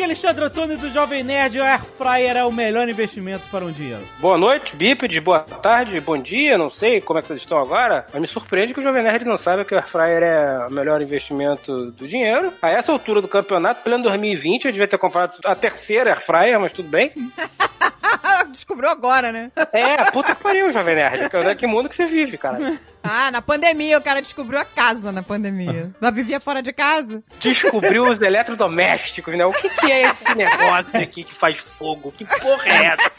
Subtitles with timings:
[0.00, 1.58] Aqui é Alexandre Antônio do Jovem Nerd.
[1.58, 4.02] O Air Fryer é o melhor investimento para um dinheiro.
[4.18, 8.06] Boa noite, bípedes, boa tarde, bom dia, não sei como é que vocês estão agora,
[8.10, 10.72] mas me surpreende que o Jovem Nerd não saiba que o Air Fryer é o
[10.72, 12.50] melhor investimento do dinheiro.
[12.62, 16.58] A essa altura do campeonato, pleno 2020, eu devia ter comprado a terceira Air Fryer,
[16.58, 17.12] mas tudo bem.
[18.50, 19.50] Descobriu agora, né?
[19.72, 21.30] É, puta que pariu, Jovem Nerd.
[21.56, 22.78] Que mundo que você vive, cara.
[23.02, 25.90] Ah, na pandemia o cara descobriu a casa na pandemia.
[26.00, 27.22] Já vivia fora de casa?
[27.38, 29.44] Descobriu os eletrodomésticos, né?
[29.46, 32.12] O que, que é esse negócio aqui que faz fogo?
[32.12, 33.10] Que porra é essa?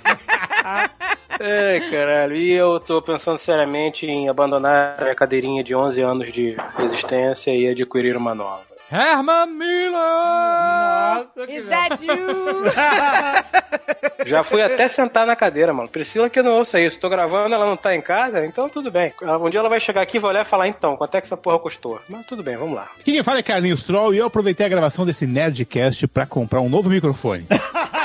[1.39, 2.35] Ai, caralho.
[2.35, 7.67] E eu tô pensando seriamente em abandonar a cadeirinha de 11 anos de existência e
[7.67, 8.70] adquirir uma nova.
[8.91, 11.25] Herman Miller!
[11.47, 12.65] Is that you?
[14.27, 15.87] Já fui até sentar na cadeira, mano.
[15.87, 16.99] Priscila que não ouça isso.
[16.99, 19.13] Tô gravando, ela não tá em casa, então tudo bem.
[19.41, 21.27] Um dia ela vai chegar aqui e vai olhar e falar, então, quanto é que
[21.27, 22.01] essa porra custou?
[22.09, 22.89] Mas tudo bem, vamos lá.
[22.99, 26.59] Aqui quem fala é Carlinhos Troll e eu aproveitei a gravação desse Nerdcast pra comprar
[26.59, 27.47] um novo microfone.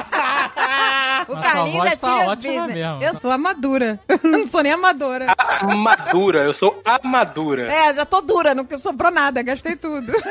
[1.28, 3.02] O Mas Carlinhos é tá ótima mesmo.
[3.02, 3.98] Eu sou amadura.
[4.22, 5.34] não sou nem amadora.
[5.60, 7.70] Amadura, eu sou amadura.
[7.72, 10.12] É, já tô dura, não sobrou nada, gastei tudo.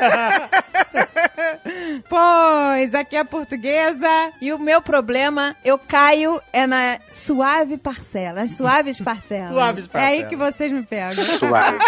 [2.08, 4.08] pois, aqui é a portuguesa
[4.40, 9.50] e o meu problema, eu caio é na suave parcela, nas suaves parcelas.
[9.52, 10.28] Suaves É aí parcelas.
[10.28, 11.24] que vocês me pegam.
[11.38, 11.78] Suave.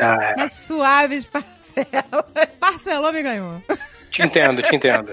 [0.00, 1.63] Ah, Nas suaves parcelas.
[2.60, 3.62] Parcelou, me ganhou.
[4.10, 5.10] Te entendo, te entendo.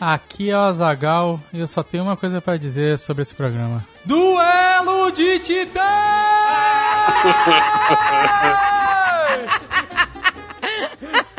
[0.00, 3.84] Aqui é o Azagal e eu só tenho uma coisa pra dizer sobre esse programa.
[4.04, 5.82] Duelo de Titãs!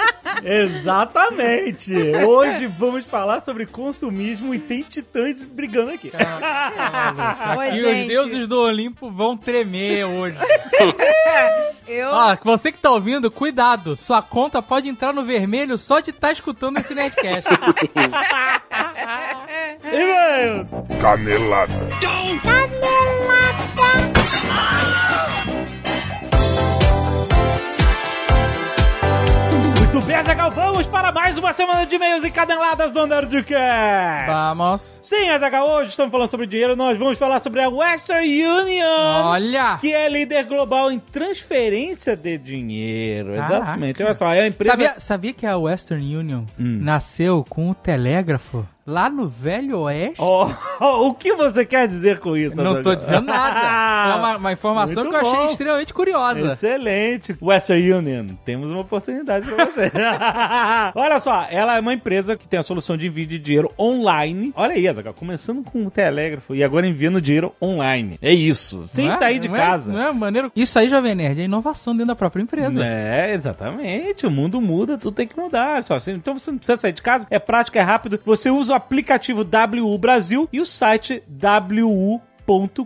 [0.43, 1.93] Exatamente!
[2.25, 6.11] Hoje vamos falar sobre consumismo e tem titãs brigando aqui.
[7.57, 8.01] Oi, Aqui gente.
[8.01, 10.37] os deuses do Olimpo vão tremer hoje.
[11.87, 12.09] Eu...
[12.11, 13.95] Ó, você que tá ouvindo, cuidado.
[13.95, 17.49] Sua conta pode entrar no vermelho só de estar escutando esse Nerdcast.
[19.83, 20.65] E-mail!
[21.01, 21.73] Canelada.
[21.73, 22.47] Muito
[30.01, 34.27] bem, Azaghal, vamos para mais uma semana de e-mails encadenadas do Nerdcast!
[34.27, 34.99] Vamos.
[35.01, 39.23] Sim, Azaghal, hoje estamos falando sobre dinheiro, nós vamos falar sobre a Western Union!
[39.23, 39.77] Olha!
[39.79, 43.33] Que é líder global em transferência de dinheiro.
[43.35, 43.53] Caraca.
[43.55, 44.03] Exatamente.
[44.03, 44.71] Olha só, é a empresa.
[44.71, 46.79] Sabia, sabia que a Western Union Hum.
[46.81, 50.15] nasceu com o telégrafo lá no Velho Oeste?
[50.19, 50.47] Oh,
[50.79, 52.55] oh, o que você quer dizer com isso?
[52.55, 52.95] Não tô Azaghal?
[52.95, 53.93] dizendo nada.
[54.03, 56.53] É uma, uma informação Muito que eu achei extremamente curiosa.
[56.53, 57.37] Excelente.
[57.41, 59.91] Western Union, temos uma oportunidade pra você.
[60.95, 64.51] Olha só, ela é uma empresa que tem a solução de envio de dinheiro online.
[64.55, 68.17] Olha aí, Azaghal, começando com o telégrafo e agora enviando dinheiro online.
[68.21, 69.17] É isso, sem é?
[69.17, 69.91] sair de Não é- casa.
[69.91, 70.51] não é maneiro?
[70.55, 72.83] Isso aí, Jovem Nerd, é inovação dentro da própria empresa.
[72.85, 74.25] É, exatamente.
[74.27, 75.83] O mundo muda, tudo tem que mudar.
[75.83, 78.19] Só, assim, então você não precisa sair de casa, é prático, é rápido.
[78.25, 79.45] Você usa o aplicativo
[79.81, 82.21] WU Brasil e o site WU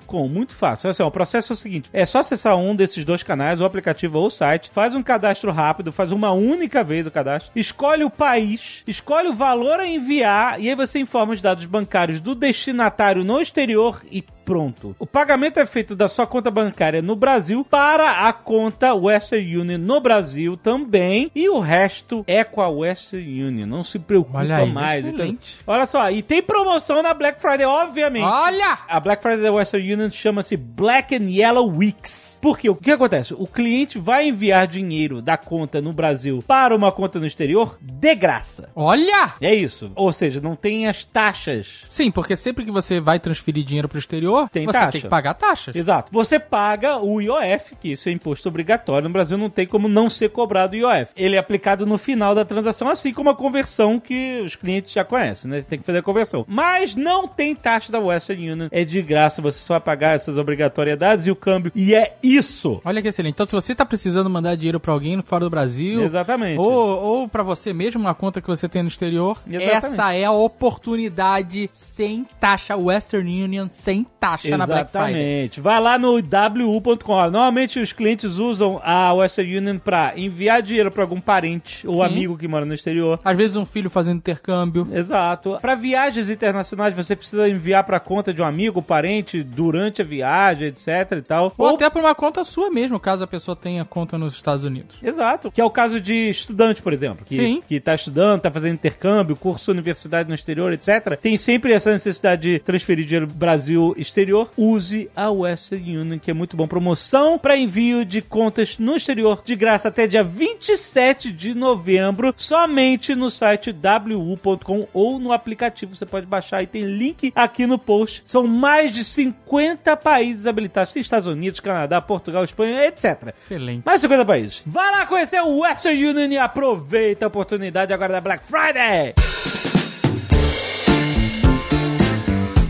[0.06, 0.28] Com.
[0.28, 0.92] Muito fácil.
[1.00, 4.20] Ó, o processo é o seguinte: é só acessar um desses dois canais, o aplicativo
[4.20, 8.10] ou o site, faz um cadastro rápido, faz uma única vez o cadastro, escolhe o
[8.10, 13.24] país, escolhe o valor a enviar e aí você informa os dados bancários do destinatário
[13.24, 14.96] no exterior e pronto.
[14.98, 19.78] O pagamento é feito da sua conta bancária no Brasil para a conta Western Union
[19.78, 23.68] no Brasil também e o resto é com a Western Union.
[23.68, 25.06] Não se preocupa Olha aí, mais.
[25.06, 25.60] excelente.
[25.62, 28.24] Então, olha só, e tem promoção na Black Friday, obviamente.
[28.24, 28.80] Olha!
[28.88, 32.27] A Black Friday da Western Union chama-se Black and Yellow Weeks.
[32.42, 32.70] Por quê?
[32.70, 33.34] O que acontece?
[33.34, 38.16] O cliente vai enviar dinheiro da conta no Brasil para uma conta no exterior de
[38.16, 38.70] graça.
[38.76, 39.34] Olha!
[39.42, 39.92] É isso.
[39.96, 41.68] Ou seja, não tem as taxas.
[41.90, 44.92] Sim, porque sempre que você vai transferir dinheiro pro exterior, Tem você taxa.
[44.92, 45.76] tem que pagar taxas.
[45.76, 46.12] Exato.
[46.12, 49.08] Você paga o IOF, que isso é imposto obrigatório.
[49.08, 51.12] No Brasil não tem como não ser cobrado o IOF.
[51.16, 55.04] Ele é aplicado no final da transação, assim como a conversão que os clientes já
[55.04, 55.62] conhecem, né?
[55.68, 56.46] Tem que fazer a conversão.
[56.48, 58.68] Mas não tem taxa da Western Union.
[58.72, 61.72] É de graça, você só vai pagar essas obrigatoriedades e o câmbio.
[61.76, 62.82] E é isso.
[62.84, 63.34] Olha que excelente.
[63.34, 66.60] Então, se você tá precisando mandar dinheiro pra alguém fora do Brasil, Exatamente.
[66.60, 66.68] ou,
[67.04, 69.86] ou para você mesmo, uma conta que você tem no exterior, Exatamente.
[69.86, 75.10] essa é a oportunidade sem taxa Western Union, sem taxa na Black Friday.
[75.12, 75.62] Exatamente.
[75.62, 77.12] Vai lá no wu.com.
[77.14, 81.96] Ó, Normalmente os clientes usam a Western Union pra enviar dinheiro pra algum parente ou
[81.96, 82.04] Sim.
[82.04, 83.20] amigo que mora no exterior.
[83.24, 84.88] Às vezes um filho fazendo intercâmbio.
[84.92, 85.58] Exato.
[85.62, 90.68] Para viagens internacionais, você precisa enviar para conta de um amigo, parente, durante a viagem,
[90.70, 90.88] etc
[91.18, 91.54] e tal.
[91.58, 94.98] Ou, até pra uma conta sua mesmo, caso a pessoa tenha conta nos Estados Unidos.
[95.02, 95.52] Exato.
[95.52, 97.26] Que é o caso de estudante, por exemplo.
[97.26, 97.64] Que, Sim.
[97.66, 101.18] Que tá estudando, tá fazendo intercâmbio, curso universidade no exterior, etc.
[101.22, 104.50] Tem sempre essa necessidade de transferir dinheiro Brasil exterior.
[104.58, 106.68] Use a Western Union, que é muito bom.
[106.68, 113.14] Promoção para envio de contas no exterior de graça até dia 27 de novembro, somente
[113.14, 115.96] no site wu.com ou no aplicativo.
[115.96, 118.24] Você pode baixar e tem link aqui no post.
[118.26, 120.94] São mais de 50 países habilitados.
[120.94, 123.34] Tem Estados Unidos, Canadá, Portugal, Espanha, etc.
[123.36, 123.84] Excelente.
[123.86, 124.64] Mais 50 países.
[124.66, 129.14] Vai lá conhecer o Western Union e aproveita a oportunidade agora da Black Friday.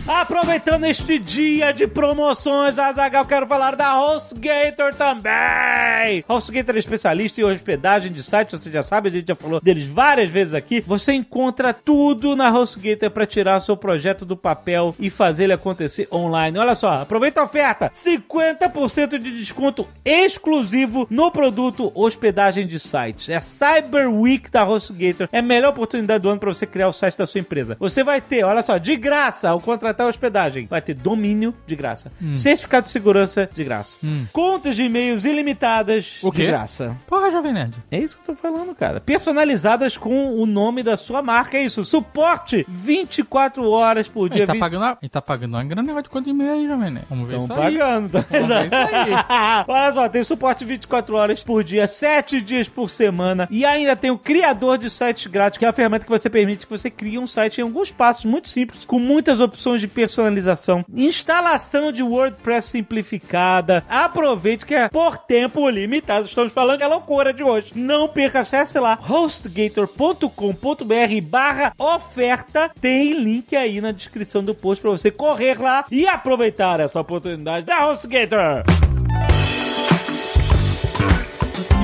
[0.08, 6.24] Aproveitando este dia de promoções, Azagal, quero falar da HostGator também.
[6.26, 9.86] HostGator é especialista em hospedagem de sites, você já sabe, a gente já falou deles
[9.86, 10.80] várias vezes aqui.
[10.80, 16.08] Você encontra tudo na HostGator para tirar seu projeto do papel e fazer ele acontecer
[16.10, 16.58] online.
[16.58, 23.28] Olha só, aproveita a oferta: 50% de desconto exclusivo no produto hospedagem de sites.
[23.28, 25.28] É Cyber Week da HostGator.
[25.30, 27.76] É a melhor oportunidade do ano para você criar o site da sua empresa.
[27.78, 29.60] Você vai ter, olha só, de graça ao
[29.98, 30.66] contratar a hospedagem.
[30.66, 32.12] Vai ter domínio de graça.
[32.34, 33.96] Certificado de segurança de graça.
[34.32, 36.96] Contas de e-mails ilimitadas O de graça.
[37.06, 37.74] Porra, Jovem Nerd.
[37.90, 39.00] É isso que eu tô falando, cara.
[39.00, 41.84] Personalizadas com o nome da sua marca, é isso.
[41.84, 44.40] Suporte 24 horas por dia.
[44.40, 46.66] Ele tá, 20 pagando, a- ele tá pagando uma grana negócio de de e-mail aí,
[46.66, 47.06] Jovem Nerd.
[47.08, 47.78] Vamos ver Estão isso aí.
[47.78, 48.08] pagando.
[48.10, 48.24] Tá?
[48.30, 49.64] Vamos ver isso aí.
[49.68, 53.46] Olha só, tem suporte 24 horas por dia, 7 dias por semana.
[53.50, 56.66] E ainda tem o criador de sites grátis, que é a ferramenta que você permite
[56.66, 60.84] que você crie um site em alguns passos muito simples, com muitas opções de personalização.
[60.94, 63.84] Instalação de WordPress simplificada.
[63.88, 66.26] Aproveite que é por tempo limitado.
[66.26, 67.72] Estamos falando que é loucura de hoje.
[67.74, 72.70] Não perca, acesse lá hostgator.com.br barra oferta.
[72.80, 77.66] Tem link aí na descrição do post para você correr lá e aproveitar essa oportunidade
[77.66, 78.87] da HostGator.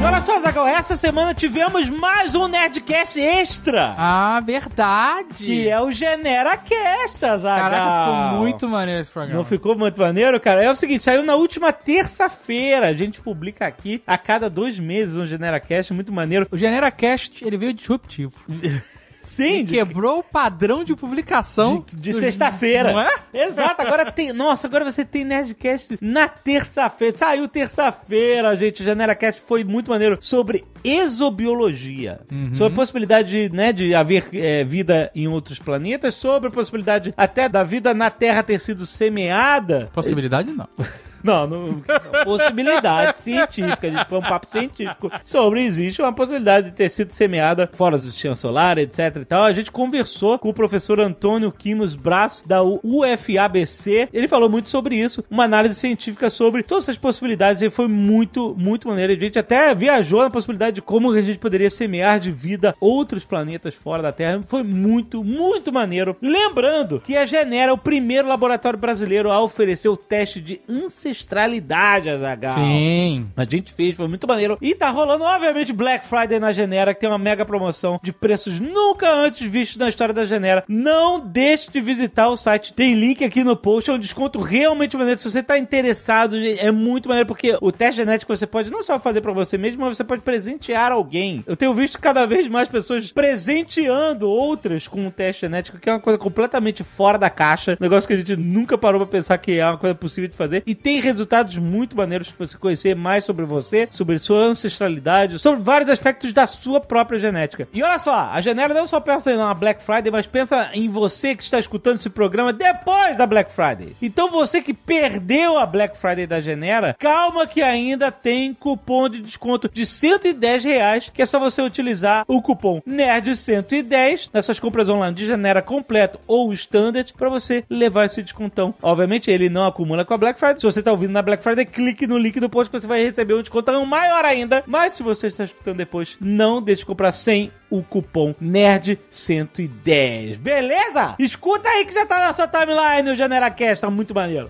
[0.04, 3.94] E olha só, Zagal, essa semana tivemos mais um Nerdcast extra.
[3.96, 5.46] Ah, verdade.
[5.46, 7.40] Que é o GeneraCast, Zagal.
[7.70, 9.38] Caraca, ficou muito maneiro esse programa.
[9.38, 10.62] Não ficou muito maneiro, cara?
[10.62, 12.88] É o seguinte, saiu na última terça-feira.
[12.88, 16.46] A gente publica aqui a cada dois meses um GeneraCast, muito maneiro.
[16.50, 18.34] O GeneraCast, ele veio disruptivo.
[19.24, 21.84] Sim, de, quebrou o padrão de publicação.
[21.92, 22.92] de, de do- sexta-feira.
[22.92, 23.10] Não é?
[23.32, 24.32] Exato, agora tem.
[24.32, 27.16] Nossa, agora você tem Nerdcast na terça-feira.
[27.16, 28.82] Saiu terça-feira, gente.
[28.82, 32.20] O GeneraCast foi muito maneiro sobre exobiologia.
[32.52, 37.48] Sobre a possibilidade né, de haver é, vida em outros planetas, sobre a possibilidade até
[37.48, 39.88] da vida na Terra ter sido semeada.
[39.92, 40.68] Possibilidade não.
[41.24, 43.86] Não, não, não, possibilidade científica.
[43.86, 47.96] A gente foi um papo científico sobre existe uma possibilidade de ter sido semeada fora
[47.96, 49.44] do sistema solar, etc e tal.
[49.44, 54.08] A gente conversou com o professor Antônio Quimos Brás, da UFABC.
[54.12, 57.62] Ele falou muito sobre isso, uma análise científica sobre todas essas possibilidades.
[57.62, 59.12] E foi muito, muito maneiro.
[59.12, 63.24] A gente até viajou na possibilidade de como a gente poderia semear de vida outros
[63.24, 64.42] planetas fora da Terra.
[64.46, 66.16] Foi muito, muito maneiro.
[66.20, 71.13] Lembrando que a Genera é o primeiro laboratório brasileiro a oferecer o teste de ancestralidade,
[71.22, 72.54] Azaghal.
[72.54, 73.26] Sim.
[73.36, 74.58] A gente fez, foi muito maneiro.
[74.60, 78.60] E tá rolando, obviamente, Black Friday na Genera, que tem uma mega promoção de preços
[78.60, 80.64] nunca antes vistos na história da Genera.
[80.68, 82.72] Não deixe de visitar o site.
[82.74, 85.20] Tem link aqui no post, é um desconto realmente maneiro.
[85.20, 88.98] Se você tá interessado, é muito maneiro, porque o teste genético você pode não só
[88.98, 91.42] fazer pra você mesmo, mas você pode presentear alguém.
[91.46, 95.92] Eu tenho visto cada vez mais pessoas presenteando outras com o teste genético, que é
[95.92, 97.76] uma coisa completamente fora da caixa.
[97.80, 100.62] Negócio que a gente nunca parou pra pensar que é uma coisa possível de fazer.
[100.66, 105.62] E tem resultados muito maneiros pra você conhecer mais sobre você, sobre sua ancestralidade, sobre
[105.62, 107.68] vários aspectos da sua própria genética.
[107.72, 111.34] E olha só, a Genera não só pensa na Black Friday, mas pensa em você
[111.34, 113.94] que está escutando esse programa depois da Black Friday.
[114.00, 119.20] Então você que perdeu a Black Friday da Genera, calma que ainda tem cupom de
[119.20, 124.88] desconto de 110 reais, que é só você utilizar o cupom NERD110 nas suas compras
[124.88, 128.74] online de Genera completo ou standard para você levar esse descontão.
[128.82, 130.60] Obviamente ele não acumula com a Black Friday.
[130.60, 133.02] Se você está ouvindo na Black Friday, clique no link do post que você vai
[133.02, 134.62] receber um descontão maior ainda.
[134.66, 140.38] Mas se você está escutando depois, não deixe de comprar sem o cupom NERD110.
[140.38, 141.14] Beleza?
[141.18, 144.48] Escuta aí que já tá na sua timeline o GeneraCast, tá muito maneiro.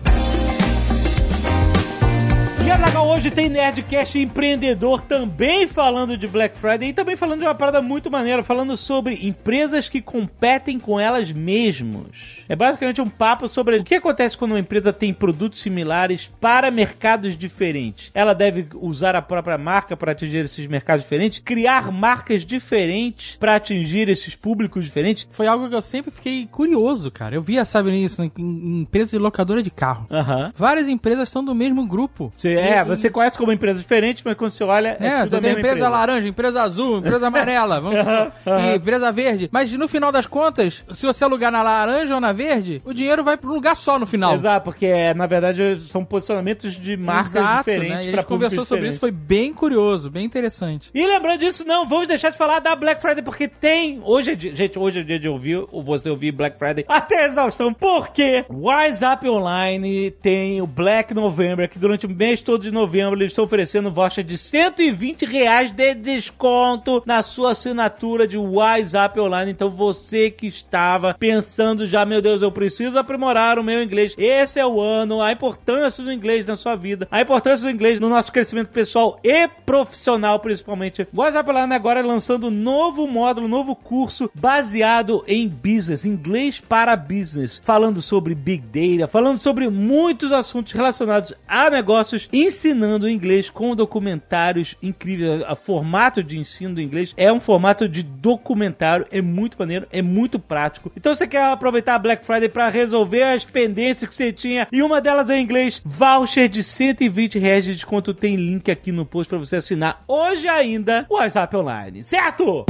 [2.65, 7.45] E Azaghal, hoje tem Nerdcast empreendedor também falando de Black Friday e também falando de
[7.45, 12.07] uma parada muito maneira, falando sobre empresas que competem com elas mesmos.
[12.49, 16.71] É basicamente um papo sobre o que acontece quando uma empresa tem produtos similares para
[16.71, 18.09] mercados diferentes.
[18.15, 23.53] Ela deve usar a própria marca para atingir esses mercados diferentes, criar marcas diferentes para
[23.53, 25.27] atingir esses públicos diferentes.
[25.29, 27.35] Foi algo que eu sempre fiquei curioso, cara.
[27.35, 30.07] Eu via, sabe, isso em, em empresa de locadora de carro.
[30.09, 30.51] Aham.
[30.55, 32.33] Várias empresas são do mesmo grupo.
[32.39, 32.54] Sim.
[32.57, 34.97] É, E- você conhece como empresas diferentes, mas quando você olha.
[34.99, 39.11] É, tudo você tem mesma empresa, laranja, empresa azul, empresa amarela, vamos supor, e empresa
[39.11, 39.49] verde.
[39.51, 43.23] Mas no final das contas, se você alugar na laranja ou na verde, o dinheiro
[43.23, 44.35] vai para um lugar só no final.
[44.35, 47.89] Exato, porque é, na verdade são posicionamentos de marcas Exato, diferentes.
[47.89, 48.05] né?
[48.05, 50.89] E a gente conversou sobre isso, foi bem curioso, bem interessante.
[50.93, 53.99] E lembrando disso, não vamos deixar de falar da Black Friday, porque tem.
[54.03, 57.25] Hoje é dia, gente, hoje é dia de ouvir, ou você ouvir Black Friday até
[57.25, 63.19] exaustão, porque WhatsApp Online tem o Black November, que durante o mês todo de novembro
[63.19, 69.51] eles estão oferecendo voucher de 120 reais de desconto na sua assinatura de WhatsApp Online.
[69.51, 74.13] Então você que estava pensando já, meu Deus, eu preciso aprimorar o meu inglês.
[74.17, 77.99] Esse é o ano, a importância do inglês na sua vida, a importância do inglês
[77.99, 81.07] no nosso crescimento pessoal e profissional, principalmente.
[81.13, 86.61] WhatsApp Online agora é lançando um novo módulo, um novo curso baseado em business, inglês
[86.61, 93.49] para business, falando sobre big data, falando sobre muitos assuntos relacionados a negócios, ensinando inglês
[93.49, 95.41] com documentários incríveis.
[95.49, 100.01] O formato de ensino do inglês é um formato de documentário, é muito maneiro, é
[100.01, 100.91] muito prático.
[100.95, 104.81] Então você quer aproveitar a Black Friday para resolver as pendências que você tinha e
[104.81, 109.29] uma delas é inglês, voucher de 120 reais de desconto tem link aqui no post
[109.29, 112.65] para você assinar hoje ainda o WhatsApp Online, certo?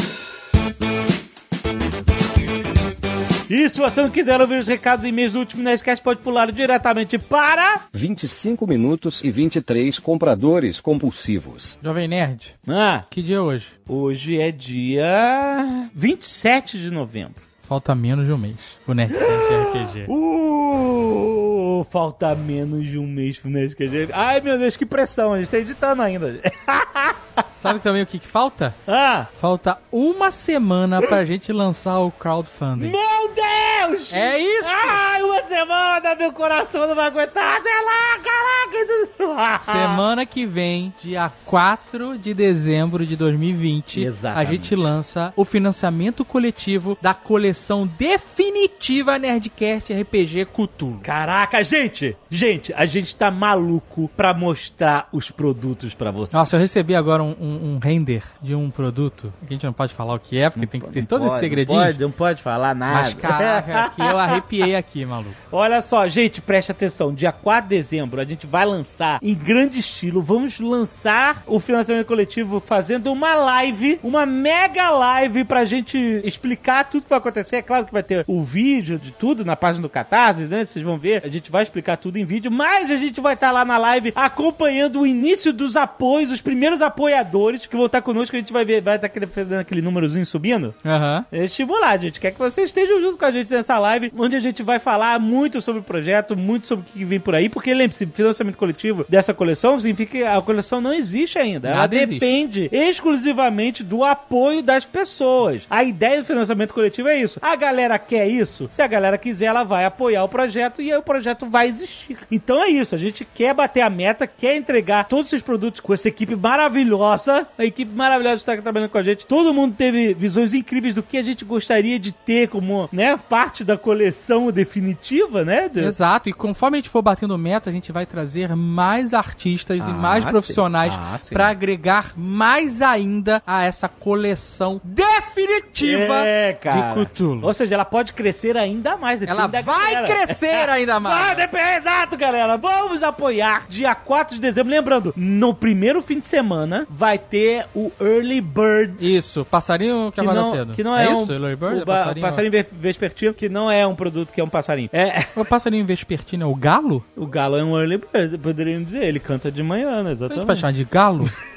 [3.49, 6.51] E se você não quiser ouvir os recados e e-mails do último Nerdcast, pode pular
[6.51, 7.81] diretamente para...
[7.93, 11.77] 25 minutos e 23 compradores compulsivos.
[11.83, 13.67] Jovem Nerd, Ah, que dia é hoje?
[13.87, 17.35] hoje é dia 27 de novembro.
[17.67, 18.55] Falta menos de um mês.
[18.88, 20.05] O Nerdcast RPG.
[20.07, 24.10] Uh, falta menos de um mês pro Nerdcast.
[24.13, 25.34] Ai, meu Deus, que pressão.
[25.34, 26.39] A gente tá editando ainda.
[27.55, 28.75] Sabe também o que, que falta?
[28.88, 32.91] ah, Falta uma semana pra gente lançar o crowdfunding.
[32.91, 34.13] meu Deus!
[34.13, 34.67] É isso!
[34.69, 39.65] Ai, uma semana, meu coração não vai aguentar até lá, caraca!
[39.65, 44.48] Semana que vem, dia 4 de dezembro de 2020, Exatamente.
[44.48, 47.54] a gente lança o financiamento coletivo da coleção
[47.85, 51.00] definitiva Nerdcast RPG Cthulhu.
[51.01, 52.15] Caraca, gente!
[52.29, 56.33] Gente, a gente tá maluco pra mostrar os produtos pra vocês.
[56.33, 59.74] Nossa, eu recebi agora um, um- um render de um produto, que a gente não
[59.74, 61.77] pode falar o que é, porque tem que ter todo esse segredinho.
[61.79, 63.01] Não pode, não pode falar nada.
[63.01, 65.33] Mas caraca, que eu arrepiei aqui, maluco.
[65.51, 67.13] Olha só, gente, preste atenção.
[67.13, 70.21] Dia 4 de dezembro a gente vai lançar em grande estilo.
[70.21, 77.03] Vamos lançar o financiamento coletivo fazendo uma live, uma mega live pra gente explicar tudo
[77.03, 77.44] que vai acontecer.
[77.53, 80.65] É claro que vai ter o vídeo de tudo na página do Catarse, né?
[80.65, 81.21] Vocês vão ver.
[81.25, 84.13] A gente vai explicar tudo em vídeo, mas a gente vai estar lá na live
[84.15, 88.35] acompanhando o início dos apoios, os primeiros apoiadores que vão estar conosco.
[88.35, 90.73] A gente vai ver, vai estar aquele, fazendo aquele númerozinho subindo.
[90.85, 91.25] Aham.
[91.31, 92.19] É estimular, gente.
[92.19, 95.19] Quer que vocês estejam junto com a gente nessa live, onde a gente vai falar
[95.19, 99.05] muito sobre o projeto, muito sobre o que vem por aí, porque lembre-se, financiamento coletivo
[99.09, 101.67] dessa coleção significa que a coleção não existe ainda.
[101.67, 102.13] Ela Nada existe.
[102.13, 105.63] depende exclusivamente do apoio das pessoas.
[105.69, 107.35] A ideia do financiamento coletivo é isso.
[107.42, 108.70] A galera quer isso.
[108.72, 112.18] Se a galera quiser, ela vai apoiar o projeto e aí o projeto vai existir.
[112.32, 112.96] Então é isso.
[112.96, 117.48] A gente quer bater a meta, quer entregar todos esses produtos com essa equipe maravilhosa.
[117.58, 119.25] A equipe maravilhosa está trabalhando com a gente.
[119.25, 123.63] Todo mundo teve visões incríveis do que a gente gostaria de ter como, né, parte
[123.63, 125.70] da coleção definitiva, né?
[125.70, 129.80] de- Exato, e conforme a gente for batendo meta, a gente vai trazer mais artistas
[129.82, 130.30] Ah, e mais sim.
[130.30, 136.94] profissionais Ah, pra agregar mais ainda a essa coleção definitiva É, de
[137.25, 137.46] Cthulhu.
[137.46, 139.22] Ou seja, ela pode crescer ainda mais.
[139.22, 139.63] Ela vai
[139.96, 140.08] galera.
[140.25, 141.17] crescer ainda mais.
[141.27, 142.58] Vai, depende, exato, galera.
[142.58, 144.72] Vamos apoiar dia 4 de dezembro.
[144.72, 148.96] Lembrando, no primeiro fim de semana vai ter o Early Bird.
[149.15, 150.74] Isso, passarinho que, Que acorda não, cedo.
[150.74, 151.75] que não é, um, isso, Early Bird?
[151.79, 154.89] o É passarinho, passarinho ve- vespertino, que não é um produto que é um passarinho.
[154.94, 157.03] É, O passarinho vespertino é o galo?
[157.15, 159.03] o galo é um early bird, poderiam dizer.
[159.03, 160.12] Ele canta de manhã, né?
[160.12, 160.60] A gente vai Exatamente.
[160.60, 161.29] chamar de galo?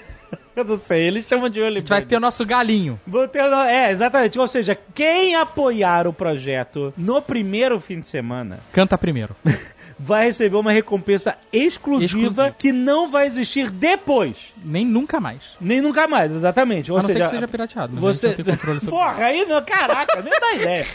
[0.60, 2.10] Eu não sei, eles chamam de early gente vai bird.
[2.10, 3.00] ter o nosso galinho.
[3.06, 4.38] Vou ter É, exatamente.
[4.38, 9.36] Ou seja, quem apoiar o projeto no primeiro fim de semana Canta primeiro.
[9.98, 14.52] vai receber uma recompensa exclusiva, que não vai existir depois.
[14.64, 15.56] Nem nunca mais.
[15.60, 16.92] Nem nunca mais, exatamente.
[16.92, 17.96] Ou a não seja, ser que seja pirateado.
[17.96, 18.28] Você...
[18.28, 20.86] não tem controle sobre Porra, aí não, caraca, nem dá ideia.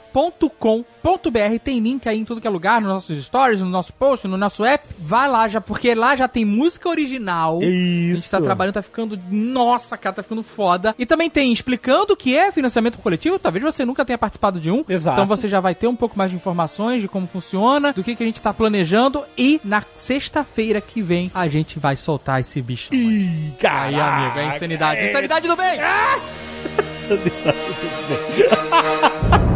[1.60, 4.36] tem link aí em tudo que é lugar, nos nossos stories, no nosso post, no
[4.36, 4.84] nosso app.
[5.00, 7.60] Vai lá já, porque lá já tem música original.
[7.60, 8.32] A gente Isso.
[8.32, 10.94] tá trabalhando, tá ficando, nossa, cara, tá ficando foda.
[10.98, 14.70] E também tem explicando o que é financiamento coletivo, talvez você nunca tenha participado de
[14.70, 14.84] um.
[14.88, 15.16] Exato.
[15.16, 18.16] Então você já vai ter um pouco mais de informações de como funciona, do que,
[18.16, 19.24] que a gente tá planejando.
[19.38, 22.94] E na sexta-feira que vem a gente vai soltar esse bicho.
[22.94, 25.06] Ih, Aí, amigo, é insanidade.
[25.06, 25.80] Insanidade do bem!
[27.08, 27.22] Quero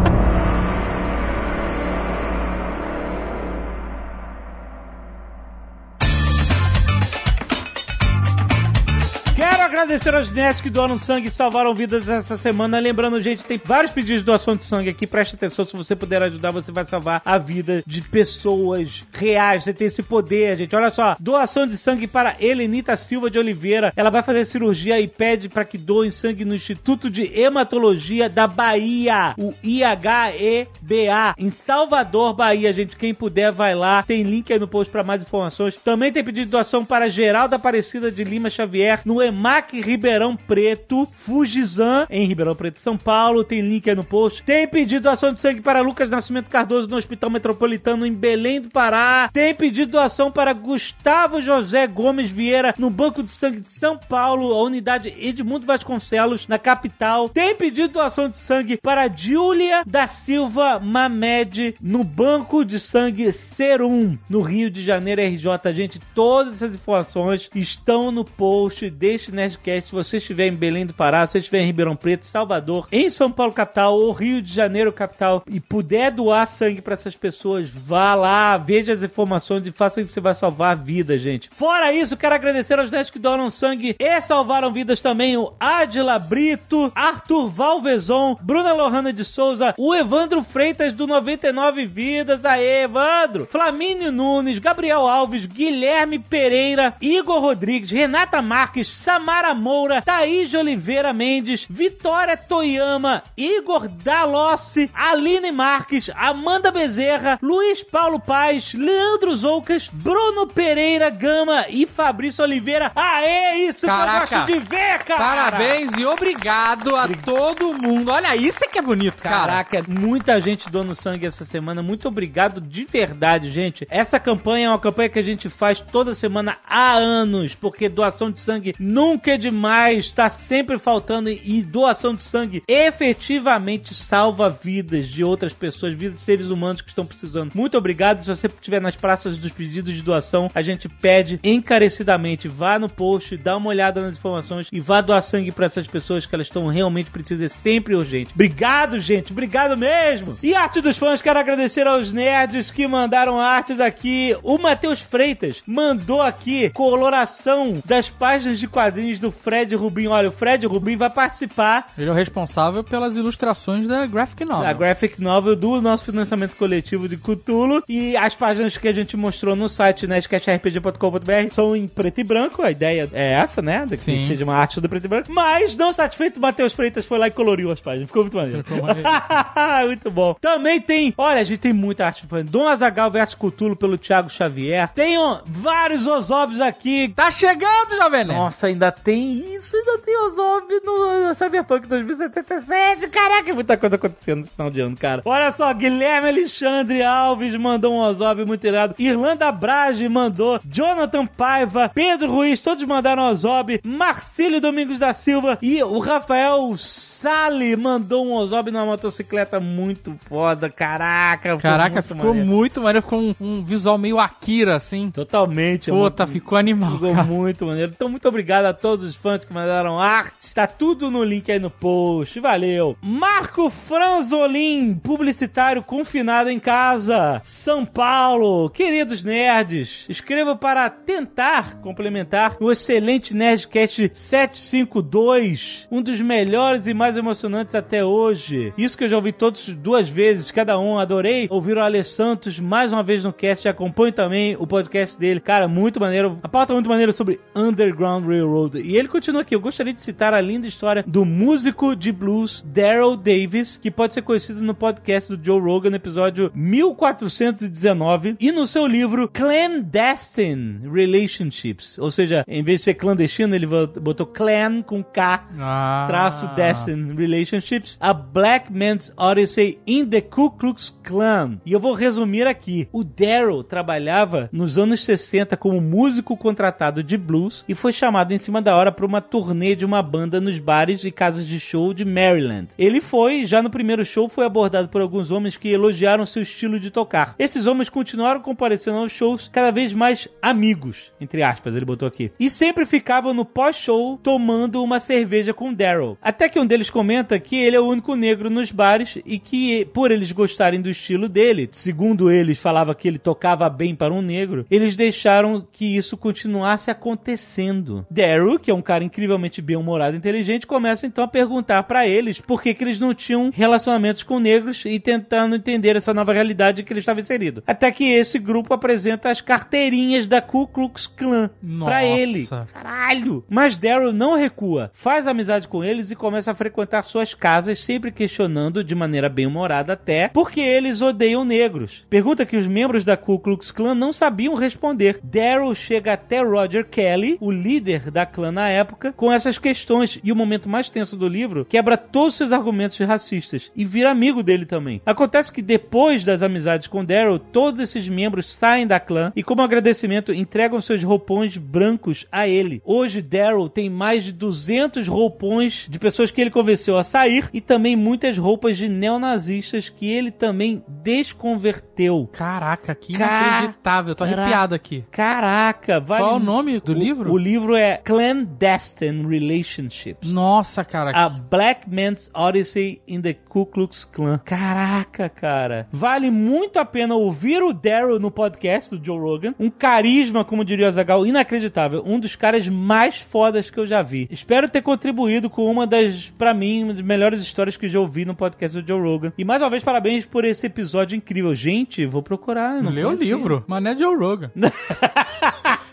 [9.82, 12.78] agradecer aos nerds que doaram sangue e salvaram vidas essa semana.
[12.78, 15.08] Lembrando, gente, tem vários pedidos de doação de sangue aqui.
[15.08, 19.64] Preste atenção, se você puder ajudar, você vai salvar a vida de pessoas reais.
[19.64, 20.76] Você tem esse poder, gente.
[20.76, 23.92] Olha só, doação de sangue para Helenita Silva de Oliveira.
[23.96, 28.46] Ela vai fazer cirurgia e pede para que doem sangue no Instituto de Hematologia da
[28.46, 32.96] Bahia, o IHEBA, em Salvador, Bahia, gente.
[32.96, 34.04] Quem puder, vai lá.
[34.04, 35.76] Tem link aí no post para mais informações.
[35.84, 41.08] Também tem pedido de doação para Geralda Aparecida de Lima Xavier, no EMAC Ribeirão Preto,
[41.14, 43.44] Fugizan, em Ribeirão Preto, São Paulo.
[43.44, 44.44] Tem link aí no post.
[44.44, 48.70] Tem pedido doação de sangue para Lucas Nascimento Cardoso no Hospital Metropolitano em Belém do
[48.70, 49.30] Pará.
[49.32, 54.54] Tem pedido doação para Gustavo José Gomes Vieira no Banco de Sangue de São Paulo,
[54.54, 57.30] a unidade Edmundo Vasconcelos, na capital.
[57.30, 64.18] Tem pedido doação de sangue para Júlia da Silva Mamed no Banco de Sangue Serum,
[64.30, 65.74] no Rio de Janeiro, RJ.
[65.74, 69.90] Gente, todas essas informações estão no post deste Nerdcast.
[69.90, 73.10] Se você estiver em Belém do Pará, se você estiver em Ribeirão Preto, Salvador, em
[73.10, 77.70] São Paulo capital ou Rio de Janeiro capital e puder doar sangue para essas pessoas,
[77.70, 81.50] vá lá, veja as informações e faça que você vai salvar vidas, gente.
[81.54, 86.18] Fora isso, quero agradecer aos nerds que doaram sangue e salvaram vidas também, o Adila
[86.18, 93.48] Brito, Arthur Valvezon, Bruna Lohana de Souza, o Evandro Freitas do 99 Vidas, aê, Evandro,
[93.50, 101.14] Flamínio Nunes, Gabriel Alves, Guilherme Pereira, Igor Rodrigues, Renata Marques, Samara Moura, Thaís de Oliveira
[101.14, 110.48] Mendes, Vitória Toyama, Igor Dalossi, Aline Marques, Amanda Bezerra, Luiz Paulo Paz, Leandro Zoucas, Bruno
[110.48, 112.92] Pereira Gama e Fabrício Oliveira.
[112.96, 114.38] Aê, isso que eu Caraca.
[114.38, 115.20] gosto de ver, cara!
[115.20, 118.12] Parabéns e obrigado a todo mundo.
[118.12, 119.64] Olha, isso é que é bonito, cara.
[119.64, 121.82] Caraca, muita gente doando sangue essa semana.
[121.82, 123.88] Muito obrigado de verdade, gente.
[123.90, 128.32] Essa campanha é uma campanha que a gente faz toda semana há anos, porque doação
[128.32, 135.08] de sangue nunca é demais, tá sempre faltando e doação de sangue efetivamente salva vidas
[135.08, 137.52] de outras pessoas, vidas de seres humanos que estão precisando.
[137.54, 138.22] Muito obrigado.
[138.22, 142.88] Se você estiver nas praças dos pedidos de doação, a gente pede encarecidamente, vá no
[142.88, 146.48] post, dá uma olhada nas informações e vá doar sangue para essas pessoas que elas
[146.48, 148.32] estão realmente precisando, é sempre urgente.
[148.34, 150.38] Obrigado, gente, obrigado mesmo.
[150.42, 154.38] E arte dos fãs, quero agradecer aos nerds que mandaram artes aqui.
[154.44, 160.08] O Matheus Freitas mandou aqui coloração das páginas de quadrinhos do Fred Rubin.
[160.08, 164.68] Olha, o Fred Rubin vai participar Ele é o responsável pelas ilustrações da Graphic Novel.
[164.70, 169.16] a graphic novel do nosso financiamento coletivo de Cthulhu e as páginas que a gente
[169.16, 173.98] mostrou no site nerdcastrpg.com.br são em preto e branco, a ideia é essa, né, de
[173.98, 174.26] que Sim.
[174.26, 177.28] seja uma arte do preto e branco, mas não satisfeito, o Matheus Freitas foi lá
[177.28, 178.64] e coloriu as páginas, ficou muito maneiro.
[178.64, 179.10] Ficou maneiro.
[179.88, 180.36] muito bom.
[180.40, 182.44] Também tem, olha, a gente tem muita arte fã.
[182.44, 184.90] Dom Azagal vs Cthulhu pelo Thiago Xavier.
[184.94, 187.12] Tem vários Osobs aqui.
[187.16, 188.40] Tá chegando, Jovem Nerd.
[188.40, 193.08] Nossa, ainda tem isso, ainda tem Ozob no Cyberpunk 2077.
[193.10, 195.22] Caraca, é muita coisa acontecendo nesse final de ano, cara.
[195.26, 198.96] Olha só, Guilherme Alexandre Alves mandou um Ozob muito irado.
[198.98, 200.60] Irlanda Brage mandou.
[200.66, 203.80] Jonathan Paiva, Pedro Ruiz, todos mandaram Ozob.
[203.84, 206.76] Marcílio Domingos da Silva e o Rafael
[207.22, 210.70] Sali mandou um Ozob numa motocicleta muito foda.
[210.72, 213.04] Caraca, Caraca, muito ficou muito maneiro.
[213.04, 215.12] Ficou um, um visual meio Akira, assim.
[215.12, 215.92] Totalmente.
[215.92, 217.24] é Puta, muito- ficou animal, Ficou cara.
[217.24, 217.92] muito maneiro.
[217.96, 220.52] Então, muito obrigado a todos os fãs que mandaram arte.
[220.56, 222.40] Tá tudo no link aí no post.
[222.40, 222.98] Valeu.
[223.02, 227.40] Marco Franzolin, publicitário confinado em casa.
[227.44, 228.68] São Paulo.
[228.72, 235.88] Queridos nerds, escreva para tentar complementar o excelente Nerdcast 752.
[235.92, 238.74] Um dos melhores e mais emocionantes até hoje.
[238.78, 240.98] Isso que eu já ouvi todos duas vezes, cada um.
[240.98, 243.68] Adorei ouvir o Ale Santos mais uma vez no cast.
[243.68, 245.40] Acompanho também o podcast dele.
[245.40, 246.40] Cara, muito maneiro.
[246.44, 248.80] A pauta é muito maneira sobre Underground Railroad.
[248.82, 249.56] E ele continua aqui.
[249.56, 254.14] Eu gostaria de citar a linda história do músico de blues Daryl Davis, que pode
[254.14, 260.82] ser conhecido no podcast do Joe Rogan, no episódio 1419, e no seu livro Clandestine
[260.92, 261.98] Relationships.
[262.00, 266.06] Ou seja, em vez de ser clandestino, ele botou clan com K Ah.
[266.08, 271.60] traço Destiny Relationships, A Black Man's Odyssey in the Ku Klux Klan.
[271.66, 272.88] E eu vou resumir aqui.
[272.92, 278.38] O Daryl trabalhava nos anos 60 como músico contratado de blues e foi chamado em
[278.38, 281.94] cima da hora para uma turnê de uma banda nos bares e casas de show
[281.94, 282.70] de Maryland.
[282.78, 286.80] Ele foi, já no primeiro show, foi abordado por alguns homens que elogiaram seu estilo
[286.80, 287.36] de tocar.
[287.40, 292.32] Esses homens continuaram comparecendo aos shows cada vez mais amigos, entre aspas, ele botou aqui.
[292.40, 296.18] E sempre ficavam no pós-show tomando uma cerveja com Daryl.
[296.22, 299.86] Até que um deles comenta que ele é o único negro nos bares e que,
[299.86, 304.22] por eles gostarem do estilo dele, segundo eles, falava que ele tocava bem para um
[304.22, 308.06] negro, eles deixaram que isso continuasse acontecendo.
[308.10, 312.40] Daryl, que é um cara incrivelmente bem-humorado e inteligente, começa então a perguntar para eles
[312.40, 316.84] por que, que eles não tinham relacionamentos com negros e tentando entender essa nova realidade
[316.84, 317.64] que ele estava inserido.
[317.66, 321.86] Até que esse grupo apresenta as carteirinhas da Ku Klux Klan Nossa.
[321.86, 322.48] pra ele.
[322.72, 323.44] Caralho!
[323.50, 328.12] Mas Daryl não recua, faz amizade com eles e começa a frequentar suas casas, sempre
[328.12, 332.06] questionando de maneira bem humorada até, porque eles odeiam negros.
[332.10, 335.20] Pergunta que os membros da Ku Klux Klan não sabiam responder.
[335.24, 340.32] Daryl chega até Roger Kelly, o líder da clã na época, com essas questões e
[340.32, 344.44] o momento mais tenso do livro quebra todos os seus argumentos racistas e vira amigo
[344.44, 345.02] dele também.
[345.06, 349.62] Acontece que depois das amizades com Daryl, todos esses membros saem da clã e como
[349.62, 352.82] agradecimento entregam seus roupões brancos a ele.
[352.86, 357.60] Hoje Daryl tem mais de 200 roupões de pessoas que ele convenceu a sair e
[357.62, 362.30] também muitas roupas de neonazistas que ele também desconverteu.
[362.32, 364.16] Caraca, que inacreditável.
[364.16, 365.04] Tô arrepiado aqui.
[365.12, 367.32] Caraca, vale Qual é o nome do o- livro?
[367.32, 370.32] O livro é Clandestine Relationships.
[370.32, 371.12] Nossa, cara.
[371.12, 374.40] A Black Man's Odyssey in the Ku Klux Klan.
[374.46, 375.88] Caraca, cara.
[375.92, 379.54] Vale muito a pena ouvir o Daryl no podcast do Joe Rogan.
[379.60, 382.04] Um carisma, como diria o Zagal, inacreditável.
[382.06, 384.28] Um dos caras mais fodas que eu já vi.
[384.32, 388.00] Espero ter contribuído com uma das, pra mim, uma das melhores histórias que eu já
[388.00, 389.34] ouvi no podcast do Joe Rogan.
[389.38, 391.54] E mais uma vez, parabéns por esse episódio incrível.
[391.56, 392.82] Gente, vou procurar.
[392.82, 393.64] Não Lê o livro.
[393.68, 394.52] Mané Joe Rogan.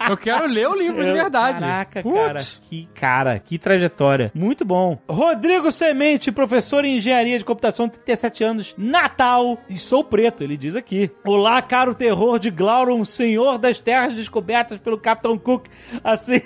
[0.09, 1.61] Eu quero ler o livro de verdade.
[1.61, 2.17] Caraca, Putz.
[2.19, 2.41] cara.
[2.63, 4.33] Que cara, que trajetória.
[4.35, 4.99] Muito bom.
[5.09, 9.59] Rodrigo Semente, professor em engenharia de computação, 37 anos, Natal.
[9.69, 11.11] E sou preto, ele diz aqui.
[11.27, 15.67] Olá, caro terror de Glauron, senhor das terras descobertas pelo Capitão Cook.
[16.03, 16.41] Assim.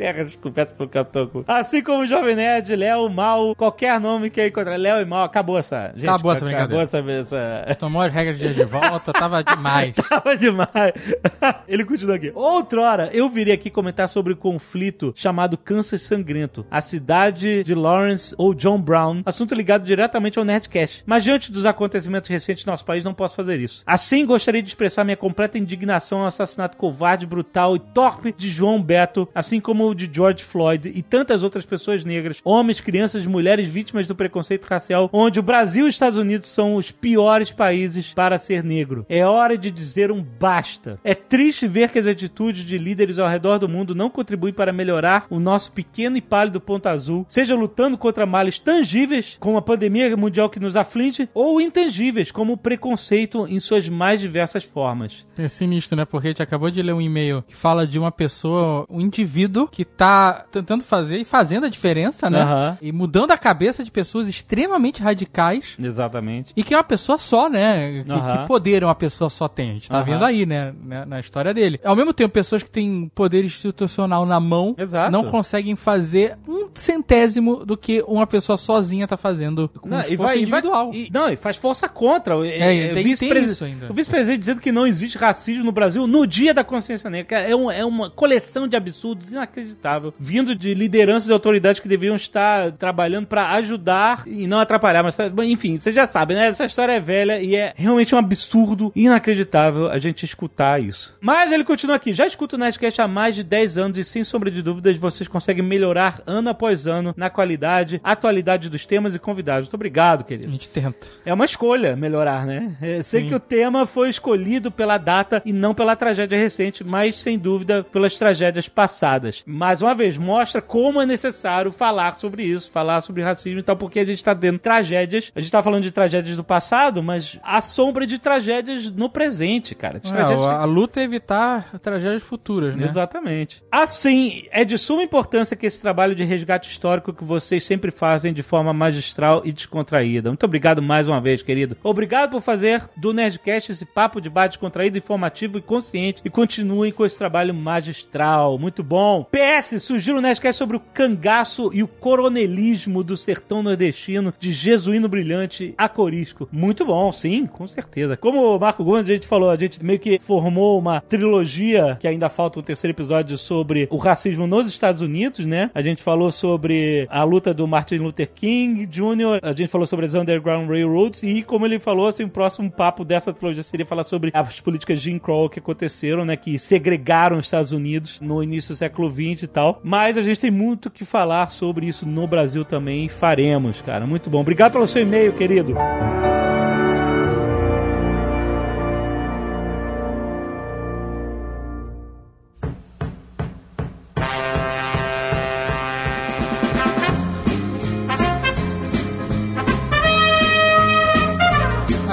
[0.00, 1.44] Terras descobertas pelo Capitão Cook.
[1.46, 4.78] Assim como o Jovem Nerd, Léo, Mal, qualquer nome que encontrar.
[4.78, 5.92] Léo e Mal, acabou essa.
[5.94, 7.20] Gente, Acabou essa Acabou brincadeira.
[7.20, 7.36] essa.
[7.66, 7.74] essa...
[7.74, 9.94] Tomou as regras de dia de volta, tava demais.
[9.96, 10.94] Tava demais.
[11.68, 12.32] Ele continua aqui.
[12.34, 18.34] Outrora, eu viria aqui comentar sobre o conflito chamado Kansas Sangrento, a cidade de Lawrence
[18.38, 21.02] ou John Brown, assunto ligado diretamente ao Nerdcast.
[21.04, 23.82] Mas diante dos acontecimentos recentes no nosso país, não posso fazer isso.
[23.86, 28.80] Assim, gostaria de expressar minha completa indignação ao assassinato covarde, brutal e torpe de João
[28.82, 34.06] Beto, assim como de George Floyd e tantas outras pessoas negras, homens, crianças, mulheres vítimas
[34.06, 38.38] do preconceito racial, onde o Brasil e os Estados Unidos são os piores países para
[38.38, 39.04] ser negro.
[39.08, 40.98] É hora de dizer um basta.
[41.04, 44.72] É triste ver que as atitudes de líderes ao redor do mundo não contribuem para
[44.72, 49.62] melhorar o nosso pequeno e pálido ponto azul, seja lutando contra males tangíveis, como a
[49.62, 55.24] pandemia mundial que nos aflige, ou intangíveis, como o preconceito em suas mais diversas formas.
[55.36, 56.04] É sinistro, né?
[56.04, 59.68] Porque a gente acabou de ler um e-mail que fala de uma pessoa, um indivíduo
[59.70, 62.40] que tá tentando fazer e fazendo a diferença, né?
[62.42, 62.78] Aham.
[62.82, 65.76] E mudando a cabeça de pessoas extremamente radicais.
[65.78, 66.52] Exatamente.
[66.56, 68.02] E que é uma pessoa só, né?
[68.04, 68.38] Que, Aham.
[68.38, 69.70] que poder uma pessoa só tem?
[69.70, 70.04] A gente tá Aham.
[70.04, 70.72] vendo aí, né?
[71.06, 71.80] Na história dele.
[71.84, 75.10] Ao mesmo tempo, pessoas que têm poder institucional na mão Exato.
[75.12, 80.38] não conseguem fazer um centésimo do que uma pessoa sozinha tá fazendo com Não, esforço
[80.38, 80.90] individual.
[80.94, 82.34] e- não, e faz força contra.
[82.46, 83.90] É, é, tem- vice-presi- tem isso ainda.
[83.90, 87.40] O vice-presidente dizendo que não existe racismo no Brasil no dia da consciência negra.
[87.42, 92.16] É, um- é uma coleção de absurdos inacreditável, vindo de lideranças e autoridades que deveriam
[92.16, 95.02] estar trabalhando pra ajudar e não atrapalhar.
[95.02, 96.48] Mas, enfim, vocês já sabem, né?
[96.48, 101.16] Essa história é velha e é realmente um absurdo inacreditável a gente escutar isso.
[101.20, 102.12] Mas ele continua aqui.
[102.12, 105.28] Já escuto o Nerdcast há mais de 10 anos e, sem sombra de dúvidas, vocês
[105.28, 109.66] conseguem melhorar ano após ano na qualidade, atualidade dos temas e convidados.
[109.66, 110.50] Muito obrigado, A querido.
[110.50, 111.06] gente tenta.
[111.24, 112.76] É uma escolha melhorar, né?
[112.80, 117.20] Eu sei que o tema foi escolhido pela data e não pela tragédia recente, mas
[117.20, 119.42] sem dúvida pelas tragédias passadas.
[119.50, 123.76] Mais uma vez, mostra como é necessário falar sobre isso, falar sobre racismo e tal,
[123.76, 125.32] porque a gente tá tendo tragédias.
[125.34, 129.74] A gente tá falando de tragédias do passado, mas a sombra de tragédias no presente,
[129.74, 129.98] cara.
[129.98, 132.86] É, tragédias a, a luta é evitar tragédias futuras, né?
[132.86, 133.62] Exatamente.
[133.70, 138.32] Assim, é de suma importância que esse trabalho de resgate histórico que vocês sempre fazem
[138.32, 140.30] de forma magistral e descontraída.
[140.30, 141.76] Muito obrigado mais uma vez, querido.
[141.82, 146.92] Obrigado por fazer do Nerdcast esse papo de bate descontraído, informativo e consciente e continuem
[146.92, 148.58] com esse trabalho magistral.
[148.58, 149.24] Muito bom.
[149.40, 155.08] PS, surgiu o Nerdcast sobre o cangaço e o coronelismo do sertão nordestino de Jesuíno
[155.08, 156.46] Brilhante a Corisco.
[156.52, 158.18] Muito bom, sim, com certeza.
[158.18, 162.06] Como o Marco Gomes, a gente falou, a gente meio que formou uma trilogia, que
[162.06, 165.70] ainda falta o terceiro episódio, sobre o racismo nos Estados Unidos, né?
[165.74, 170.04] A gente falou sobre a luta do Martin Luther King Jr., a gente falou sobre
[170.04, 174.04] as Underground Railroads e, como ele falou, assim, o próximo papo dessa trilogia seria falar
[174.04, 176.36] sobre as políticas Jim Crow que aconteceram, né?
[176.36, 179.80] Que segregaram os Estados Unidos no início do século XX e tal.
[179.82, 184.06] Mas a gente tem muito que falar sobre isso no Brasil também e faremos, cara.
[184.06, 184.40] Muito bom.
[184.40, 185.74] Obrigado pelo seu e-mail, querido.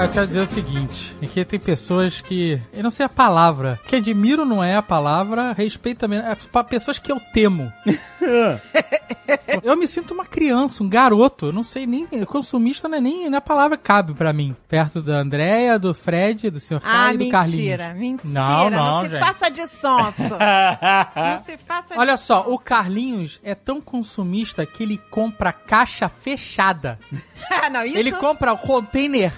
[0.02, 2.60] Eu quero dizer o seguinte: é que tem pessoas que.
[2.72, 3.80] Eu não sei a palavra.
[3.86, 6.20] Que admiro não é a palavra, respeito também.
[6.20, 7.72] É pessoas que eu temo.
[9.62, 11.46] eu me sinto uma criança, um garoto.
[11.46, 12.06] Eu não sei nem.
[12.26, 14.54] Consumista não é nem, nem a palavra cabe pra mim.
[14.68, 16.80] Perto da Andréia, do Fred, do Sr.
[16.84, 17.58] Ah, Kai e do Carlinhos.
[17.58, 18.34] mentira, mentira.
[18.34, 19.20] Não, não, se gente.
[19.20, 20.22] faça de sonso.
[20.22, 22.54] não se faça de Olha só, sonso.
[22.54, 26.98] o Carlinhos é tão consumista que ele compra caixa fechada.
[27.72, 27.96] não, isso...
[27.96, 29.32] Ele compra o container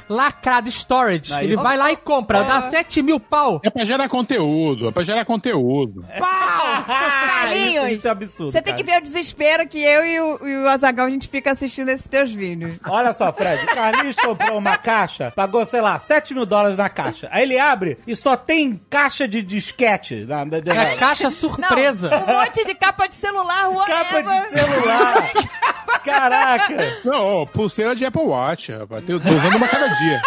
[0.50, 1.32] lacrado, storage.
[1.32, 3.60] Aí- ele vai lá e compra, dá 7 mil pau.
[3.64, 6.04] É pra gerar conteúdo, é pra gerar conteúdo.
[6.18, 6.84] Pau!
[6.86, 7.92] Carlinhos!
[7.92, 8.52] Isso é absurdo.
[8.52, 11.28] Você tem que ver o desespero que eu e o, e o Azagal a gente
[11.28, 12.74] fica assistindo esses teus vídeos.
[12.88, 16.88] Olha só, Fred, o Carlinhos comprou uma caixa, pagou, sei lá, 7 mil dólares na
[16.88, 17.28] caixa.
[17.30, 20.24] Aí ele abre e só tem caixa de disquete.
[20.26, 22.08] Na, na, na- É caixa surpresa.
[22.10, 24.50] Não, um monte de capa de celular, capa whatever.
[24.52, 25.30] de celular.
[26.04, 26.98] Caraca.
[27.04, 29.04] Não, pulseira de Apple Watch, rapaz.
[29.08, 30.22] Eu tô usando uma cada dia.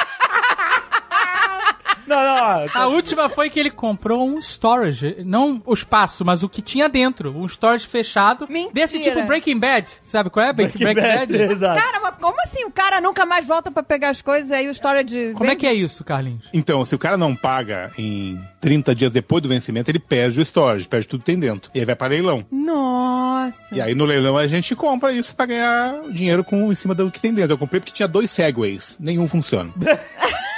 [2.07, 2.67] Não, não.
[2.73, 6.87] A última foi que ele comprou um storage, não o espaço, mas o que tinha
[6.89, 8.73] dentro, um storage fechado, Mentira.
[8.73, 10.53] desse tipo Breaking Bad, sabe qual é?
[10.53, 11.35] Breaking, Breaking Bad.
[11.53, 11.79] Exato.
[11.79, 12.65] Cara, mas como assim?
[12.65, 15.33] O cara nunca mais volta pra pegar as coisas aí o storage...
[15.33, 16.45] Como é que é isso, Carlinhos?
[16.53, 20.45] Então, se o cara não paga em 30 dias depois do vencimento, ele perde o
[20.45, 21.69] storage, perde tudo que tem dentro.
[21.73, 22.45] E aí vai pra leilão.
[22.51, 23.57] Nossa.
[23.71, 27.11] E aí no leilão a gente compra isso pra ganhar dinheiro com, em cima do
[27.11, 27.53] que tem dentro.
[27.53, 29.73] Eu comprei porque tinha dois Segways, nenhum funciona.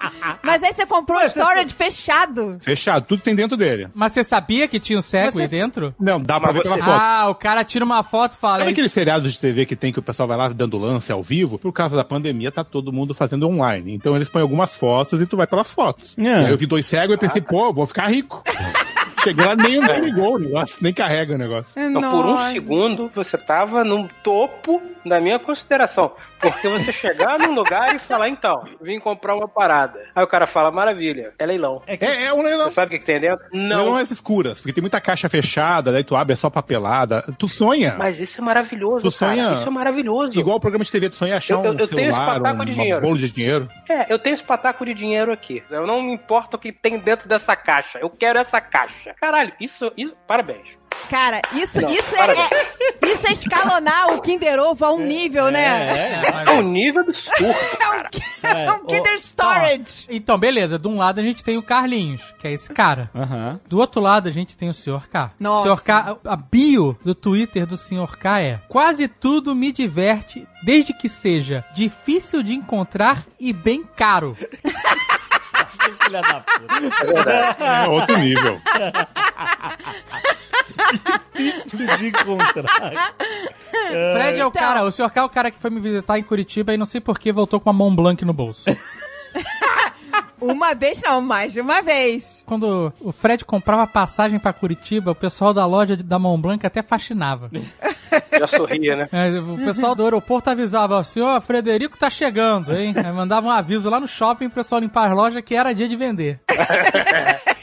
[0.42, 2.56] Mas aí você comprou um Mas você- storage fechado.
[2.60, 3.88] Fechado, tudo tem dentro dele.
[3.94, 5.94] Mas você sabia que tinha um Segway Você- dentro?
[5.98, 7.00] Não, dá pra Mas ver pela você- foto.
[7.00, 8.58] Ah, o cara tira uma foto e fala.
[8.58, 11.10] Sabe "É aquele seriado de TV que tem que o pessoal vai lá dando lance
[11.10, 11.58] ao vivo?
[11.58, 13.94] Por causa da pandemia, tá todo mundo fazendo online.
[13.94, 16.16] Então eles põem algumas fotos e tu vai pelas fotos.
[16.18, 16.34] É.
[16.46, 18.42] Aí eu vi dois cegos e pensei, pô, vou ficar rico.
[19.26, 21.80] Cheguei lá, nem, nem ligou o negócio, nem carrega o negócio.
[21.80, 26.12] Então, por um segundo, você tava no topo da minha consideração.
[26.40, 30.00] Porque você chegar num lugar e falar, então, vim comprar uma parada.
[30.14, 31.82] Aí o cara fala, maravilha, é leilão.
[31.86, 32.66] É, é um leilão.
[32.68, 33.44] Você sabe o que, que tem dentro?
[33.52, 33.78] Não.
[33.84, 37.22] Leilão é escuras, porque tem muita caixa fechada, daí tu abre, é só papelada.
[37.38, 37.94] Tu sonha.
[37.98, 39.32] Mas isso é maravilhoso, Tu cara.
[39.34, 40.38] sonha- Isso é maravilhoso.
[40.38, 42.40] Igual o programa de TV, tu sonha achar Eu- eu- um eu tenho esse celular,
[42.54, 43.00] um de dinheiro.
[43.00, 43.68] bolo de dinheiro.
[43.88, 45.62] É, eu tenho esse pataco de dinheiro aqui.
[45.70, 47.98] Eu não me importa o que tem dentro dessa caixa.
[47.98, 49.14] Eu quero essa caixa.
[49.20, 50.66] Caralho, isso, isso parabéns.
[51.10, 55.50] Cara, isso, Não, isso, é, é- isso é escalonar o Kinder Ovo a um nível,
[55.50, 56.20] né?
[56.46, 58.10] É um nível absurdo, cara.
[58.42, 60.06] É um Kinder Storage.
[60.08, 60.78] Então, beleza.
[60.78, 63.10] De um lado a gente tem o Carlinhos, que é esse cara.
[63.68, 65.06] Do outro lado a gente tem o Sr.
[65.08, 65.32] K.
[65.38, 65.74] Nossa.
[65.76, 65.82] Sr.
[65.82, 68.16] K, a bio do Twitter do Sr.
[68.18, 74.36] K é: Quase tudo me diverte, desde que seja difícil de encontrar e bem caro.
[76.04, 76.74] Filha da puta.
[76.74, 77.56] É verdade.
[77.60, 78.60] É outro nível.
[81.34, 83.14] Difícil de encontrar.
[84.14, 84.50] Fred é o Então.
[84.52, 85.10] cara, o Sr.
[85.10, 87.32] K é o cara que foi me visitar em Curitiba e não sei por que
[87.32, 88.64] voltou com a Mont Blanc no bolso.
[90.40, 92.42] Uma vez não, mais de uma vez.
[92.46, 96.82] Quando o Fred comprava passagem pra Curitiba, o pessoal da loja da Mont Blanc até
[96.82, 97.50] fascinava.
[98.38, 99.08] Já sorria, né?
[99.12, 102.94] É, O pessoal do aeroporto avisava, o senhor Frederico tá chegando, hein?
[102.96, 105.88] Aí mandava um aviso lá no shopping pro pessoal limpar as lojas que era dia
[105.88, 106.40] de vender.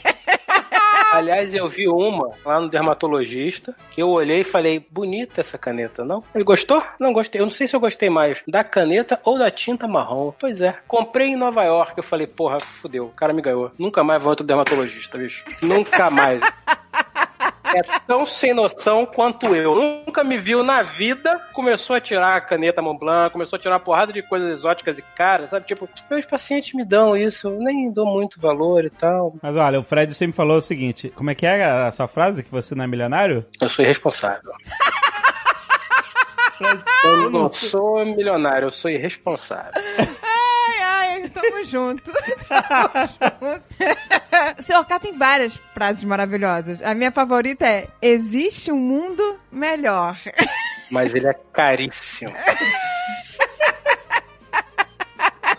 [1.14, 6.04] Aliás, eu vi uma lá no dermatologista que eu olhei e falei, bonita essa caneta,
[6.04, 6.24] não?
[6.34, 6.82] Ele gostou?
[6.98, 7.40] Não gostei.
[7.40, 10.32] Eu não sei se eu gostei mais da caneta ou da tinta marrom.
[10.36, 10.76] Pois é.
[10.88, 11.92] Comprei em Nova York.
[11.96, 13.06] Eu falei, porra, fudeu.
[13.06, 13.70] O cara me ganhou.
[13.78, 15.44] Nunca mais vou outro dermatologista, bicho.
[15.62, 16.40] Nunca mais.
[17.74, 19.74] É tão sem noção quanto eu.
[19.74, 21.40] Nunca me viu na vida.
[21.52, 25.02] Começou a tirar a caneta Montblanc, começou a tirar uma porrada de coisas exóticas e
[25.02, 25.66] caras, sabe?
[25.66, 29.34] Tipo, meus pacientes me dão isso, eu nem dou muito valor e tal.
[29.42, 32.42] Mas olha, o Fred sempre falou o seguinte: como é que é a sua frase?
[32.42, 33.44] Que você não é milionário?
[33.60, 34.52] Eu sou irresponsável.
[37.02, 39.72] Eu não sou milionário, eu sou irresponsável.
[41.34, 42.10] Tamo junto.
[42.48, 43.64] Tamo junto.
[44.58, 44.84] O Sr.
[44.86, 46.80] K tem várias frases maravilhosas.
[46.82, 50.16] A minha favorita é: Existe um mundo melhor.
[50.90, 52.32] Mas ele é caríssimo.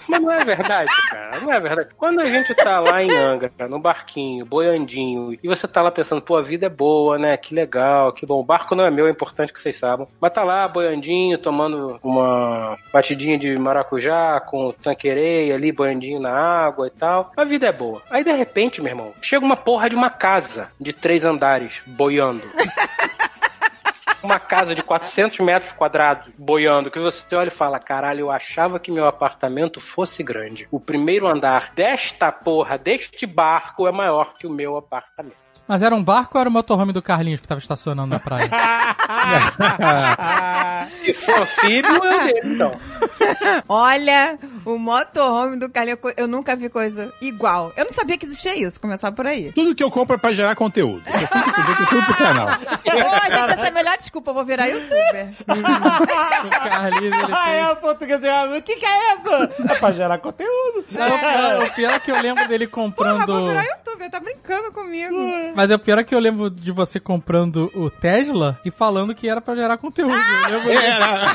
[0.08, 1.40] Mas não é verdade, cara.
[1.40, 1.90] Não é verdade.
[1.98, 5.92] Quando a gente tá lá em Anga, cara, no barquinho, boiandinho, e você tá lá
[5.92, 7.36] pensando, pô, a vida é boa, né?
[7.38, 8.40] Que legal, que bom.
[8.40, 10.08] O barco não é meu, é importante que vocês saibam.
[10.20, 16.88] Mas tá lá, boiandinho, tomando uma batidinha de maracujá com tanquereia ali, boiandinho na água
[16.88, 17.32] e tal.
[17.36, 18.02] A vida é boa.
[18.10, 22.44] Aí, de repente, meu irmão, chega uma porra de uma casa de três andares boiando
[24.26, 28.80] uma casa de 400 metros quadrados boiando, que você olha e fala: caralho, eu achava
[28.80, 30.68] que meu apartamento fosse grande.
[30.72, 35.46] O primeiro andar desta porra, deste barco, é maior que o meu apartamento.
[35.68, 38.50] Mas era um barco ou era o motorhome do Carlinhos que tava estacionando na praia?
[41.04, 42.78] Se for anfíbio, é dele, então.
[43.68, 47.74] Olha, o motorhome do Carlinhos, eu nunca vi coisa igual.
[47.76, 49.52] Eu não sabia que existia isso, começar por aí.
[49.54, 51.02] Tudo que eu compro é pra gerar conteúdo.
[51.08, 52.46] Eu tenho que tudo pro canal.
[52.48, 55.34] Ô, gente, essa é a melhor desculpa, vou virar youtuber.
[56.46, 58.22] o Carlinhos, ele Ah, é o português.
[58.58, 59.64] O que que é isso?
[59.70, 60.86] É pra gerar conteúdo.
[60.92, 63.26] Não, o, pior, o pior é que eu lembro dele Porra, comprando...
[63.26, 65.16] vou virar youtuber, tá brincando comigo.
[65.56, 69.28] Mas o pior é que eu lembro de você comprando o Tesla e falando que
[69.28, 70.14] era pra gerar conteúdo.
[70.50, 71.28] Eu lembro Era.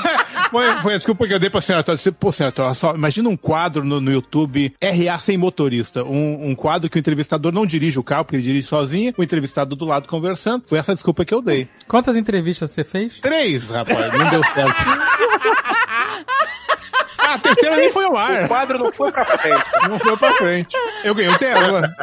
[0.50, 1.84] Foi, foi a desculpa que eu dei pra senhora.
[1.86, 6.02] Eu disse, Pô, senhora, olha só, imagina um quadro no, no YouTube RA sem motorista.
[6.02, 9.22] Um, um quadro que o entrevistador não dirige o carro, porque ele dirige sozinho, o
[9.22, 10.64] entrevistado do lado conversando.
[10.66, 11.68] Foi essa a desculpa que eu dei.
[11.86, 13.18] Quantas entrevistas você fez?
[13.20, 14.74] Três, rapaz, não deu certo.
[17.30, 18.48] Ah, a terceira nem foi ao O ar.
[18.48, 19.64] quadro não foi pra frente.
[19.88, 20.76] Não foi pra frente.
[21.04, 21.94] Eu ganhei o Tesla.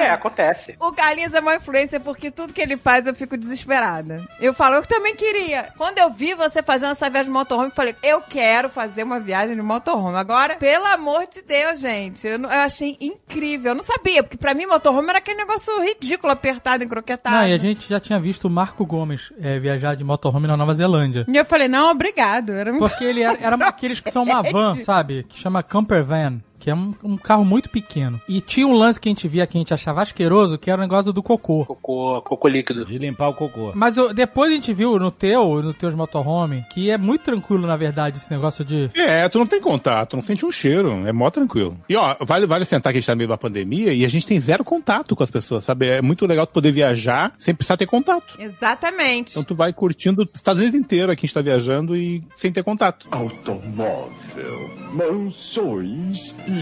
[0.00, 0.74] É, acontece.
[0.80, 4.22] O Carlinhos é uma influência porque tudo que ele faz eu fico desesperada.
[4.40, 5.68] Eu falo, eu também queria.
[5.76, 9.20] Quando eu vi você fazendo essa viagem de motorhome, eu falei, eu quero fazer uma
[9.20, 10.16] viagem de motorhome.
[10.16, 13.72] Agora, pelo amor de Deus, gente, eu, não- eu achei incrível.
[13.72, 17.36] Eu não sabia, porque pra mim motorhome era aquele negócio ridículo, apertado, encroquetado.
[17.36, 20.56] Não, e a gente já tinha visto o Marco Gomes é, viajar de motorhome na
[20.56, 21.24] Nova Zelândia.
[21.28, 22.52] E eu falei, não, obrigado.
[22.52, 22.72] Era.
[22.76, 25.22] Porque ele era, era aqueles que são uma van, sabe?
[25.28, 26.42] Que chama camper van.
[26.66, 28.20] Que é um, um carro muito pequeno.
[28.28, 30.80] E tinha um lance que a gente via que a gente achava asqueroso, que era
[30.80, 31.64] o negócio do cocô.
[31.64, 32.84] Cocô, cocô líquido.
[32.84, 33.70] De limpar o cocô.
[33.72, 37.68] Mas eu- depois a gente viu no teu, no teus motorhome, que é muito tranquilo,
[37.68, 38.90] na verdade, esse negócio de.
[38.96, 41.78] É, tu não tem contato, não sente um cheiro, é mó tranquilo.
[41.88, 44.08] E ó, vale, vale sentar que a gente tá no meio da pandemia e a
[44.08, 45.86] gente tem zero contato com as pessoas, sabe?
[45.86, 48.34] É muito legal tu poder viajar sem precisar ter contato.
[48.40, 49.30] Exatamente.
[49.30, 52.50] Então tu vai curtindo os Estados Unidos inteiro aqui a gente tá viajando e sem
[52.50, 53.06] ter contato.
[53.12, 56.55] Automóvel, mansões e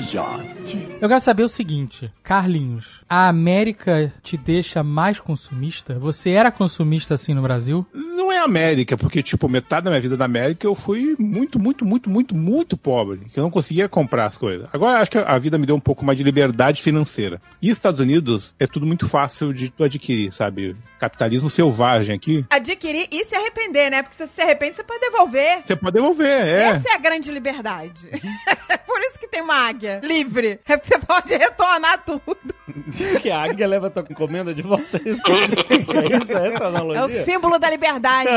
[1.01, 5.99] Eu quero saber o seguinte, Carlinhos, a América te deixa mais consumista?
[5.99, 7.87] Você era consumista assim no Brasil?
[7.93, 11.85] Não é América, porque, tipo, metade da minha vida na América eu fui muito, muito,
[11.85, 13.21] muito, muito, muito pobre.
[13.33, 14.69] Que eu não conseguia comprar as coisas.
[14.73, 17.41] Agora acho que a vida me deu um pouco mais de liberdade financeira.
[17.61, 20.77] E Estados Unidos é tudo muito fácil de tu adquirir, sabe?
[21.05, 22.47] Capitalismo selvagem aqui.
[22.49, 24.03] Adquirir e se arrepender, né?
[24.03, 25.63] Porque se você se arrepende, você pode devolver.
[25.67, 26.63] Você pode devolver, é.
[26.63, 28.09] Essa é a grande liberdade.
[28.87, 30.61] Por isso que tem uma águia livre.
[30.67, 32.55] É porque você pode retornar tudo.
[33.21, 34.97] Que a águia leva tua encomenda de volta.
[34.97, 35.93] É isso?
[35.93, 36.33] É isso?
[36.33, 37.03] É essa a analogia?
[37.03, 38.29] É o símbolo da liberdade.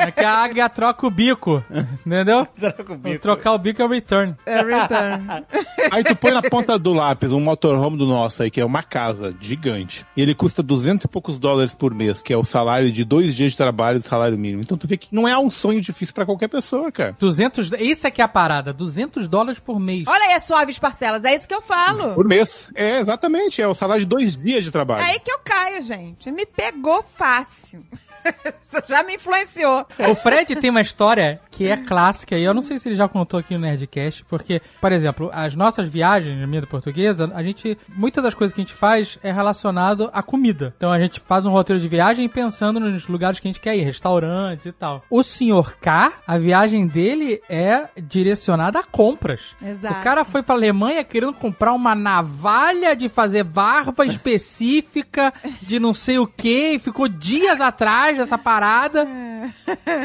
[0.00, 1.64] É que a águia troca o bico,
[2.06, 2.46] entendeu?
[2.58, 3.18] Troca o bico.
[3.20, 4.34] Trocar o bico é o return.
[4.46, 5.44] É return.
[5.90, 8.82] Aí tu põe na ponta do lápis um motorhome do nosso aí, que é uma
[8.82, 10.04] casa gigante.
[10.16, 13.34] E ele custa 200 e poucos dólares por mês, que é o salário de dois
[13.34, 14.62] dias de trabalho do salário mínimo.
[14.62, 17.16] Então tu vê que não é um sonho difícil pra qualquer pessoa, cara.
[17.18, 20.04] 200, isso é que é a parada, 200 dólares por mês.
[20.06, 22.14] Olha aí as suaves parcelas, é isso que eu falo.
[22.14, 22.70] Por mês.
[22.74, 23.60] É, exatamente.
[23.60, 25.02] É o salário de dois dias de trabalho.
[25.02, 26.30] É aí que eu caio, gente.
[26.30, 27.84] Me pegou fácil.
[28.88, 29.86] Já me influenciou.
[30.10, 33.06] O Fred tem uma história que é clássica, e eu não sei se ele já
[33.06, 37.76] contou aqui no Nerdcast, porque, por exemplo, as nossas viagens, na minha portuguesa, a gente,
[37.86, 40.72] muitas das coisas que a gente faz é relacionado à comida.
[40.74, 43.76] Então a gente faz um roteiro de viagem pensando nos lugares que a gente quer
[43.76, 45.04] ir, restaurantes e tal.
[45.10, 49.54] O senhor K, a viagem dele é direcionada a compras.
[49.60, 50.00] Exato.
[50.00, 55.92] O cara foi pra Alemanha querendo comprar uma navalha de fazer barba específica de não
[55.92, 59.06] sei o que, e ficou dias atrás dessa parada.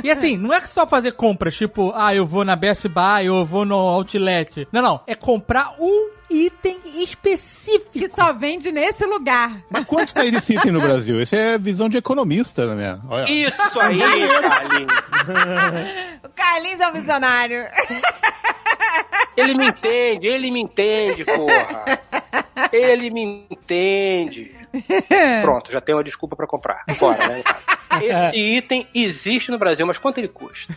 [0.04, 3.40] E assim, não é só fazer compras, tipo, ah, eu vou na Best Buy ou
[3.40, 4.68] eu vou no Outlet.
[4.72, 5.02] Não, não.
[5.08, 7.92] É comprar um item específico.
[7.92, 9.64] Que só vende nesse lugar.
[9.70, 11.22] Mas quanto tá esse item no Brasil?
[11.22, 13.00] Esse é visão de economista, né?
[13.10, 13.32] Olha.
[13.32, 14.94] Isso aí, Carlinhos.
[16.24, 17.66] O Carlinhos é um visionário.
[19.38, 22.00] Ele me entende, ele me entende, porra.
[22.72, 24.56] Ele me entende.
[25.42, 26.84] Pronto, já tem uma desculpa pra comprar.
[26.98, 27.44] Fora, né?
[28.02, 30.76] Esse item existe no Brasil, mas quanto ele custa?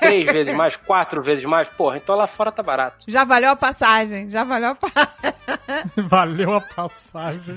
[0.00, 1.68] Três vezes mais, quatro vezes mais?
[1.68, 3.04] Porra, então lá fora tá barato.
[3.08, 5.36] Já valeu a passagem, já valeu a passagem.
[6.08, 7.56] Valeu a passagem.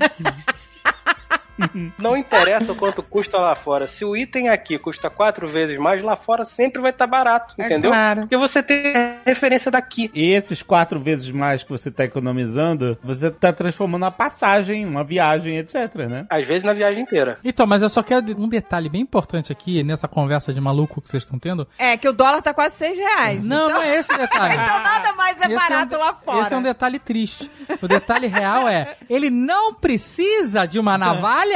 [1.98, 3.88] Não interessa o quanto custa lá fora.
[3.88, 7.66] Se o item aqui custa quatro vezes mais, lá fora sempre vai estar barato, É
[7.66, 7.92] entendeu?
[7.92, 8.22] claro.
[8.22, 8.94] Porque você tem
[9.26, 10.10] referência daqui.
[10.14, 15.04] E esses quatro vezes mais que você tá economizando, você tá transformando uma passagem, uma
[15.04, 16.26] viagem, etc, né?
[16.30, 17.38] Às vezes na viagem inteira.
[17.44, 21.10] Então, mas eu só quero um detalhe bem importante aqui, nessa conversa de maluco que
[21.10, 21.68] vocês estão tendo.
[21.78, 23.46] É que o dólar tá quase 6 reais.
[23.46, 24.54] Não, então, não é esse o detalhe.
[24.62, 26.42] então nada mais é Esse barato um, lá fora.
[26.42, 27.50] Esse é um detalhe triste.
[27.82, 31.49] O detalhe real é, ele não precisa de uma navalha?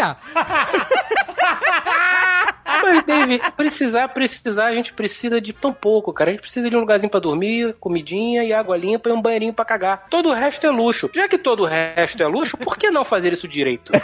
[2.84, 6.32] Mas, Dave, precisar, precisar, a gente precisa de tão pouco, cara.
[6.32, 9.54] A gente precisa de um lugarzinho pra dormir, comidinha e água limpa e um banheirinho
[9.54, 10.08] pra cagar.
[10.10, 11.10] Todo o resto é luxo.
[11.14, 13.94] Já que todo o resto é luxo, por que não fazer isso direito?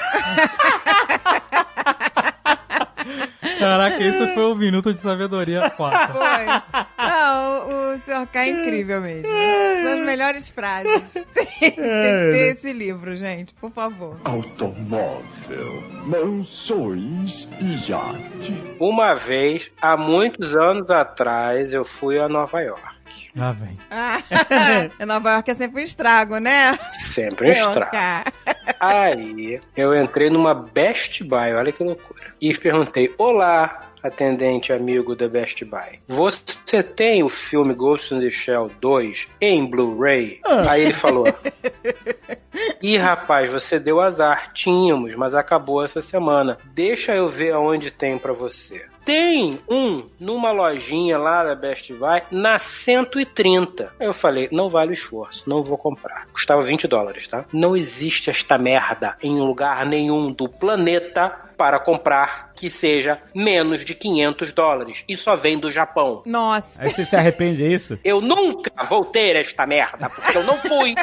[3.59, 6.07] Caraca, esse foi um minuto de sabedoria foda.
[6.09, 6.45] Foi.
[6.97, 8.27] Não, o, o Sr.
[8.31, 9.27] K é incrível mesmo.
[9.27, 11.01] São as melhores frases.
[11.33, 14.19] Tem, tem que ter esse livro, gente, por favor.
[14.23, 18.75] Automóvel, mansões e iate.
[18.79, 22.99] Uma vez, há muitos anos atrás, eu fui a Nova York.
[23.35, 23.77] Lá vem.
[23.91, 24.21] Ah,
[25.05, 26.77] Nova York é sempre um estrago, né?
[26.99, 28.31] Sempre um estrago.
[28.79, 32.18] Aí, eu entrei numa Best Buy, olha que loucura.
[32.41, 35.99] E perguntei: Olá, atendente amigo da Best Buy.
[36.07, 40.39] Você tem o filme Ghost in the Shell 2 em Blu-ray?
[40.67, 41.25] Aí ele falou:
[42.81, 44.51] Ih, rapaz, você deu azar.
[44.53, 46.57] Tínhamos, mas acabou essa semana.
[46.73, 48.85] Deixa eu ver aonde tem pra você.
[49.05, 53.93] Tem um numa lojinha lá da Best Buy na 130.
[53.99, 56.25] Aí eu falei, não vale o esforço, não vou comprar.
[56.31, 57.45] Custava 20 dólares, tá?
[57.51, 63.95] Não existe esta merda em lugar nenhum do planeta para comprar que seja menos de
[63.95, 65.03] 500 dólares.
[65.07, 66.21] E só vem do Japão.
[66.25, 66.81] Nossa.
[66.81, 67.97] Aí você se arrepende, é isso?
[68.03, 70.93] Eu nunca vou ter esta merda, porque eu não fui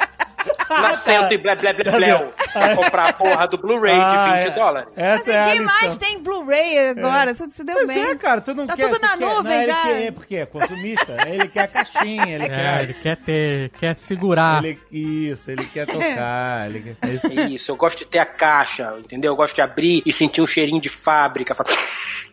[0.70, 2.30] na cento e blé blé blé blé
[2.76, 4.50] comprar a porra do Blu-ray Ah, de 20 é.
[4.54, 4.92] dólares.
[4.96, 5.98] Essa Mas é ninguém mais lição.
[5.98, 7.34] tem Blu-ray agora.
[7.34, 8.02] Você se deu Pois bem.
[8.04, 8.88] é, cara, tu não Tá quer.
[8.88, 9.90] tudo tu na quer- nuvem não, já.
[9.90, 11.16] Ele quer, porque é consumista.
[11.28, 12.82] ele quer a caixinha, ele É, quer.
[12.84, 14.64] ele quer ter, quer segurar.
[14.64, 16.68] Ele, isso, ele quer tocar.
[16.70, 17.08] ele quer...
[17.14, 17.26] isso.
[17.54, 19.32] Isso, eu gosto de ter a caixa, entendeu?
[19.32, 21.54] Eu gosto de abrir e sentir um cheirinho de fábrica.
[21.54, 21.70] Falar,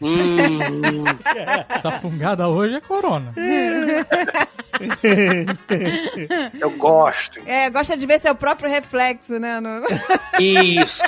[0.04, 1.04] Hum,
[1.70, 3.32] Essa fungada hoje é corona.
[6.60, 7.40] eu gosto.
[7.46, 9.60] É, gosta de ver seu próprio reflexo, né?
[9.60, 9.82] no-
[10.40, 11.02] Isso.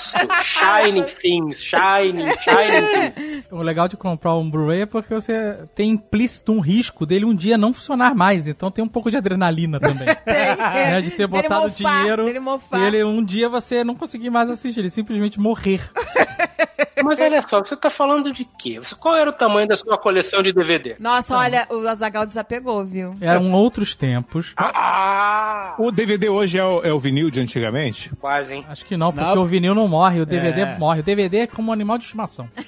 [0.44, 3.46] Shining things, shining, shining things.
[3.52, 7.36] O legal de comprar um Blu-ray é porque você tem implícito um risco dele um
[7.36, 8.48] dia não funcionar mais.
[8.48, 10.08] Então tem um pouco de adrenalina também.
[10.26, 12.80] né, de ter botado mofar, dinheiro mofar.
[12.80, 15.82] e ele um dia você não conseguir mais assistir, ele simplesmente morrer.
[17.04, 18.80] Mas olha só, você tá falando de quê?
[19.00, 20.96] Qual era o tamanho da sua coleção de DVD?
[21.00, 23.16] Nossa, olha, o Azagal desapegou, viu?
[23.22, 24.54] Eram outros tempos.
[24.58, 25.76] Ah!
[25.78, 28.12] O DVD hoje é o, é o vinil de antigamente?
[28.20, 28.66] Quase, hein?
[28.68, 29.44] Acho que não, porque Não.
[29.44, 30.78] o vinil não morre, o DVD É.
[30.78, 31.00] morre.
[31.02, 32.50] O DVD é como um animal de estimação.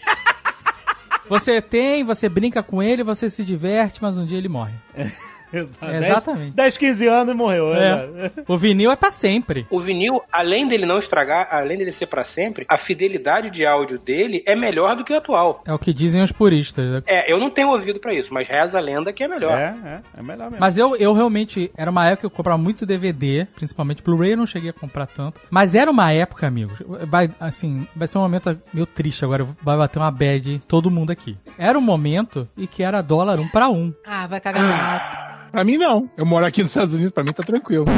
[1.28, 4.76] Você tem, você brinca com ele, você se diverte, mas um dia ele morre.
[5.82, 6.56] Exatamente.
[6.56, 7.70] 10, 15 anos e morreu.
[7.74, 8.32] né?
[8.38, 8.44] É.
[8.48, 9.66] O vinil é pra sempre.
[9.70, 13.98] O vinil, além dele não estragar, além dele ser pra sempre, a fidelidade de áudio
[14.00, 15.64] dele é melhor do que o atual.
[15.66, 16.86] É o que dizem os puristas.
[16.92, 17.02] né?
[17.08, 19.58] É, eu não tenho ouvido pra isso, mas reza a lenda que é melhor.
[19.58, 20.58] É, é, é melhor mesmo.
[20.60, 21.72] Mas eu, eu realmente.
[21.78, 25.06] Era uma época que eu comprava muito DVD, principalmente Blu-ray, eu não cheguei a comprar
[25.08, 25.42] tanto.
[25.50, 26.78] Mas era uma época, amigos.
[27.08, 29.46] Vai, assim, vai ser um momento meio triste agora.
[29.62, 31.38] Vai bater uma bad em todo mundo aqui.
[31.58, 33.94] Era um momento em que era dólar um pra um.
[34.06, 35.26] Ah, vai cagar no mato.
[35.56, 36.10] Pra mim, não.
[36.18, 37.86] Eu moro aqui nos Estados Unidos, pra mim tá tranquilo.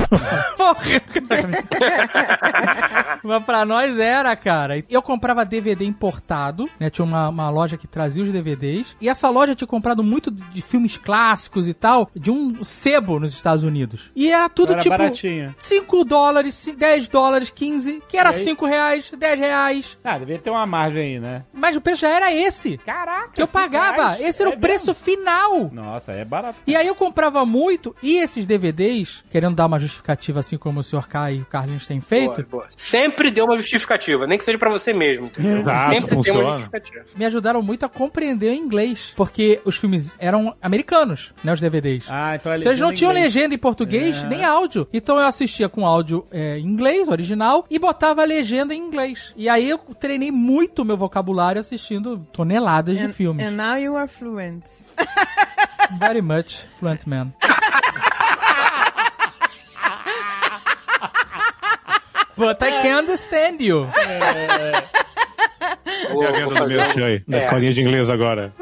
[3.24, 4.84] Mas pra nós era, cara.
[4.88, 6.90] Eu comprava DVD importado, né?
[6.92, 8.96] Tinha uma, uma loja que trazia os DVDs.
[9.02, 13.34] E essa loja tinha comprado muito de filmes clássicos e tal, de um sebo nos
[13.34, 14.12] Estados Unidos.
[14.16, 14.96] E era tudo Era tipo.
[14.96, 15.56] baratinho.
[15.58, 18.44] 5 dólares, ci- 10 dólares, 15, que era E aí?
[18.44, 19.98] 5 reais, 10 reais.
[20.04, 21.44] Ah, devia ter uma margem aí, né?
[21.52, 22.78] Mas o preço já era esse.
[22.86, 23.30] Caraca!
[23.34, 24.10] Que eu pagava.
[24.10, 24.22] reais?
[24.22, 25.54] Esse era É o preço final.
[25.62, 25.72] mesmo?
[25.74, 26.60] Nossa, é barato.
[26.68, 30.84] E aí eu comprava muito, e esses DVDs, querendo dar uma justificativa assim como o
[30.84, 31.08] Sr.
[31.08, 32.68] K e o Carlinhos têm feito, Boa, boa.
[32.78, 35.62] Sempre dê uma justificativa, nem que seja pra você mesmo, entendeu?
[35.62, 36.50] Exato, Sempre dê uma funciona.
[36.58, 37.06] justificativa.
[37.16, 39.14] me ajudaram muito a compreender o inglês.
[39.16, 41.54] Porque os filmes eram americanos, né?
[41.54, 42.04] Os DVDs.
[42.10, 43.34] Ah, então é eles não tinham inglês.
[43.34, 44.28] legenda em português, É.
[44.28, 44.88] nem áudio.
[44.92, 49.32] Então eu assistia com áudio é, em inglês, original, e botava a legenda em inglês.
[49.36, 53.46] E aí eu treinei muito o meu vocabulário assistindo toneladas de And, filmes.
[53.46, 54.64] and now you are fluent.
[56.00, 57.34] Very much fluent man.
[62.36, 63.88] But I can understand you.
[66.12, 67.40] Vou- E a venda do meu chai, na É.
[67.44, 68.54] escolinha de inglês agora.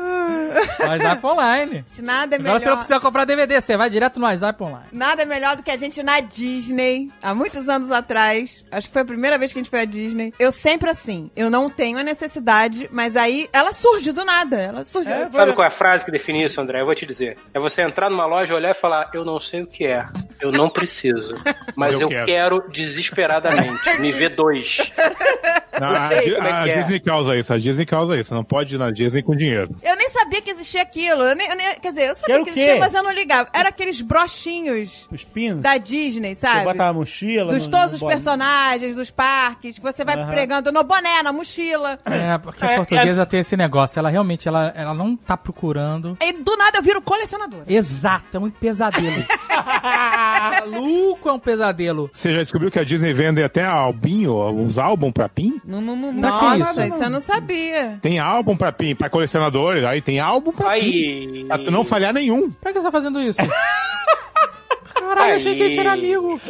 [0.79, 1.85] WhatsApp Online.
[1.99, 2.75] Nada é Agora você não melhor.
[2.77, 4.87] precisa comprar DVD, você vai direto no WhatsApp Online.
[4.91, 8.63] Nada é melhor do que a gente ir na Disney, há muitos anos atrás.
[8.71, 10.33] Acho que foi a primeira vez que a gente foi à Disney.
[10.39, 14.57] Eu sempre assim, eu não tenho a necessidade, mas aí ela surge do nada.
[14.61, 15.11] Ela surge.
[15.11, 16.81] É, Sabe qual é a frase que define isso, André?
[16.81, 17.37] Eu vou te dizer.
[17.53, 20.05] É você entrar numa loja, olhar e falar: Eu não sei o que é,
[20.41, 21.33] eu não preciso,
[21.75, 22.69] mas Eu eu, quero." quero.
[22.69, 23.99] desesperadamente.
[23.99, 24.91] Me vê dois.
[25.79, 26.77] Não, a, é a é.
[26.77, 28.33] Disney causa isso, a Disney causa isso.
[28.33, 29.75] Não pode ir na Disney com dinheiro.
[29.83, 31.23] Eu nem sabia que existia aquilo.
[31.23, 33.49] Eu nem- eu nem- quer dizer, eu sabia Quero que existia, mas eu não ligava.
[33.53, 35.61] Era aqueles brochinhos Os pinos.
[35.61, 36.63] da Disney, Você sabe?
[36.65, 37.53] bota a mochila.
[37.53, 38.17] Dos no- todos no os bolinho.
[38.17, 40.29] personagens, dos parques, que você vai Aham.
[40.29, 41.99] pregando no boné, na mochila.
[42.05, 43.99] É, porque É, a portuguesa tem esse negócio.
[43.99, 46.17] Ela realmente, ela, ela não tá procurando.
[46.21, 47.63] E do nada eu viro colecionadora.
[47.67, 49.05] Exato, é um pesadelo.
[50.61, 52.09] Maluco é um pesadelo.
[52.13, 55.59] Você já descobriu que a Disney vende até albinho, uns álbum pra PIN?
[55.65, 56.65] Não, não, não, não fala isso?
[56.67, 57.97] Nossa, isso eu não sabia.
[58.01, 60.69] Tem álbum pra pra colecionadores, aí tem álbum pra.
[60.69, 61.43] Aí.
[61.47, 62.51] Pra tu não falhar nenhum.
[62.51, 63.39] Pra que você tá fazendo isso?
[64.95, 66.39] Caralho, eu achei que a gente era amigo.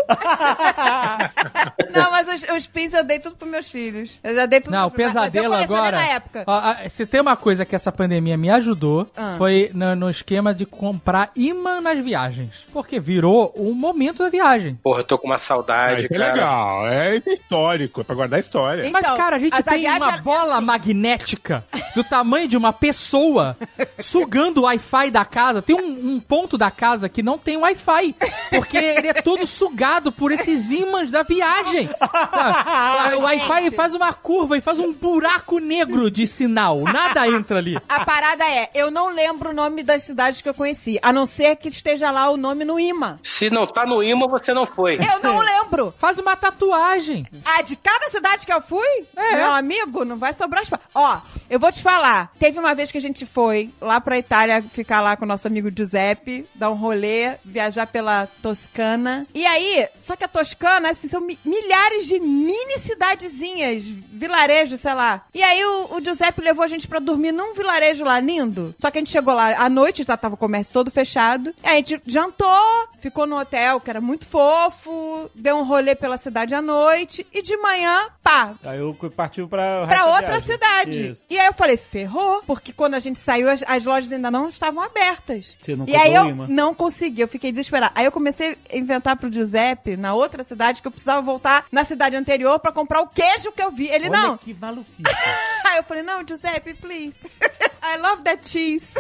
[1.94, 4.12] Não, mas os, os pins eu dei tudo pros meus filhos.
[4.24, 5.98] Eu já dei pro Não, o mas pesadelo agora.
[5.98, 6.44] na época.
[6.48, 9.36] Ó, a- se tem uma coisa que essa pandemia me ajudou, Ah.
[9.38, 12.52] foi no, no esquema de comprar imã nas viagens.
[12.74, 14.76] Porque virou o momento da viagem.
[14.84, 16.34] Porra, eu tô com uma saudade, isso é cara.
[16.34, 18.82] legal, é histórico, é pra guardar história.
[18.88, 21.64] Então, Mas, cara, a gente tem viagens uma bola magnética
[21.96, 23.58] do tamanho de uma pessoa
[24.00, 25.62] sugando o Wi-Fi da casa.
[25.62, 28.16] Tem um, um ponto da casa que não tem Wi-Fi.
[28.50, 31.90] Porque ele é todo sugado por esses ímãs da viagem.
[32.32, 33.16] Sabe?
[33.16, 36.80] O Wi-Fi faz uma curva e faz um buraco negro de sinal.
[36.82, 37.78] Nada entra ali.
[37.88, 41.26] A parada é, eu não lembro o nome das cidades que eu conheci, a não
[41.26, 43.18] ser que esteja lá o nome no imã.
[43.24, 44.96] Se não tá no imã, você não foi.
[44.96, 45.94] Eu não lembro.
[45.98, 47.26] Faz uma tatuagem.
[47.46, 49.36] Ah, de cada cidade que eu fui, É.
[49.38, 50.84] meu amigo, não vai sobrar espaço.
[50.94, 51.18] Ó,
[51.50, 52.32] eu vou te falar.
[52.40, 55.48] Teve uma vez que a gente foi lá pra Itália ficar lá com o nosso
[55.48, 59.26] amigo Giuseppe, dar um rolê, viajar pela Toscana.
[59.34, 64.94] E aí, só que a Toscana, assim, são mi- milhares de mini cidadezinhas, vilarejos, sei
[64.94, 65.24] lá.
[65.34, 68.74] E aí o, o Giuseppe levou a gente pra dormir num vilarejo lá lindo.
[68.78, 71.54] Só que a gente chegou lá à noite, já tava o comércio todo fechado.
[71.64, 75.96] E aí a gente jantou, ficou no hotel, que era muito fofo, deu um rolê
[75.96, 77.26] pela cidade à noite.
[77.34, 79.88] E de manhã, pá, Aí eu partiu pra.
[79.88, 80.46] pra outra viagem.
[80.46, 81.08] cidade.
[81.12, 81.26] Isso.
[81.30, 84.50] E aí eu falei, ferrou, porque quando a gente saiu, as, as lojas ainda não
[84.50, 85.56] estavam abertas.
[85.62, 86.48] Você não e aí eu imã?
[86.50, 87.92] não consegui, eu fiquei desesperada.
[87.96, 91.84] Aí eu comecei a inventar pro Giuseppe, na outra cidade, que eu precisava voltar na
[91.84, 93.88] cidade anterior pra comprar o queijo que eu vi.
[93.88, 94.38] Ele, Olha não.
[94.38, 95.04] que maluquice.
[95.76, 97.16] Aí eu falei, não, Giuseppe, please.
[97.82, 98.94] I love that cheese.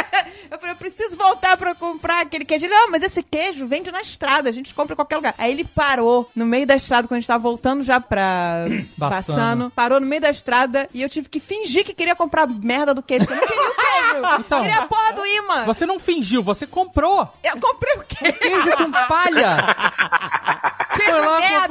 [0.50, 2.66] eu falei, eu preciso voltar pra comprar aquele queijo.
[2.66, 5.34] Ele, não, mas esse queijo vende na estrada, a gente compra em qualquer lugar.
[5.38, 8.66] Aí ele parou no meio da estrada, quando a gente tava voltando já pra.
[8.96, 12.46] Bassano, parou no meio da estrada e eu tive que fingir que queria comprar a
[12.46, 13.26] merda do queijo.
[13.28, 14.40] Eu não queria o queijo.
[14.40, 15.64] Então, eu queria a porra do imã.
[15.64, 17.28] Você não fingiu, você comprou.
[17.42, 18.38] Eu comprei o queijo.
[18.38, 19.92] Queijo com palha.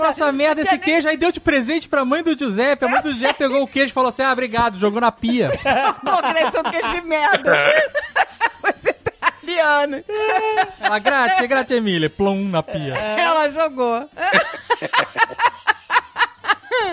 [0.10, 2.86] Essa merda, esse queijo, aí deu de presente pra mãe do Giuseppe.
[2.86, 5.50] A mãe do Giuseppe pegou o queijo e falou assim: ah, obrigado, jogou na pia.
[6.04, 6.12] Pô,
[6.60, 7.74] um queijo de merda.
[8.62, 10.04] Você tá italiano.
[10.80, 12.94] Ela, grazie, grazie mille, plum na pia.
[12.94, 14.10] Ela jogou.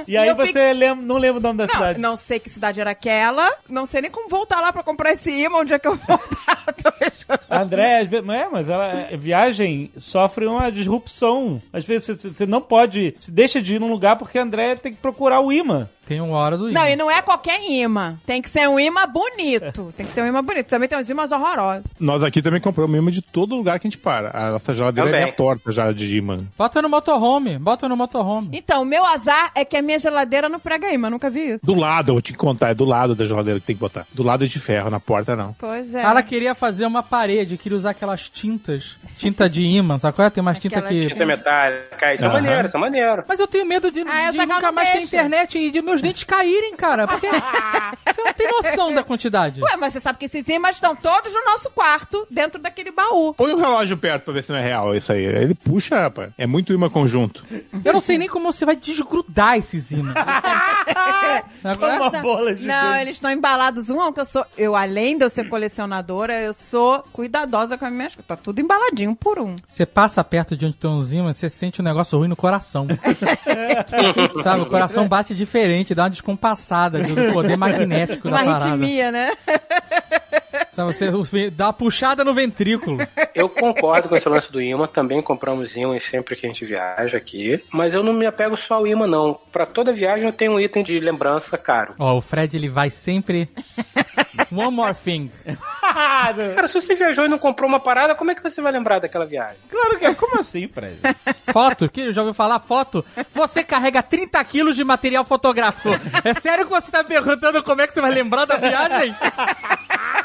[0.07, 2.01] E aí Eu você lembra, não lembra o nome da Não, cidade?
[2.01, 3.49] não sei que cidade era aquela.
[3.69, 5.59] Não sei nem como voltar lá pra comprar esse imã.
[5.59, 6.63] Onde é que eu vou voltar?
[7.51, 11.61] André, às vezes, não é, mas ela, é, viagem sofre uma disrupção.
[11.73, 14.75] Às vezes você, você não pode, você deixa de ir num lugar porque a André
[14.77, 15.89] tem que procurar o imã.
[16.07, 16.91] Tem uma hora do Não, imã.
[16.91, 18.17] e não é qualquer imã.
[18.27, 19.93] Tem que ser um imã bonito.
[19.97, 20.67] Tem que ser um imã bonito.
[20.67, 21.85] Também tem uns imãs horrorosos.
[21.99, 24.31] Nós aqui também compramos imã de todo lugar que a gente para.
[24.37, 25.23] A nossa geladeira Também.
[25.23, 26.41] é minha porta já de imã.
[26.59, 28.49] Bota no motorhome, bota no motorhome.
[28.53, 31.09] Então, o meu azar é que a minha geladeira não prega imã.
[31.09, 31.65] Nunca vi isso.
[31.65, 34.07] Do lado, eu vou te contar, é do lado da geladeira que tem que botar.
[34.13, 35.55] Do lado é de ferro, na porta não.
[35.59, 36.03] Pois é.
[36.03, 40.31] Ela queria fazer uma parede, queria usar aquelas tintas, tinta de imã, sabe qual é?
[40.31, 41.01] Tem umas tintas Aquela que...
[41.03, 41.15] tinta.
[41.15, 43.23] Tinta metálica, isso é maneiro, isso é maneiro.
[43.29, 46.03] Mas eu tenho medo de, Ah, de nunca não mais ter internet e de meus
[46.03, 47.07] dentes caírem, cara.
[47.07, 49.61] Porque você não tem noção da quantidade.
[49.63, 53.35] Ué, mas você sabe que esses imãs estão todos no nosso quarto, dentro daquele baú.
[53.35, 55.25] Põe o relógio perto pra ver se não é real isso aí.
[55.25, 56.31] Ele puxa, rapaz.
[56.39, 57.45] É muito imã conjunto.
[57.85, 60.15] Eu não sei nem como você vai desgrudar esses ímãs.
[61.65, 63.91] Agora, Uma bola de Não, eles estão embalados.
[63.91, 64.45] Um é o que eu sou.
[64.57, 68.27] Eu, além de eu ser colecionadora, eu sou cuidadosa com as minhas coisas.
[68.27, 69.57] Tá tudo embaladinho, um por um.
[69.69, 72.87] Você passa perto de onde tem uns ímãs, você sente um negócio ruim no coração.
[74.43, 78.65] Sabe, o coração bate diferente, dá uma descompassada do poder magnético da Uma parada.
[78.67, 79.33] arritmia, né?
[80.73, 82.99] Sabe, você dá uma puxada no ventrículo.
[83.35, 87.19] Eu concordo com esse lance do imã, também compramos ímãs sempre que a gente viaja
[87.19, 89.39] aqui, mas eu não me apego só ao imã, não.
[89.53, 91.95] Pra toda viagem eu tenho um item de lembrança caro.
[91.99, 93.49] Ó, o Fred, ele vai sempre...
[94.51, 95.31] One more thing.
[95.81, 98.99] Cara, se você viajou e não comprou uma parada, como é que você vai lembrar
[98.99, 99.57] daquela viagem?
[99.71, 100.15] Claro que é.
[100.15, 100.99] Como assim, Fred?
[101.53, 102.59] Foto, que já ouviu falar?
[102.61, 103.05] Foto.
[103.33, 105.89] Você carrega 30 quilos de material fotográfico.
[106.25, 109.15] É sério que você tá perguntando como é que você vai lembrar da viagem?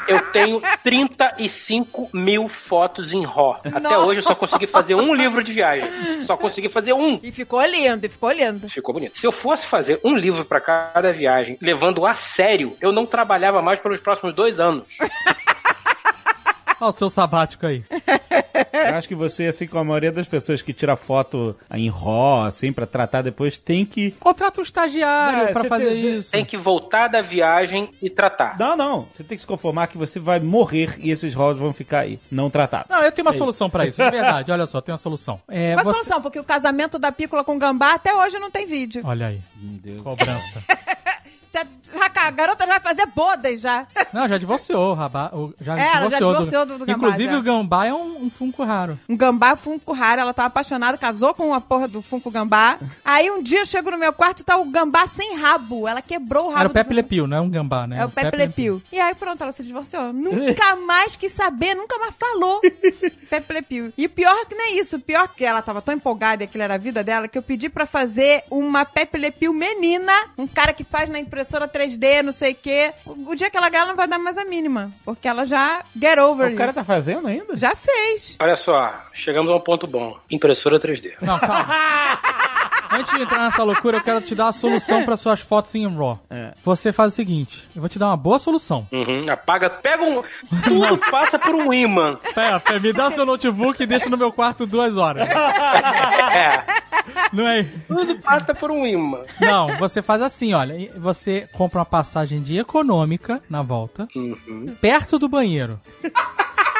[0.06, 0.37] Eu tenho
[0.82, 3.60] 35 mil fotos em RAW.
[3.72, 5.88] Até hoje eu só consegui fazer um livro de viagem.
[6.24, 7.18] Só consegui fazer um.
[7.22, 8.68] E ficou lindo, e ficou lindo.
[8.68, 9.18] Ficou bonito.
[9.18, 13.62] Se eu fosse fazer um livro pra cada viagem, levando a sério, eu não trabalhava
[13.62, 14.84] mais pelos próximos dois anos.
[16.80, 17.84] Olha o seu sabático aí.
[17.90, 22.44] Eu acho que você, assim como a maioria das pessoas que tira foto em RAW,
[22.44, 24.12] assim, pra tratar depois, tem que...
[24.12, 26.30] Contrata um estagiário É, pra fazer tem- isso.
[26.30, 28.58] Tem que voltar da viagem e tratar.
[28.58, 29.08] Não, não.
[29.14, 32.18] Você tem que se conformar que você vai morrer e esses RAWs vão ficar aí,
[32.30, 32.88] não tratados.
[32.90, 34.50] Não, eu tenho uma solução pra isso, de verdade.
[34.52, 35.40] Olha só, tem uma solução.
[35.48, 36.22] É, Qual a você- solução?
[36.22, 39.02] Porque o casamento da pícola com gambá até hoje não tem vídeo.
[39.04, 40.02] Olha aí, Meu Deus.
[40.02, 40.62] cobrança.
[41.50, 41.66] Você-
[42.14, 43.86] A garota já vai fazer bodas já.
[44.12, 46.32] Não, já divorciou, o Rabá, o- já É, ela já divorciou.
[46.32, 47.38] divorciou do- do Gambá, Inclusive já.
[47.38, 48.98] o Gambá é um, um funko raro.
[49.08, 52.78] Um gambá funko raro, ela tava apaixonada, casou com a porra do funko gambá.
[53.04, 55.86] Aí um dia eu chego no meu quarto e tá o gambá sem rabo.
[55.88, 56.58] Ela quebrou o rabo.
[56.60, 56.96] Era o do Pepe gambá.
[57.02, 57.98] Le Pew, não é um Gambá, né?
[58.00, 58.82] É o Pepe Le Pew.
[58.92, 60.12] E aí pronto, ela se divorciou.
[60.12, 62.60] Nunca mais quis saber, nunca mais falou.
[63.30, 63.92] Pepe Le Pew.
[63.96, 64.96] E o pior que não é isso.
[64.96, 67.42] O pior que ela tava tão empolgada e aquilo era a vida dela, que eu
[67.42, 70.12] pedi pra fazer uma Pepe Le Pew menina.
[70.36, 72.92] Um cara que faz na impressora 3D, não sei o quê.
[73.06, 74.90] O, dia que ela ganhar, ela não vai dar mais a mínima.
[75.04, 76.80] Porque ela já get over O cara isso.
[76.80, 77.56] tá fazendo ainda?
[77.56, 78.36] Já fez.
[78.40, 80.16] Olha só, chegamos a um ponto bom.
[80.30, 81.12] Impressora 3D.
[81.20, 81.68] Não, calma.
[82.90, 85.86] Antes de entrar nessa loucura, eu quero te dar a solução para suas fotos em
[85.86, 86.18] RAW.
[86.30, 86.52] É.
[86.64, 88.86] Você faz o seguinte, eu vou te dar uma boa solução.
[88.90, 90.22] Uhum, apaga, pega um.
[90.64, 92.16] Tudo passa por um imã.
[92.34, 95.28] Pera, pera, me dá seu notebook e deixa no meu quarto duas horas.
[95.28, 96.64] É,
[97.32, 97.64] Não é?
[97.86, 99.18] tudo passa por um imã.
[99.40, 100.90] Não, você faz assim, olha.
[100.96, 104.74] Você compra uma passagem de econômica na volta, Uhum.
[104.80, 105.78] perto do banheiro.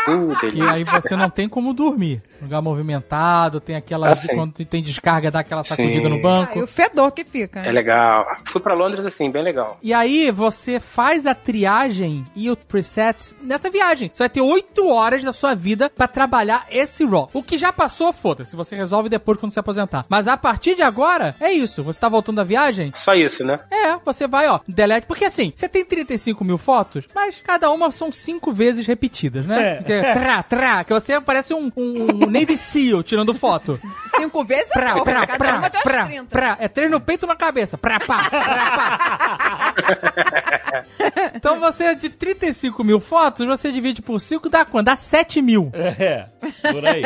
[0.09, 0.70] Uh, Que delícia.
[0.72, 2.22] aí você não tem como dormir.
[2.40, 4.11] Lugar movimentado, tem aquela.
[4.11, 4.28] Ah, sim.
[4.28, 6.09] quando tem descarga, dá aquela sacudida Sim.
[6.09, 6.61] no Ah, e banco.
[6.62, 7.61] o fedor que fica.
[7.61, 8.24] É legal.
[8.46, 9.78] Fui pra Londres assim, bem legal.
[9.82, 14.11] E aí você faz a triagem e o preset nessa viagem.
[14.12, 17.28] Você vai ter 8 horas da sua vida pra trabalhar esse RAW.
[17.32, 18.54] O que já passou, foda-se.
[18.56, 20.06] Você resolve depois quando se aposentar.
[20.09, 21.82] Mas a partir de agora, é isso.
[21.82, 22.92] Você tá voltando da viagem?
[22.94, 23.59] Só isso, né?
[23.70, 25.06] É, você vai, ó, delete.
[25.06, 29.82] Porque assim, você tem 35 mil fotos, mas cada uma são cinco vezes repetidas, né?
[29.86, 29.97] É.
[30.01, 33.80] Trá, trá, que você parece um, um, um Navy SEAL tirando foto.
[34.16, 36.24] Cinco vezes é Prá, umas prá, 30.
[36.26, 36.57] prá.
[36.61, 37.76] É três no peito e na cabeça.
[37.78, 39.74] Prá, pá, prá, pá.
[41.34, 44.86] Então você, de 35 mil fotos, você divide por 5, dá quanto?
[44.86, 45.70] Dá 7 mil.
[45.74, 46.26] É,
[46.72, 47.03] por aí.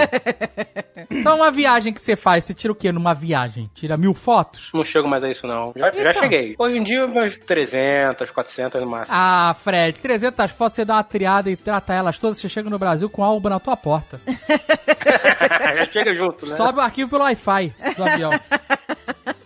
[1.11, 3.71] Então uma viagem que você faz, você tira o quê numa viagem?
[3.75, 4.71] Tira mil fotos?
[4.73, 5.73] Não chego mais a isso, não.
[5.77, 6.23] Já, já Então.
[6.23, 6.55] cheguei.
[6.59, 9.17] Hoje em dia, umas 300, 400 no máximo.
[9.19, 12.79] Ah, Fred, 300 fotos, você dá uma triada e trata elas todas, você chega no
[12.83, 14.21] Brasil com álbum na tua porta.
[14.27, 16.57] já chega junto, né?
[16.57, 18.31] Sobe o arquivo pelo Wi-Fi do avião.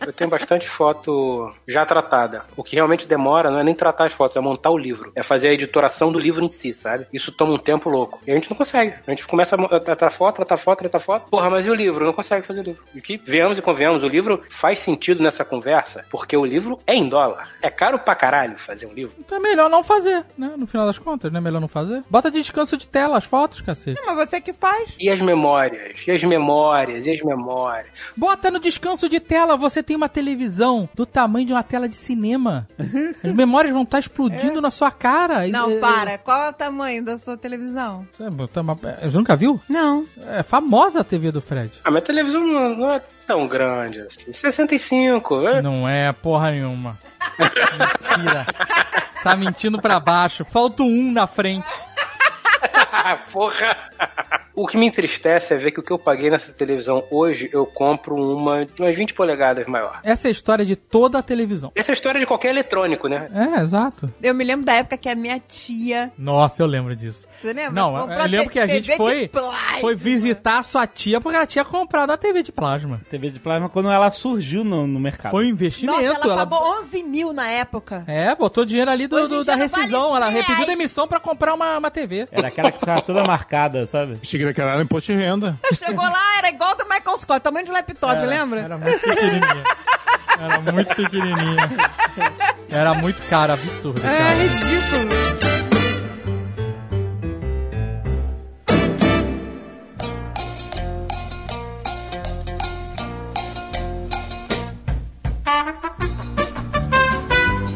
[0.07, 2.45] Eu tenho bastante foto já tratada.
[2.57, 5.13] O que realmente demora não é nem tratar as fotos, é montar o livro.
[5.15, 7.07] É fazer a editoração do livro em si, sabe?
[7.13, 8.21] Isso toma um tempo louco.
[8.27, 8.95] E a gente não consegue.
[9.07, 11.29] A gente começa a tratar foto, tratar foto, tratar foto.
[11.29, 12.05] Porra, mas e o livro?
[12.05, 12.85] Não consegue fazer o livro.
[12.95, 16.95] E que venhamos e convenhamos, o livro faz sentido nessa conversa, porque o livro é
[16.95, 17.51] em dólar.
[17.61, 19.15] É caro pra caralho fazer um livro.
[19.19, 20.55] Então é melhor não fazer, né?
[20.57, 22.03] No final das contas, não é melhor não fazer?
[22.09, 24.01] Bota de descanso de tela as fotos, cacete.
[24.07, 24.95] Mas você que faz.
[24.99, 26.07] E as memórias?
[26.07, 27.07] E as memórias?
[27.07, 27.91] E as memórias?
[28.17, 31.97] Bota no descanso de tela, você tem uma televisão do tamanho de uma tela de
[31.97, 32.69] cinema.
[33.25, 35.47] As memórias vão estar explodindo na sua cara.
[35.49, 36.19] Não, é- para.
[36.19, 38.07] Qual é o tamanho da sua televisão?
[38.13, 39.61] Você botar uma- é, Nunca viu?
[39.69, 40.05] Não.
[40.29, 41.73] É famosa a TV do Fred.
[41.85, 44.33] A minha televisão não, não é tão grande assim.
[44.33, 45.47] 65.
[45.49, 45.63] é?
[45.63, 46.97] Não é porra nenhuma.
[47.39, 48.47] Mentira.
[49.23, 50.45] Tá mentindo pra baixo.
[50.45, 51.67] Falta um na frente.
[53.33, 53.77] Porra!
[54.55, 57.67] O que me entristece é ver que o que eu paguei nessa televisão hoje, eu
[57.67, 60.01] compro uma de umas 20 polegadas maior.
[60.03, 61.71] Essa é a história de toda a televisão.
[61.75, 63.29] Essa é a história de qualquer eletrônico, né?
[63.35, 64.11] É, exato.
[64.23, 66.11] Eu me lembro da época que a minha tia.
[66.17, 67.27] Nossa, eu lembro disso.
[67.43, 67.73] Você lembra?
[67.73, 69.79] Não, Comprou eu lembro que a TV gente de foi, plasma.
[69.81, 72.99] foi visitar a sua tia porque ela tinha comprado a TV de plasma.
[73.11, 75.33] TV de plasma quando ela surgiu no, no mercado.
[75.33, 76.01] Foi um Nossa, investimento.
[76.01, 78.05] ela, ela- pagou 11 mil na época.
[78.07, 80.17] É, botou dinheiro ali do, do- da não vale rescisão.
[80.17, 80.71] ela 100 repediu reais.
[80.79, 82.27] demissão pra comprar uma, uma TV.
[82.33, 84.19] Era aquela que ficava toda marcada, sabe?
[84.23, 85.59] Cheguei naquela era imposto de renda.
[85.73, 88.61] Chegou lá, era igual do Michael Scott, tamanho de laptop, lembra?
[88.61, 89.65] Era muito pequenininha.
[90.39, 91.71] Era muito pequenininha.
[92.71, 94.35] Era muito cara, absurdo, É cara.
[94.35, 95.46] ridículo.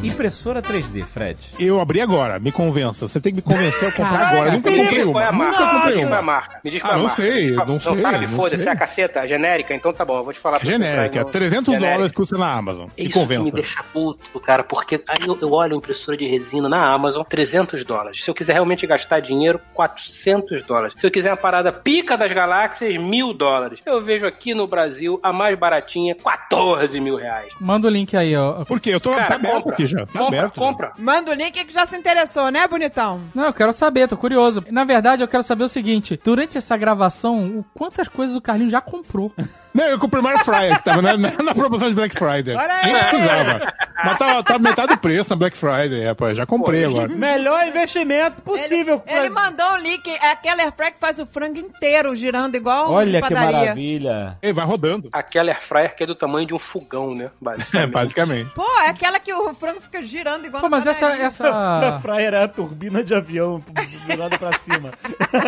[0.07, 1.39] Impressora 3D, Fred?
[1.59, 3.07] Eu abri agora, me convença.
[3.09, 4.49] Você tem que me convencer a comprar Caraca, agora.
[4.51, 5.39] Eu nunca Me comprei diz qual é a uma.
[5.45, 5.61] marca.
[5.61, 6.23] Nunca Me comprei é a uma.
[6.23, 6.61] marca.
[6.65, 7.23] Me diz Ah, qual é a não marca.
[7.23, 8.69] sei, Me diz qual- não sei, para de não foda-se, sei.
[8.69, 10.59] é a caceta, genérica, então tá bom, eu vou te falar.
[10.59, 11.93] pra você Genérica, comprar no- 300 genérica.
[11.97, 12.85] dólares custa na Amazon.
[12.85, 13.43] Me Isso que convença.
[13.45, 17.23] me deixa puto, cara, porque aí eu, eu olho a impressora de resina na Amazon,
[17.29, 18.23] 300 dólares.
[18.23, 20.95] Se eu quiser realmente gastar dinheiro, 400 dólares.
[20.97, 23.81] Se eu quiser uma parada pica das galáxias, mil dólares.
[23.85, 27.53] Eu vejo aqui no Brasil a mais baratinha, 14 mil reais.
[27.61, 28.65] Manda o link aí, ó.
[28.65, 28.91] Por quê?
[28.91, 30.07] Eu tô Cara, tá aberto compra, aqui já.
[30.07, 30.55] Tá compra, aberto.
[30.55, 30.61] já.
[30.61, 30.93] compra.
[30.99, 33.21] Manda o link que já se interessou, né, bonitão?
[33.35, 34.65] Não, eu quero saber, tô curioso.
[34.71, 38.81] Na verdade, eu quero saber o seguinte: durante essa gravação, quantas coisas o Carlinho já
[38.81, 39.33] comprou?
[39.73, 42.55] Não, eu comprei uma Air Fryer que tava na, na- na promoção de Black Friday.
[42.57, 42.81] Olha.
[42.83, 43.73] Nem precisava.
[44.05, 46.37] Mas tava, tava metade do preço na Black Friday, rapaz.
[46.37, 47.09] Já comprei Pô, agora.
[47.09, 49.03] Melhor investimento possível.
[49.07, 52.91] Ele, ele mandou um link, é aquela airfryer que faz o frango inteiro girando igual
[52.91, 53.59] Olha que padaria.
[53.59, 54.39] maravilha.
[54.43, 55.09] Ei, vai rodando.
[55.13, 57.25] Aquela air fryer que é do tamanho de um fogão, né?
[57.27, 57.91] É, Basicamente.
[57.93, 58.51] basicamente.
[58.55, 61.25] Pô, é aquela que o frango fica girando igual Pô, mas essa, padaria.
[61.25, 63.63] A essa, fryer é a turbina de avião
[64.07, 64.91] virada pra cima.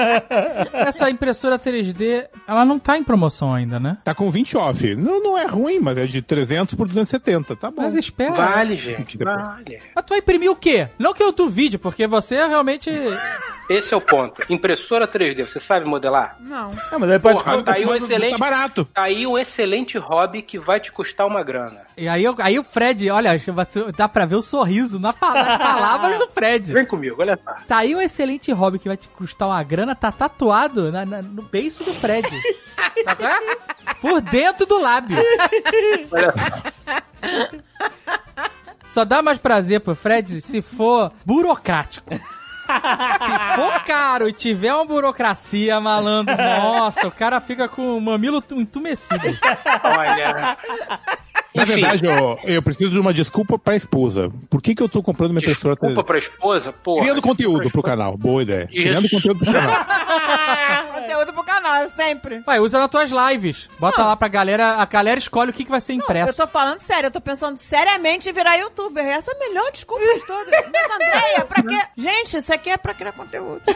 [0.72, 3.96] essa impressora 3D, ela não tá em promoção ainda, né?
[4.04, 4.94] Tá com 20 off.
[4.94, 7.56] Não, não é ruim, mas é de 300 por 270.
[7.56, 7.82] Tá bom.
[7.82, 8.32] Mas espera.
[8.34, 9.78] Vale, gente, vale.
[9.94, 10.88] Mas tu vai imprimir o quê?
[10.98, 12.90] Não que eu duvide, porque você realmente.
[13.70, 14.42] Esse é o ponto.
[14.52, 16.36] Impressora 3D, você sabe modelar?
[16.40, 16.70] Não.
[16.90, 17.42] Ah, mas aí pode...
[17.42, 18.32] Porra, tá aí um excelente.
[18.32, 18.84] Tá barato.
[18.86, 21.80] Tá aí um excelente hobby que vai te custar uma grana.
[21.96, 25.32] E aí, eu- aí o Fred, olha, você- dá pra ver o sorriso na pa-
[25.32, 26.72] nas palavras do Fred.
[26.72, 27.52] Vem comigo, olha só.
[27.66, 31.22] Tá aí um excelente hobby que vai te custar uma grana, tá tatuado na- na-
[31.22, 32.28] no beiço do Fred.
[33.04, 33.56] Tá vendo?
[34.02, 35.16] Por dentro do lábio.
[36.10, 37.42] Olha só.
[38.90, 42.12] Só dá mais prazer pro Fred se for burocrático.
[42.14, 48.40] Se for caro e tiver uma burocracia, malandro, nossa, o cara fica com o mamilo
[48.42, 49.26] tu- entumecido.
[49.84, 50.56] Olha.
[51.54, 54.30] Na Enfim, verdade, eu, eu preciso de uma desculpa pra esposa.
[54.48, 56.06] Por que, que eu tô comprando minha impressora desculpa 3D?
[56.06, 56.94] pra esposa, pô.
[57.00, 58.16] Criando conteúdo pro canal.
[58.16, 58.66] Boa ideia.
[58.66, 59.16] Criando Isso.
[59.16, 59.86] conteúdo pro canal.
[61.12, 62.40] Conteúdo pro canal, eu sempre.
[62.40, 63.68] Vai, usa nas tuas lives.
[63.78, 66.36] Bota lá pra galera, a galera escolhe o que, que vai ser Eu impresso.
[66.36, 69.04] tô falando sério, eu tô pensando seriamente em virar youtuber.
[69.04, 70.50] Essa é a melhor desculpa de todas.
[70.72, 71.78] Mas, Andréia, pra quê?
[71.96, 73.62] Gente, isso aqui é pra criar conteúdo.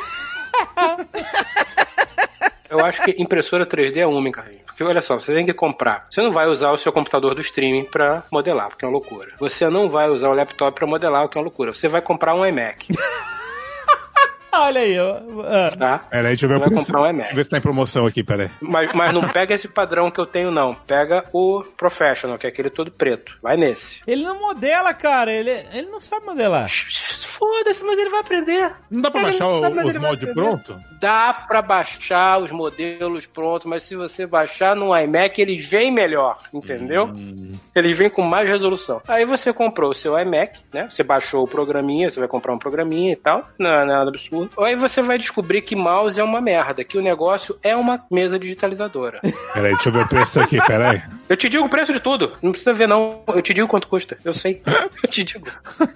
[2.69, 4.63] Eu acho que impressora 3D é uma, Carlinhos.
[4.67, 6.07] Porque olha só, você tem que comprar.
[6.11, 9.33] Você não vai usar o seu computador do streaming pra modelar, porque é uma loucura.
[9.39, 11.73] Você não vai usar o laptop pra modelar, o que é uma loucura.
[11.73, 12.89] Você vai comprar um iMac,
[14.59, 15.17] Olha aí, ó.
[15.45, 15.77] Ah.
[15.77, 15.99] tá?
[15.99, 16.87] Pera aí, deixa eu ver o Vai preço.
[16.87, 17.17] comprar um iMac.
[17.17, 18.51] Deixa eu ver se tá em promoção aqui, pera aí.
[18.61, 20.75] Mas, mas não pega esse padrão que eu tenho, não.
[20.75, 23.37] Pega o Professional, que é aquele todo preto.
[23.43, 24.01] Vai nesse.
[24.07, 25.33] Ele não modela, cara.
[25.33, 26.69] Ele, ele não sabe modelar.
[26.71, 28.73] Foda-se, mas ele vai aprender.
[28.91, 30.81] Não dá pra Ele baixar o- sabe, os moldes pronto?
[31.01, 36.39] Dá pra baixar os modelos prontos, mas se você baixar no iMac, eles vêm melhor,
[36.53, 37.11] entendeu?
[37.75, 39.03] Eles vêm com mais resolução.
[39.07, 40.89] Aí você comprou o seu iMac, né?
[40.89, 43.45] Você baixou o programinha, você vai comprar um programinha e tal.
[43.59, 44.46] Não é nada absurdo.
[44.59, 48.39] Aí você vai descobrir que mouse é uma merda, que o negócio é uma mesa
[48.39, 49.21] digitalizadora.
[49.53, 51.03] Pera aí, deixa eu ver o preço aqui, pera aí.
[51.29, 52.33] Eu te digo o preço de tudo.
[52.43, 53.23] Não precisa ver, não.
[53.29, 54.17] Eu te digo quanto custa.
[54.25, 54.63] Eu sei.
[55.03, 55.47] Eu te digo.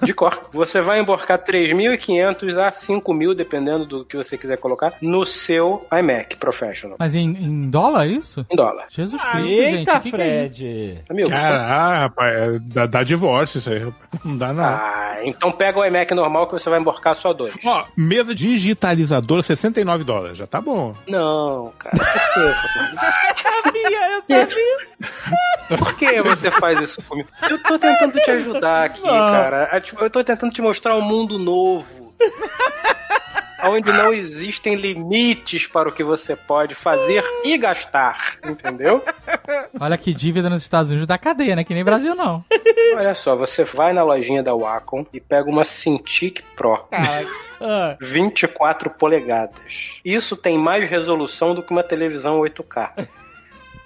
[0.03, 0.48] De cor.
[0.53, 6.36] Você vai emborcar 3.500 a 5.000, dependendo do que você quiser colocar, no seu iMac
[6.36, 6.96] Professional.
[6.98, 8.44] Mas em, em dólar, é isso?
[8.51, 8.86] Em dólar.
[8.90, 9.76] Jesus Cristo, gente.
[9.78, 10.55] Eita, o que que é isso?
[10.57, 10.98] Fred.
[11.09, 11.30] Amigo.
[11.30, 13.86] Cara, ah, rapaz, é- dá, dá divórcio isso aí.
[14.24, 14.64] Não dá não.
[14.64, 17.55] Ah, então pega o iMac normal que você vai emborcar só dois.
[17.64, 20.38] Ó, mesa digitalizadora, 69 dólares.
[20.38, 20.95] Já tá bom.
[21.07, 21.97] Não, cara.
[21.97, 23.43] Por quê?
[23.43, 25.78] Sabia, eu sabia.
[25.78, 27.28] Por que você faz isso comigo?
[27.49, 29.68] Eu tô tentando te ajudar aqui, cara.
[29.72, 32.14] É, tipo, Eu tô tentando te mostrar um mundo novo.
[33.64, 39.02] Onde não existem limites para o que você pode fazer e gastar, entendeu?
[39.78, 41.64] Olha que dívida nos Estados Unidos da cadeia, né?
[41.64, 42.44] Que nem Brasil, não.
[42.96, 46.86] Olha só, você vai na lojinha da Wacom e pega uma Cintiq Pro,
[47.62, 50.00] Ah, 24 polegadas.
[50.02, 53.06] Isso tem mais resolução do que uma televisão 8K.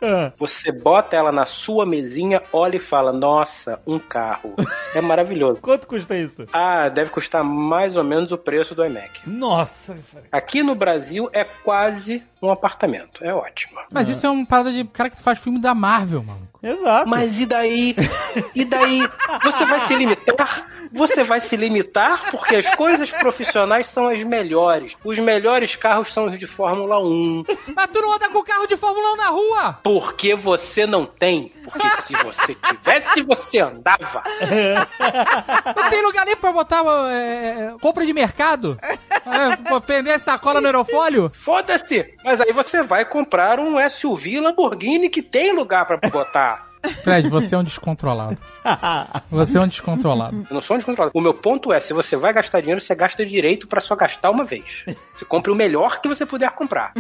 [0.05, 0.33] Ah.
[0.37, 4.55] Você bota ela na sua mesinha, olha e fala: Nossa, um carro.
[4.95, 5.61] É maravilhoso.
[5.63, 6.47] Quanto custa isso?
[6.53, 9.29] Ah, deve custar mais ou menos o preço do iMac.
[9.29, 9.97] Nossa.
[10.31, 13.25] Aqui no Brasil é quase um apartamento.
[13.25, 13.81] É ótimo.
[13.91, 16.49] Mas isso é uma parada de cara que faz filme da Marvel, mano.
[16.65, 17.09] Exato.
[17.09, 17.95] Mas e daí?
[18.55, 19.01] E daí?
[19.43, 20.67] Você vai se limitar?
[20.95, 24.97] Você vai se limitar porque as coisas profissionais são as melhores.
[25.05, 27.45] Os melhores carros são os de Fórmula 1.
[27.75, 29.79] Mas tu não anda com carro de Fórmula 1 na rua!
[29.83, 31.53] Porque você não tem.
[31.65, 34.23] Porque se você tivesse, você andava.
[35.77, 38.79] Não tem lugar nem pra botar é, é, compra de mercado?
[38.81, 41.31] É, prender sacola no aerofólio?
[41.35, 42.15] Foda-se!
[42.25, 46.54] Mas aí você vai comprar um SUV Lamborghini que tem lugar pra botar.
[47.03, 48.37] Fred, você é um descontrolado.
[49.31, 50.47] Você é um descontrolado.
[50.51, 51.13] Eu não sou um descontrolado.
[51.15, 54.31] O meu ponto é, se você vai gastar dinheiro, você gasta direito pra só gastar
[54.31, 54.85] uma vez.
[55.15, 56.93] Você compra o melhor que você puder comprar.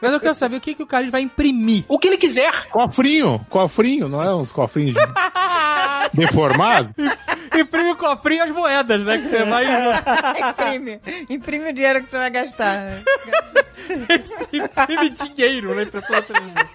[0.00, 1.84] Mas eu quero saber o que, que o cara vai imprimir.
[1.88, 2.68] O que ele quiser.
[2.70, 5.00] Cofrinho, cofrinho, não é uns cofrinhos de-
[6.14, 6.92] deformados?
[7.54, 9.18] Imprime o cofrinho e as moedas, né?
[9.18, 9.64] Que você vai.
[10.50, 11.00] Imprime.
[11.28, 13.02] Imprime o dinheiro que você vai gastar.
[14.52, 16.66] imprime dinheiro na impressora 3D.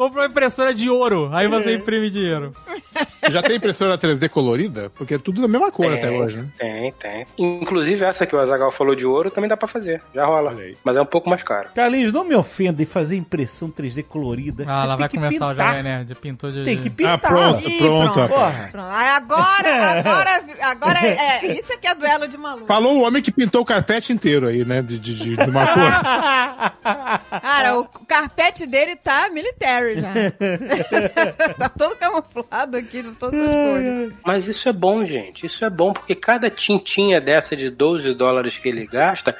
[0.00, 2.54] Compra uma impressora de ouro, aí você imprime dinheiro.
[3.28, 4.90] Já tem impressora 3D colorida?
[4.94, 6.46] Porque é tudo da mesma cor até hoje, né?
[6.58, 7.26] Tem, tem.
[7.36, 10.02] Inclusive essa que o Azagal falou de ouro também dá pra fazer.
[10.14, 10.56] Já rola.
[10.84, 11.68] Mas é um pouco mais caro.
[11.74, 14.64] Carlinhos, não me ofenda em fazer impressão 3D colorida.
[14.66, 15.66] Ah, Você lá tem vai que começar o pintar.
[15.68, 16.14] Jovem Nerd.
[16.14, 16.64] Pintou de.
[16.64, 17.14] Tem que de- pintar.
[17.14, 18.70] Ah, pronto, Ih, pronto, pronto.
[18.72, 18.86] Pronto.
[18.88, 22.66] Agora, agora, agora é, é- isso aqui é duelo de maluco.
[22.66, 24.82] Falou o homem que pintou o carpete inteiro aí, né?
[24.82, 25.80] De, de, de, de uma cor.
[27.42, 30.12] Cara, o carpete dele tá military já.
[31.58, 34.12] tá todo camuflado aqui de todas as cores.
[34.24, 35.46] Mas isso é bom, gente.
[35.46, 39.36] Isso é bom porque cada tintinha dessa de 12 dólares que ele gasta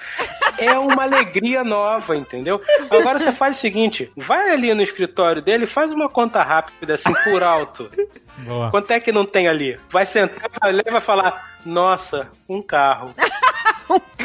[0.59, 2.61] é uma alegria nova, entendeu?
[2.91, 7.13] Agora você faz o seguinte: vai ali no escritório dele, faz uma conta rápida, assim,
[7.25, 7.91] por alto.
[8.39, 8.71] Boa.
[8.71, 9.79] Quanto é que não tem ali?
[9.91, 13.15] Vai sentar, vai ler e vai falar: Nossa, um carro.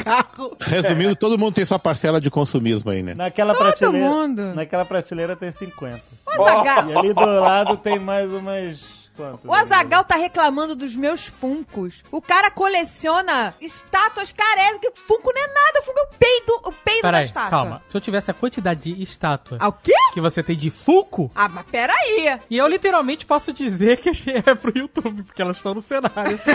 [0.04, 0.56] Carro.
[0.62, 3.16] Resumindo, todo mundo tem sua parcela de consumismo aí, né?
[3.16, 4.08] Naquela Todo prateleira.
[4.08, 4.54] mundo.
[4.54, 6.00] Naquela prateleira tem 50.
[6.38, 8.95] O Azagal, E ali do lado tem mais umas.
[9.44, 12.04] O Azagal tá reclamando dos meus funcos.
[12.12, 16.72] O cara coleciona estátuas caretas, que Funko não é nada, Funko é o peido, o
[16.72, 17.50] peido da Peraí, estátua.
[17.50, 17.82] calma.
[17.88, 19.94] Se eu tivesse a quantidade de estátua Ah, o quê?
[20.14, 22.40] que você tem de Funko, Ah, mas peraí.
[22.50, 24.10] e eu literalmente posso dizer que
[24.46, 26.40] é pro YouTube, porque elas estão no cenário.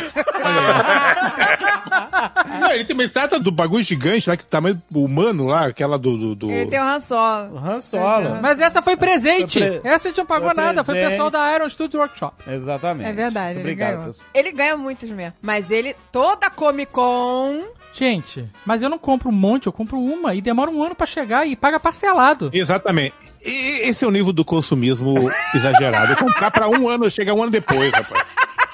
[2.61, 6.17] Não, ele tem uma estátua do bagulho gigante lá, que tamanho humano lá, aquela do.
[6.17, 7.55] do, do- Ele tem um Han Solo.
[7.55, 8.39] O Han Solo.
[8.43, 9.59] Mas essa foi presente.
[9.59, 10.85] Foi pre- Essa a gente não pagou foi nada.
[10.85, 11.11] Foi o presente.
[11.13, 12.35] pessoal da Iron Studios Workshop.
[12.55, 13.09] Exatamente.
[13.09, 14.07] É verdade, Muito ele obrigado, ganhou.
[14.07, 14.27] pessoal.
[14.35, 15.35] Ele ganha muitos mesmo.
[15.41, 17.63] Mas ele, toda Comic Con.
[17.93, 21.07] Gente, mas eu não compro um monte, eu compro uma e demora um ano pra
[21.09, 22.49] chegar e paga parcelado.
[22.53, 23.15] Exatamente.
[23.45, 26.15] E esse é o nível do consumismo exagerado.
[26.17, 28.25] Comprar pra um ano, chega um ano depois, rapaz.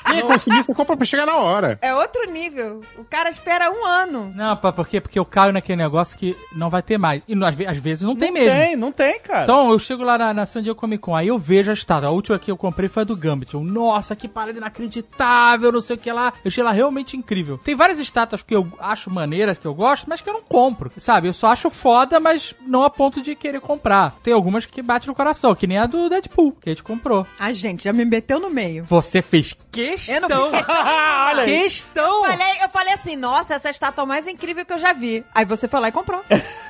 [0.06, 1.78] Quem é consumista compra pra chegar na hora.
[1.82, 2.82] É outro nível.
[2.98, 4.32] O cara espera um ano.
[4.34, 5.00] Não, pá, por quê?
[5.00, 7.22] Porque eu caio naquele negócio que não vai ter mais.
[7.28, 8.58] E às, ve- às vezes não tem não mesmo.
[8.58, 9.42] tem, não tem, cara.
[9.44, 12.08] Então, eu chego lá na, na San Diego Comic Con, aí eu vejo a estátua.
[12.08, 13.54] A última que eu comprei foi a do Gambit.
[13.54, 16.32] Eu, nossa, que parada inacreditável, não sei o que lá.
[16.44, 17.58] Eu achei ela realmente incrível.
[17.58, 20.90] Tem várias estátuas que eu acho maneiras, que eu gosto, mas que eu não compro.
[20.98, 21.28] Sabe?
[21.28, 24.16] Eu só acho foda, mas não a ponto de querer comprar.
[24.22, 27.26] Tem algumas que bate no coração, que nem a do Deadpool, que a gente comprou.
[27.38, 28.84] A gente já me meteu no meio.
[28.84, 29.54] Você fez
[29.96, 30.14] questão.
[30.14, 30.76] Eu não fiz questão.
[31.26, 31.62] Olha aí.
[31.62, 32.24] Questão!
[32.24, 34.92] Eu falei, eu falei assim, nossa, essa estátua é a mais incrível que eu já
[34.92, 35.24] vi.
[35.34, 36.24] Aí você foi lá e comprou.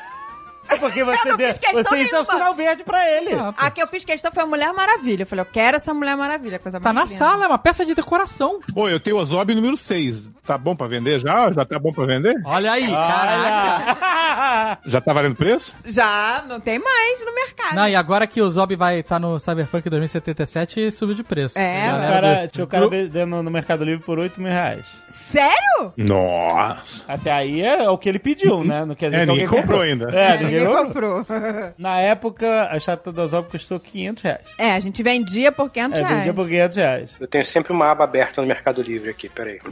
[0.68, 2.24] É porque você, Eu deu, você isso é o nenhuma.
[2.24, 3.32] sinal verde pra ele.
[3.32, 3.64] Exato.
[3.64, 5.22] A que eu fiz questão foi a Mulher Maravilha.
[5.22, 7.94] Eu falei, eu quero essa Mulher Maravilha, coisa Tá na sala, é uma peça de
[7.94, 8.60] decoração.
[8.74, 10.30] Pô, eu tenho o Zob número 6.
[10.44, 11.50] Tá bom pra vender já?
[11.50, 12.34] Já tá bom pra vender?
[12.44, 13.98] Olha aí, caraca.
[14.00, 14.78] Olha!
[14.86, 15.74] Já tá valendo preço?
[15.84, 17.74] Já, não tem mais no mercado.
[17.74, 21.58] Não, e agora que o Zob vai estar no Cyberpunk 2077, subiu de preço.
[21.58, 24.86] É, o cara, tinha o cara vendendo no Mercado Livre por 8 mil reais.
[25.08, 25.92] Sério?
[25.96, 27.04] Nossa.
[27.08, 28.84] Até aí é o que ele pediu, né?
[28.84, 30.08] Não quer dizer É, que ninguém comprou ainda.
[30.16, 31.16] É, É, ninguém comprou.
[31.18, 31.72] comprou.
[31.78, 34.40] Na época, a estátua do Ozob custou 500 reais.
[34.58, 36.16] É, a gente vendia por 500 É, reais.
[36.18, 37.10] vendia por 500 reais.
[37.20, 39.58] Eu tenho sempre uma aba aberta no Mercado Livre aqui, peraí.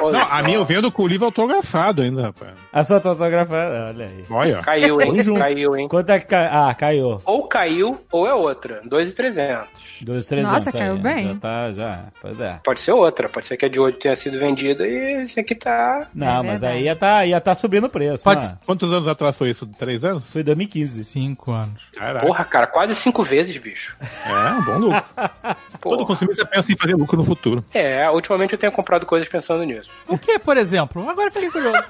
[0.00, 2.52] Não, a minha eu vendo com o livro autografado ainda, rapaz.
[2.72, 4.24] A sua autografada, olha aí.
[4.30, 4.62] Olha.
[4.62, 5.12] Caiu, hein?
[5.38, 5.88] Caiu, hein?
[5.88, 6.48] Quanto é que caiu?
[6.50, 7.20] Ah, caiu.
[7.26, 8.80] Ou caiu, ou é outra.
[8.84, 9.68] 2,300.
[10.00, 10.42] 2,300.
[10.52, 10.98] Nossa, caiu aí.
[10.98, 11.28] bem.
[11.28, 12.04] Já tá, já.
[12.20, 12.60] Pois é.
[12.64, 13.28] Pode ser outra.
[13.28, 16.08] Pode ser que a de hoje tenha sido vendida e esse aqui tá.
[16.14, 16.76] Não, É mas verdade.
[16.78, 18.24] aí ia tá, ia tá subindo o preço.
[18.24, 18.56] Pode né?
[18.64, 19.66] Quantos anos atrás foi isso?
[19.66, 20.32] Três anos?
[20.32, 21.04] Foi 2015.
[21.04, 21.82] Cinco anos.
[21.94, 22.26] Caraca.
[22.26, 23.94] Porra, cara, quase cinco vezes, bicho.
[24.00, 25.04] É, um bom lucro.
[25.80, 27.62] Todo consumista pensa em fazer lucro no futuro.
[27.74, 29.90] É, ultimamente eu tenho comprado coisas pensando nisso.
[30.08, 31.06] O que, por exemplo?
[31.06, 31.76] Agora eu fiquei curioso.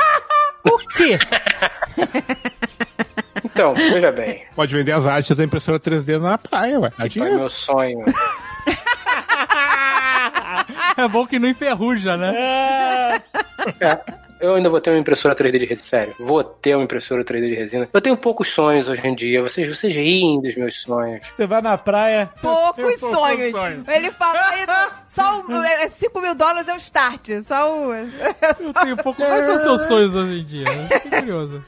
[0.65, 1.19] o quê?
[3.45, 6.91] Então, veja bem, Pode vender as artes da impressora 3D na praia, ué.
[7.09, 7.41] Dinheiro.
[7.41, 8.05] meu sonho.
[10.97, 13.23] É bom que não enferruja, né?
[13.81, 14.01] É,
[14.43, 15.87] eu ainda vou ter uma impressora 3D de resina.
[15.87, 17.89] Sério, vou ter uma impressora 3D de resina.
[17.93, 19.41] Eu tenho poucos sonhos hoje em dia.
[19.43, 21.21] Vocês, vocês riem dos meus sonhos.
[21.35, 22.29] Você vai na praia.
[22.41, 23.53] Poucos sonhos.
[23.53, 23.89] sonhos.
[23.89, 24.67] Ele falou aí,
[25.07, 27.29] Só o, é 5 mil dólares é o start.
[27.47, 27.95] Só o.
[27.95, 29.23] Eu tenho um pouco.
[29.23, 30.65] Quais são os seus sonhos hoje em dia?
[30.67, 31.65] Fiquei curioso.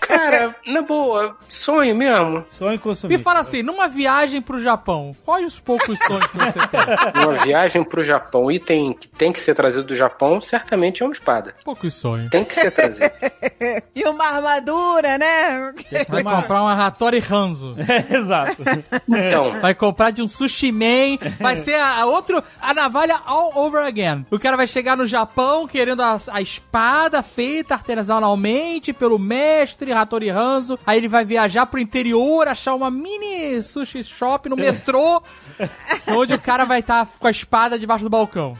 [0.00, 2.44] Cara, na boa, sonho mesmo.
[2.50, 3.16] Sonho consumir.
[3.16, 7.24] Me fala assim, numa viagem pro Japão, quais os poucos sonhos que você tem?
[7.24, 11.12] Uma viagem pro Japão, item que tem que ser trazido do Japão, certamente é uma
[11.12, 11.54] espada.
[11.64, 12.30] Poucos sonhos.
[12.30, 13.10] Tem que ser trazido.
[13.94, 15.72] e uma armadura, né?
[16.08, 17.74] Vai comprar uma Hattori Hanzo.
[17.94, 18.62] É, exato.
[19.06, 21.18] Então, Vai comprar de um sushi man.
[21.38, 24.24] Vai ser a, a outro, a navalha all over again.
[24.30, 30.30] O cara vai chegar no Japão querendo a, a espada feita artesanalmente pelo mestre Hattori
[30.30, 30.78] Hanzo.
[30.86, 35.22] Aí ele vai viajar pro interior, achar uma mini sushi shop no metrô,
[36.08, 38.56] onde o cara vai estar com a espada debaixo do balcão.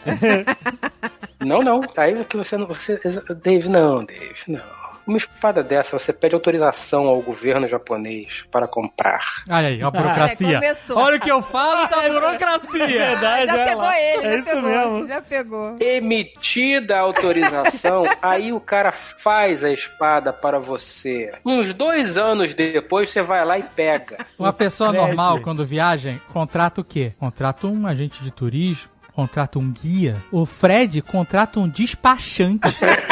[1.45, 1.81] Não, não.
[1.97, 2.67] Aí é que você não.
[2.67, 3.01] Você,
[3.43, 4.85] Dave, não, Dave, não.
[5.07, 9.21] Uma espada dessa, você pede autorização ao governo japonês para comprar.
[9.51, 10.49] Olha aí, a burocracia.
[10.49, 10.97] Ai, começou.
[10.97, 12.87] Olha o que eu falo da burocracia.
[12.89, 14.01] Verdade, já pegou lá.
[14.01, 14.63] ele, É já isso pegou.
[14.63, 15.07] mesmo.
[15.09, 15.77] Já pegou.
[15.79, 21.33] Emitida a autorização, aí o cara faz a espada para você.
[21.45, 24.25] Uns dois anos depois, você vai lá e pega.
[24.39, 27.13] Uma pessoa normal, quando viaja, contrata o quê?
[27.19, 30.23] Contrata um agente de turismo, contrata um guia.
[30.31, 32.69] O Fred contrata um despachante.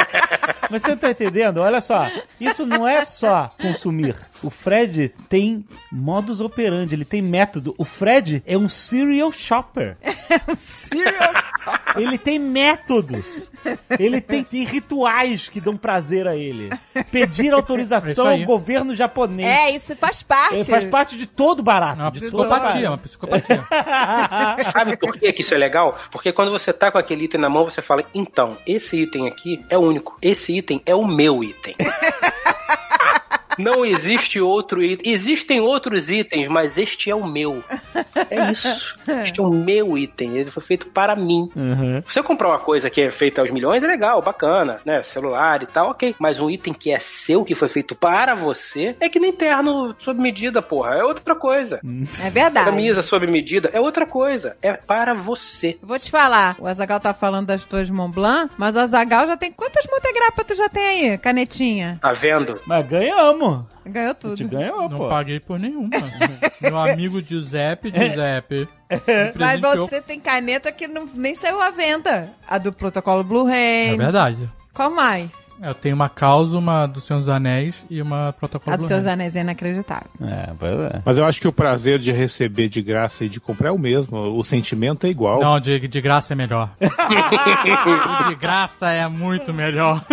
[0.68, 1.58] Mas você tá entendendo?
[1.58, 4.16] Olha só, isso não é só consumir.
[4.42, 7.74] O Fred tem modus operandi, ele tem método.
[7.78, 9.96] O Fred é um serial shopper.
[10.56, 11.32] Serial.
[11.96, 13.52] Ele tem métodos.
[13.98, 16.70] Ele tem, tem rituais que dão prazer a ele.
[17.10, 19.48] Pedir É autorização ao governo japonês.
[19.48, 20.54] É, isso faz parte.
[20.54, 22.00] Ele faz parte de todo barato.
[22.00, 23.66] É uma psicopatia, uma psicopatia.
[24.72, 25.98] Sabe por que, que isso é legal?
[26.10, 29.64] Porque quando você tá com aquele item na mão, você fala: então, esse item aqui
[29.68, 30.16] é único.
[30.20, 31.76] Esse item é o meu item.
[33.58, 35.12] Não existe outro item.
[35.12, 37.62] Existem outros itens, mas este é o meu.
[38.30, 38.94] É isso.
[39.22, 40.36] Este é o meu item.
[40.36, 41.48] Ele foi feito para mim.
[41.54, 42.02] Uhum.
[42.06, 45.02] Você comprar uma coisa que é feita aos milhões é legal, bacana, né?
[45.02, 46.14] Celular e tal, ok.
[46.18, 49.94] Mas um item que é seu, que foi feito para você, é que nem terno
[50.00, 50.96] sob medida, porra.
[50.96, 51.80] É outra coisa.
[52.22, 52.66] É verdade.
[52.66, 54.56] Camisa sob medida é outra coisa.
[54.62, 55.76] É para você.
[55.82, 59.36] Vou te falar, o Azagal tá falando das tuas Mont Blanc, mas o Azagal já
[59.36, 61.18] tem quantas montegrapas tu já tem aí?
[61.18, 61.98] Canetinha.
[62.00, 62.60] Tá vendo?
[62.66, 63.41] Mas ganhamos.
[63.86, 64.36] Ganhou A tudo.
[64.36, 65.08] gente ganhou, Não pô.
[65.08, 65.90] paguei por nenhuma.
[66.60, 68.68] Meu amigo Giuseppe, Giuseppe.
[68.90, 68.98] me
[69.34, 69.88] Mas presenteou.
[69.88, 72.28] você tem caneta que não, nem saiu à venda.
[72.48, 74.48] A do protocolo Blue É verdade.
[74.72, 75.30] Qual mais?
[75.62, 78.96] Eu tenho uma causa, uma do Senhor dos Anéis e uma protocolo A dos Blue
[78.96, 79.12] seus Hand.
[79.12, 80.10] anéis é inacreditável.
[80.20, 81.02] É, pois é.
[81.04, 83.78] Mas eu acho que o prazer de receber de graça e de comprar é o
[83.78, 84.18] mesmo.
[84.36, 85.40] O sentimento é igual.
[85.40, 86.70] Não, de, de graça é melhor.
[88.28, 90.04] de graça é muito melhor.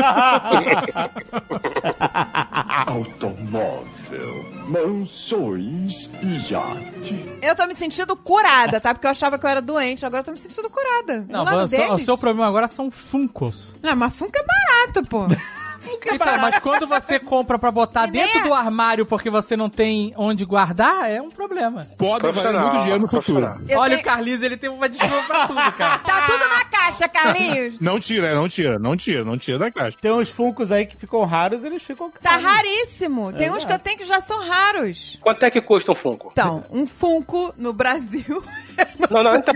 [2.85, 7.39] Automóvel, mansões e iate.
[7.41, 8.93] Eu tô me sentindo curada, tá?
[8.93, 11.25] Porque eu achava que eu era doente, agora eu tô me sentindo curada.
[11.27, 13.73] Não, Do lado o seu, o seu problema agora são Funkos.
[13.81, 15.25] Não, mas Funko é barato, pô.
[16.11, 19.69] Então, mas quando você compra pra botar E dentro é- do armário porque você não
[19.69, 21.85] tem onde guardar, é um problema.
[21.97, 23.61] Pode valer muito dinheiro no futuro.
[23.67, 25.97] Eu Olha tenho- o Carlinhos, ele tem uma desculpa pra tudo, cara.
[25.99, 27.79] Tá tudo na caixa, Carlinhos.
[27.79, 29.97] Não tira, não tira, não tira, não tira da caixa.
[30.01, 32.43] Tem uns funcos aí que ficam raros, eles ficam Tá caros.
[32.45, 33.33] raríssimo.
[33.33, 35.17] Tem uns que eu tenho que já são raros.
[35.21, 36.29] Quanto é que custa um Funko?
[36.31, 38.43] Então, um Funko no Brasil.
[39.09, 39.55] Não, não, então,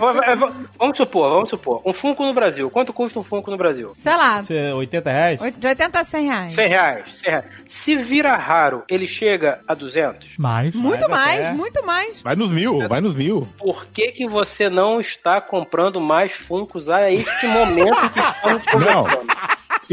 [0.80, 1.80] vamos supor, vamos supor.
[1.86, 2.72] Um Funko no Brasil.
[2.72, 3.92] Quanto custa um Funko no Brasil?
[3.94, 5.40] Sei lá, Isso é 80 reais?
[5.58, 6.54] de 80 a 100 reais.
[6.54, 7.46] 100 reais, 100 reais.
[7.68, 10.36] Se vira raro, ele chega a 200?
[10.40, 12.22] Mas, Muito Mais mais, muito mais.
[12.22, 13.48] Vai nos mil, vai nos mil.
[13.58, 19.28] Por que, que você não está comprando mais Funkos a este momento que estamos conversando?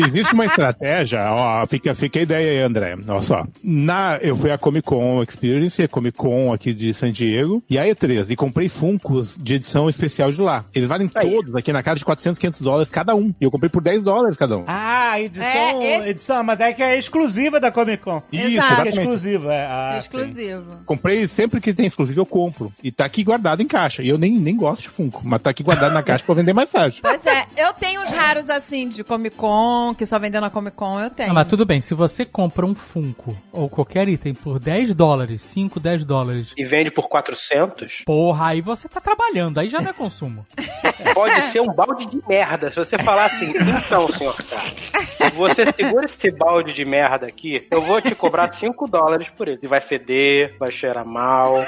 [0.01, 2.97] Existe uma estratégia, ó, fica, fica a ideia aí, André.
[3.07, 3.45] Olha só.
[3.63, 7.79] Na, eu fui à Comic Con Experience, a Comic Con aqui de San Diego, e
[7.79, 10.65] a E3, e comprei Funkos de edição especial de lá.
[10.75, 11.31] Eles valem Aí.
[11.31, 13.35] todos aqui na casa de 400, 500 dólares cada um.
[13.41, 14.65] E eu comprei por 10 dólares cada um.
[14.67, 18.23] Ah, edição, É, esse- edição, mas é que é exclusiva da Comic Con.
[18.33, 18.49] Isso, exato.
[18.51, 18.59] Que é
[18.93, 18.99] exatamente.
[18.99, 19.67] exclusiva, é.
[19.67, 19.99] Ah, sim.
[19.99, 20.65] Exclusivo.
[20.87, 22.73] Comprei sempre que tem exclusivo, eu compro.
[22.83, 24.03] E tá aqui guardado em caixa.
[24.03, 26.53] E eu nem, nem gosto de Funko, mas tá aqui guardado na caixa pra vender
[26.53, 27.01] mais tarde.
[27.03, 30.77] Pois é, eu tenho uns raros assim de Comic Con, que só vendeu na Comic
[30.77, 31.31] Con, eu tenho.
[31.31, 35.43] Ah, mas tudo bem, se você compra um Funko ou qualquer item por 10 dólares,
[35.43, 38.03] 5, 10 dólares, E vende por 400?
[38.07, 40.47] porra, aí você tá trabalhando, aí já não é consumo.
[41.15, 42.71] Pode ser um balde de merda.
[42.71, 43.53] Se você falar assim,
[43.87, 48.89] então, senhor cara, você segura esse balde de merda aqui, eu vou te cobrar 5
[48.89, 49.59] dólares por ele.
[49.63, 51.65] E vai feder, vai cheirar mal,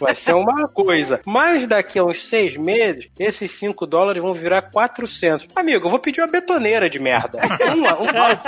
[0.00, 1.20] vai ser uma coisa.
[1.26, 5.48] Mas daqui a uns 6 meses, esses 5 dólares vão virar 400.
[5.54, 7.38] Amigo, eu vou pedir uma betoneira de merda.
[7.74, 8.40] Uma, um balde.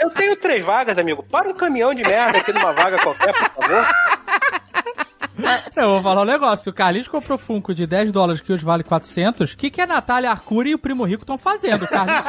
[0.00, 1.22] Eu tenho três vagas, amigo.
[1.22, 3.86] Para um caminhão de merda aqui numa vaga qualquer, por favor.
[5.76, 6.70] Eu vou falar um negócio.
[6.70, 9.52] O Carlinhos comprou Funko de 10 dólares que hoje vale 400.
[9.52, 11.84] O que, que a Natália Arcuri e o Primo Rico estão fazendo?
[11.84, 12.24] O Carlinhos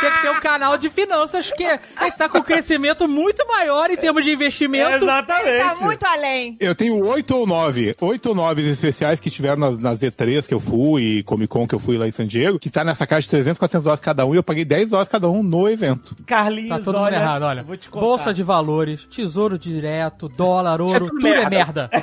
[0.00, 1.78] tinha que ter um canal de finanças que ele
[2.16, 5.04] tá com um crescimento muito maior em termos de investimento.
[5.04, 5.58] Exatamente.
[5.58, 6.56] Tá muito além.
[6.58, 10.54] Eu tenho oito ou nove, oito ou nove especiais que tiveram nas, nas E3 que
[10.54, 13.06] eu fui e Comic Con que eu fui lá em San Diego, que tá nessa
[13.06, 15.68] caixa de 300, 400 dólares cada um e eu paguei 10 dólares cada um no
[15.68, 16.16] evento.
[16.26, 17.62] Carlinhos, Tá todo mundo olha, errado, olha.
[17.62, 18.06] Vou te contar.
[18.06, 21.90] Bolsa de valores, tesouro direto, dólar, ouro, tudo tudo é merda.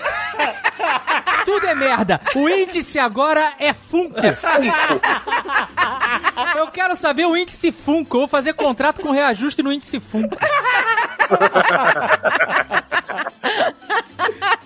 [1.47, 2.19] tudo é merda.
[2.35, 4.19] O índice agora é Funko.
[6.57, 8.17] Eu quero saber o índice Funko.
[8.17, 10.35] Eu vou fazer contrato com reajuste no índice Funko.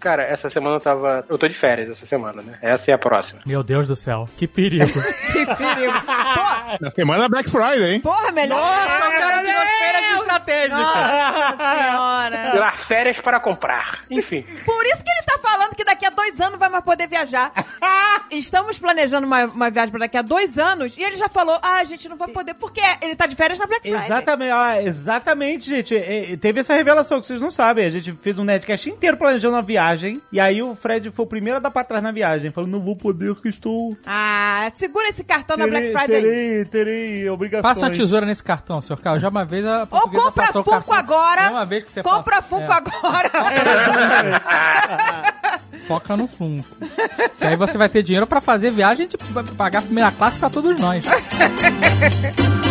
[0.00, 1.24] Cara, essa semana eu tava.
[1.28, 2.58] Eu tô de férias essa semana, né?
[2.62, 3.40] Essa é a próxima.
[3.46, 4.86] Meu Deus do céu, que perigo.
[5.36, 5.92] Que perigo.
[6.06, 8.00] Pô, Na semana Black Friday, hein?
[8.00, 8.58] porra, melhor.
[8.58, 10.76] Nossa, o cara de uma feira de estratégia.
[10.76, 12.72] Nossa senhora.
[12.76, 14.00] Férias para comprar.
[14.10, 14.42] Enfim.
[14.64, 17.52] Por isso que ele tá falando que daqui a dois anos vai mais poder viajar.
[18.30, 21.76] Estamos planejando uma, uma viagem pra daqui a dois anos e ele já falou: ah,
[21.78, 24.04] a gente não vai poder, porque ele tá de férias na Black Friday.
[24.06, 25.96] Exatamente, ó, exatamente, gente.
[25.96, 27.84] É, é, teve essa revelação que vocês não sabem.
[27.86, 30.20] A gente fez um netcast inteiro planejando uma viagem.
[30.32, 32.50] E aí o Fred foi o primeiro a dar pra trás na viagem.
[32.50, 33.96] Falou, não vou poder que estou.
[34.06, 36.16] Ah, segura esse cartão da Terei, Black Friday.
[36.16, 36.22] aí.
[36.22, 37.62] terei, terei obrigações.
[37.74, 39.22] Passa uma tesoura nesse cartão, senhor Carlos.
[39.22, 40.94] Já uma vez a Ou compra Funko cartão.
[40.94, 41.42] agora.
[41.42, 42.74] Já uma vez que você Compra passa- Funko é.
[42.74, 43.30] agora.
[45.86, 46.64] Foca no Funko.
[47.38, 50.38] Que aí você vai ter dinheiro pra fazer viagem de pra pagar a primeira classe
[50.38, 51.04] pra todos nós.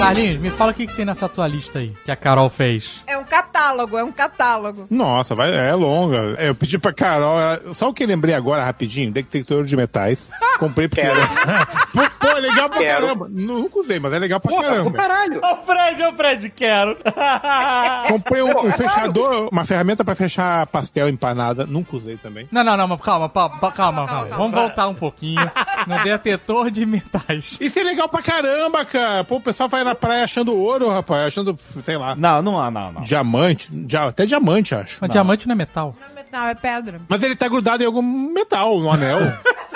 [0.00, 3.02] Carlinhos, me fala o que, que tem nessa tua lista aí, que a Carol fez.
[3.06, 4.86] É um catálogo, é um catálogo.
[4.88, 6.16] Nossa, vai, é longa.
[6.38, 10.30] Eu pedi pra Carol, ela- só o que eu lembrei agora rapidinho, detector de metais.
[10.58, 11.02] Comprei porque.
[11.02, 11.20] Quero.
[11.92, 13.00] Pô, pô, é legal pra Quero.
[13.06, 13.28] caramba.
[13.30, 14.92] Nunca usei, mas é legal pra Porra, do caramba.
[14.92, 15.40] caralho.
[15.44, 16.96] Ô Fred, ô Fred, quero.
[18.08, 21.66] Comprei um, um fechador, uma ferramenta pra fechar pastel empanada.
[21.66, 22.46] Nunca usei também.
[22.52, 25.40] Não, não, não, mas calma, pa- pa- calma, calma, calma, Vamos voltar um pouquinho
[25.86, 27.56] no detetor de metais.
[27.60, 29.24] Isso é legal pra caramba, cara.
[29.24, 31.26] Pô, o pessoal vai na praia achando ouro, rapaz.
[31.28, 33.02] Achando, sei lá, não, não, não, não.
[33.02, 33.68] diamante.
[33.72, 34.98] dia- até diamante, acho.
[35.00, 35.94] Mas diamante não é metal.
[36.00, 37.00] Não é metal, é pedra.
[37.08, 39.18] Mas ele tá grudado em algum metal, no anel.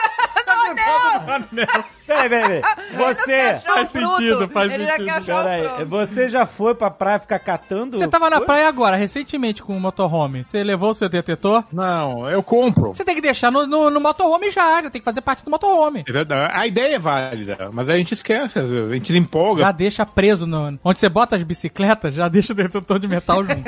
[2.06, 2.62] Peraí, peraí, peraí.
[2.96, 3.60] Você.
[3.64, 5.04] Faz sentido, faz Ele já sentido.
[5.06, 5.86] quer achar o Peraí, fruto.
[5.86, 7.98] você já foi pra praia ficar catando?
[7.98, 8.46] Você tava na coisa?
[8.46, 10.44] praia agora, recentemente, com o motorhome.
[10.44, 11.64] Você levou o seu detetor?
[11.72, 12.88] Não, eu compro.
[12.94, 15.50] Você tem que deixar no, no, no motorhome já, já tem que fazer parte do
[15.50, 16.04] motorhome.
[16.06, 16.52] É verdade.
[16.54, 18.90] A ideia é válida, mas a gente esquece, às vezes.
[18.90, 19.62] A gente se empolga.
[19.64, 20.78] Já deixa preso no.
[20.84, 23.64] Onde você bota as bicicletas, já deixa o detetor de metal junto.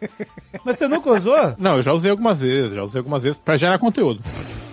[0.64, 1.54] Mas você nunca usou?
[1.58, 4.22] Não, eu já usei algumas vezes, já usei algumas vezes pra gerar conteúdo.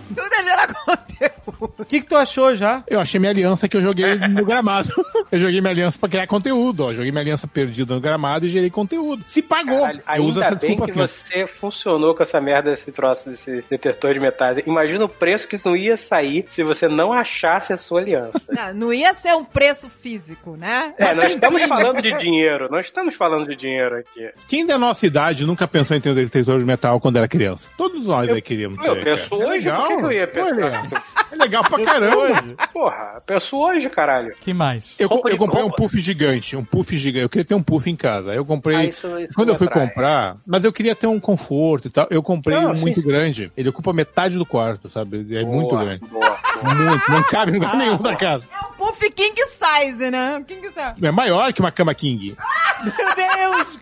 [0.09, 1.46] Tudo é gerar conteúdo.
[1.59, 2.83] O que, que tu achou já?
[2.87, 4.89] Eu achei minha aliança que eu joguei no gramado.
[5.31, 6.93] eu joguei minha aliança pra criar conteúdo, ó.
[6.93, 9.23] Joguei minha aliança perdida no gramado e gerei conteúdo.
[9.27, 9.79] Se pagou.
[9.81, 11.11] Caralho, eu uso ainda essa bem desculpa que aqui.
[11.13, 14.57] você funcionou com essa merda desse troço, desse detetor de metais.
[14.65, 18.39] Imagina o preço que isso não ia sair se você não achasse a sua aliança.
[18.51, 20.93] Não, não ia ser um preço físico, né?
[20.97, 22.67] É, nós estamos falando de dinheiro.
[22.69, 24.29] Nós estamos falando de dinheiro aqui.
[24.47, 27.69] Quem da nossa idade nunca pensou em ter um detector de metal quando era criança?
[27.77, 29.03] Todos nós aí queríamos Eu ter.
[29.03, 29.49] penso cara.
[29.49, 29.81] hoje, é legal.
[29.81, 31.03] por que que eu ia pensar?
[31.31, 32.67] Olha, legal pra caramba.
[32.73, 34.33] Porra, penso hoje, caralho.
[34.39, 34.93] que mais?
[34.99, 35.75] Eu, eu comprei um roupa.
[35.77, 37.23] puff gigante, um puff gigante.
[37.23, 38.31] Eu queria ter um puff em casa.
[38.31, 38.75] Aí eu comprei.
[38.77, 39.87] Ah, isso- isso quando eu fui atrai.
[39.87, 42.07] comprar, mas eu queria ter um conforto e tal.
[42.09, 43.07] Eu comprei Não, um sim, muito sim.
[43.07, 43.51] grande.
[43.57, 45.25] Ele ocupa metade do quarto, sabe?
[45.35, 46.05] É muito Boa, grande.
[46.05, 46.75] Boa, boa.
[46.75, 47.11] Muito.
[47.11, 48.43] Não cabe em lugar nenhum da casa.
[48.51, 50.43] É um puff king size, né?
[50.47, 50.93] King size.
[51.05, 52.35] É maior que uma cama king.
[52.83, 53.77] Meu Deus!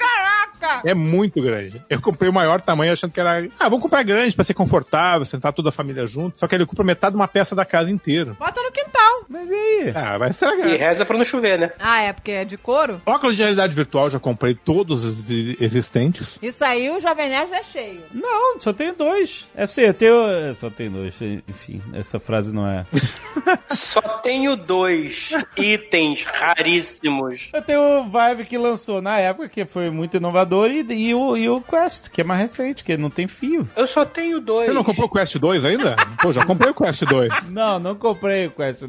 [0.83, 1.83] É muito grande.
[1.89, 3.47] Eu comprei o maior tamanho achando que era.
[3.59, 6.39] Ah, vamos comprar grande pra ser confortável, sentar toda a família junto.
[6.39, 8.35] Só que ele ocupa metade de uma peça da casa inteira.
[8.39, 9.25] Bota no quintal.
[9.27, 9.91] Mas e aí?
[9.95, 10.67] Ah, vai estragar.
[10.69, 11.71] E reza pra não chover, né?
[11.79, 13.01] Ah, é porque é de couro?
[13.05, 16.37] Óculos de realidade virtual, já comprei todos os existentes.
[16.41, 18.01] Isso aí o Jovem Nerd é cheio.
[18.13, 19.45] Não, só tenho dois.
[19.55, 20.13] É assim, eu tenho.
[20.13, 21.13] eu Só tenho dois.
[21.47, 22.85] Enfim, essa frase não é.
[23.75, 27.49] Só tenho dois itens raríssimos.
[27.53, 31.37] Eu tenho o Vive que lançou na época, que foi muito inovador, e, e o,
[31.37, 33.67] e o Quest, que é mais recente, que não tem fio.
[33.75, 34.67] Eu só tenho dois.
[34.67, 35.95] Você não comprou o Quest 2 ainda?
[36.21, 37.51] Pô, já comprei o Quest 2.
[37.51, 38.81] Não, não comprei o Quest.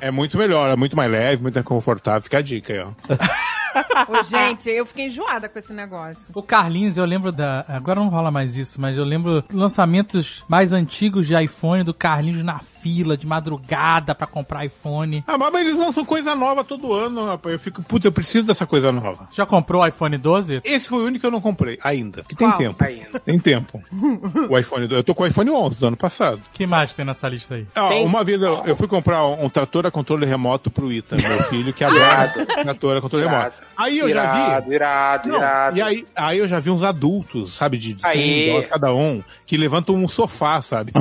[0.00, 2.22] É muito melhor, é muito mais leve, muito mais confortável.
[2.22, 2.90] Fica a dica aí, ó.
[4.08, 6.26] Ô, gente, eu fiquei enjoada com esse negócio.
[6.34, 7.64] O Carlinhos, eu lembro da.
[7.68, 12.42] Agora não rola mais isso, mas eu lembro lançamentos mais antigos de iPhone do Carlinhos
[12.42, 15.24] na fila, de madrugada pra comprar iPhone.
[15.26, 17.52] Ah, mas eles lançam coisa nova todo ano, rapaz.
[17.52, 19.28] Eu fico, puta, eu preciso dessa coisa nova.
[19.32, 20.60] Já comprou o iPhone 12?
[20.64, 22.22] Esse foi o único que eu não comprei ainda.
[22.24, 22.58] Que tem Qual?
[22.58, 22.84] tempo.
[22.84, 23.20] Ainda.
[23.20, 23.82] Tem tempo.
[24.48, 26.40] O iPhone, eu tô com o iPhone 11 do ano passado.
[26.52, 27.66] que mais tem nessa lista aí?
[27.74, 28.04] Ah, Tem.
[28.04, 31.42] uma vez eu, eu fui comprar um, um trator a controle remoto pro Ethan, meu
[31.44, 32.28] filho, que adora
[32.62, 33.56] trator a controle remoto.
[33.76, 34.74] Aí eu já Irado, vi.
[34.74, 35.76] irado, Não, irado.
[35.78, 38.46] e aí, aí eu já vi uns adultos, sabe, de 100 Aí.
[38.48, 40.92] dólares cada um, que levantam um sofá, sabe?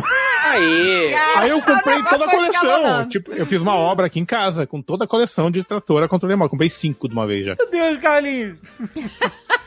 [0.43, 1.13] Aí.
[1.37, 3.05] Aí eu comprei O toda a coleção.
[3.07, 6.07] Tipo, eu fiz uma obra aqui em casa com toda a coleção de trator a
[6.07, 6.51] controle remoto.
[6.51, 7.55] Comprei cinco de uma vez já.
[7.57, 8.57] Meu Deus, Carlinhos.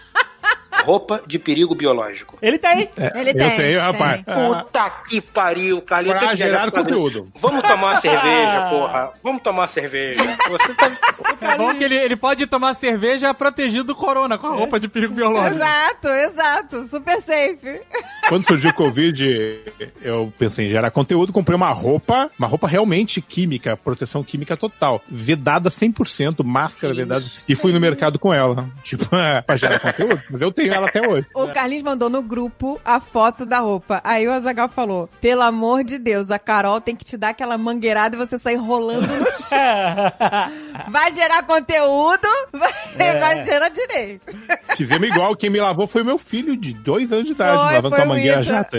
[0.84, 2.38] Roupa de perigo biológico.
[2.40, 2.88] Ele tá aí.
[3.14, 3.56] Ele eu tem.
[3.56, 4.24] tenho, rapaz.
[4.24, 4.34] tem.
[4.34, 6.18] Ah, Puta que pariu, Carlinhos.
[6.18, 7.28] Pra tem gerar conteúdo.
[7.36, 9.10] Vamos tomar uma cerveja, porra.
[9.22, 10.22] Vamos tomar uma cerveja.
[10.48, 10.90] Você tá...
[11.40, 14.88] É bom que ele, ele pode tomar cerveja protegido do corona, com a roupa de
[14.88, 15.56] perigo biológico.
[15.56, 16.84] Exato, exato.
[16.84, 17.80] Super safe.
[18.28, 19.60] Quando surgiu o Covid,
[20.02, 25.02] eu pensei em gerar conteúdo, comprei uma roupa, uma roupa realmente química, proteção química total,
[25.08, 30.20] vedada 100%, máscara vedada, e fui no mercado com ela, tipo, é, pra gerar conteúdo,
[30.30, 31.26] mas eu tenho ela até hoje.
[31.34, 34.00] O Carlinhos mandou no grupo a foto da roupa.
[34.04, 37.56] Aí o Azagal falou: pelo amor de Deus, a Carol tem que te dar aquela
[37.58, 40.88] mangueirada e você sair rolando no chão.
[40.88, 43.18] Vai gerar conteúdo, vai, É.
[43.18, 44.34] vai gerar direito.
[44.76, 47.88] Fizemos igual, quem me lavou foi meu filho de dois anos de idade, Foi, lavando
[47.90, 48.78] foi com a mangueira jata.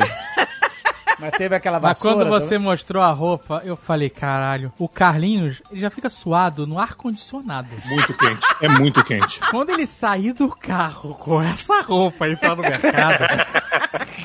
[1.19, 2.15] Mas teve aquela Mas vassoura.
[2.25, 2.59] quando você também.
[2.69, 7.67] mostrou a roupa, eu falei, caralho, o Carlinhos ele já fica suado no ar-condicionado.
[7.85, 9.39] Muito quente, é muito quente.
[9.51, 13.23] Quando ele sair do carro com essa roupa e entrar no mercado,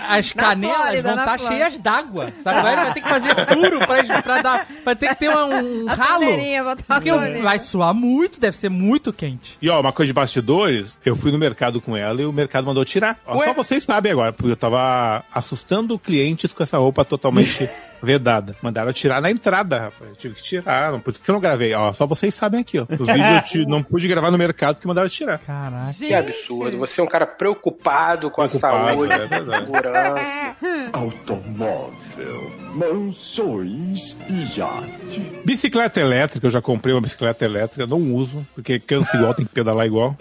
[0.09, 1.65] as Na canelas Flórida, vão estar Flórida.
[1.67, 2.33] cheias d'água.
[2.43, 2.63] Sabe?
[2.63, 4.67] Vai, vai ter que fazer furo pra, pra dar.
[4.85, 6.25] Vai ter que ter um, um A ralo.
[6.87, 7.11] Porque
[7.43, 9.59] vai suar muito, deve ser muito quente.
[9.61, 12.67] E ó, uma coisa de bastidores, eu fui no mercado com ela e o mercado
[12.67, 13.19] mandou tirar.
[13.29, 13.45] Ué?
[13.47, 17.69] só vocês sabem agora, porque eu tava assustando clientes com essa roupa totalmente
[18.05, 18.55] vedada.
[18.63, 20.11] Mandaram tirar na entrada, rapaz.
[20.11, 21.73] Eu tive que tirar, não, por isso que eu não gravei.
[21.75, 22.83] Ó, só vocês sabem aqui, ó.
[22.89, 25.39] Os vídeos eu não pude gravar no mercado porque mandaram tirar.
[25.39, 25.87] Caraca.
[25.93, 26.07] Gente.
[26.09, 26.79] Que absurdo.
[26.79, 29.65] Você é um cara preocupado com Preocupado, a saúde, é verdade.
[29.67, 30.57] segurança.
[30.93, 35.41] Automóvel, mansões e iate.
[35.45, 39.53] Bicicleta elétrica, eu já comprei uma bicicleta elétrica, não uso, porque cansa igual, tem que
[39.53, 40.17] pedalar igual.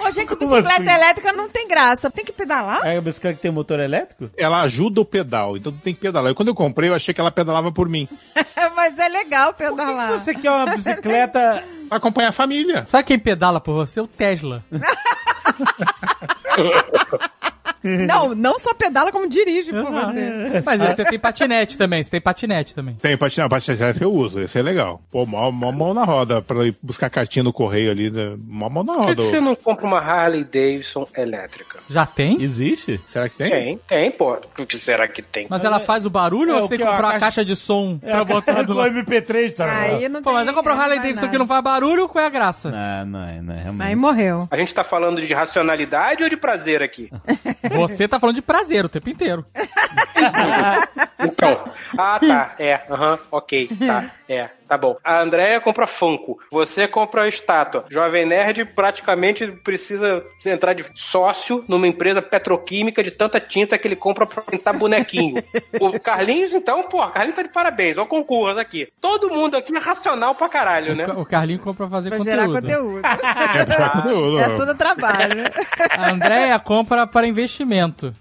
[0.00, 1.02] Ô, gente, Como bicicleta assim?
[1.02, 2.10] elétrica não tem graça.
[2.10, 2.84] Tem que pedalar?
[2.86, 4.30] É a bicicleta que tem motor elétrico?
[4.36, 6.30] Ela ajuda o pedal, então tu tem que pedalar.
[6.32, 8.06] E quando eu comprei, eu achei que ela pedalava por mim.
[8.76, 10.12] Mas é legal pedalar.
[10.12, 11.64] Você quer uma bicicleta...
[11.92, 12.86] Pra acompanhar a família.
[12.86, 14.00] Sabe quem pedala por você?
[14.00, 14.64] O Tesla.
[18.06, 20.62] Não, não só pedala, como dirige por você.
[20.64, 22.94] Mas você tem patinete também, você tem patinete também.
[22.94, 25.00] Tem patinete, patinete eu uso, esse é legal.
[25.10, 28.34] Pô, mó, mó mão na roda, pra ir buscar cartinha no correio ali, né?
[28.46, 29.22] mó mão na Por que, roda.
[29.22, 31.78] que você não compra uma Harley Davidson elétrica?
[31.90, 32.40] Já tem?
[32.42, 33.00] Existe?
[33.08, 33.50] Será que tem?
[33.50, 34.36] Tem, tem, pô.
[34.58, 35.46] O que será que tem?
[35.50, 36.84] Mas ela faz o barulho É, ou você tem que?
[36.84, 38.90] A comprar uma caixa- de som É pra a botar do lado?
[38.94, 39.80] MP3, tá?
[39.80, 42.26] Aí não Pô, mas eu compro o Harley Davidson que não faz barulho, qual é
[42.26, 42.70] a graça?
[42.70, 43.88] Não, não é, não é realmente.
[43.88, 44.46] Aí morreu.
[44.50, 47.10] A gente tá falando de racionalidade ou de prazer aqui?
[47.72, 49.44] Você tá falando de prazer o tempo inteiro.
[51.24, 51.64] Então.
[51.96, 52.54] Ah, tá.
[52.58, 52.80] É.
[52.90, 53.18] Aham.
[53.30, 53.68] ok.
[53.86, 54.10] Tá.
[54.32, 54.50] É.
[54.68, 54.96] Tá bom.
[55.04, 56.38] A Andrea compra Funko.
[56.50, 57.84] Você compra a estátua.
[57.90, 63.96] Jovem Nerd praticamente precisa entrar de sócio numa empresa petroquímica de tanta tinta que ele
[63.96, 65.34] compra pra pintar bonequinho.
[65.78, 67.98] o Carlinhos, então, pô, Carlinhos tá de parabéns.
[67.98, 68.88] Ó, o concurso aqui.
[68.98, 71.04] Todo mundo aqui é racional pra caralho, né?
[71.06, 72.62] O Carlinho compra pra fazer Pra gerar conteúdo.
[72.62, 73.02] conteúdo.
[73.54, 74.38] É buscar conteúdo.
[74.38, 75.42] É tudo trabalho.
[75.90, 78.14] A Andréia compra para investimento.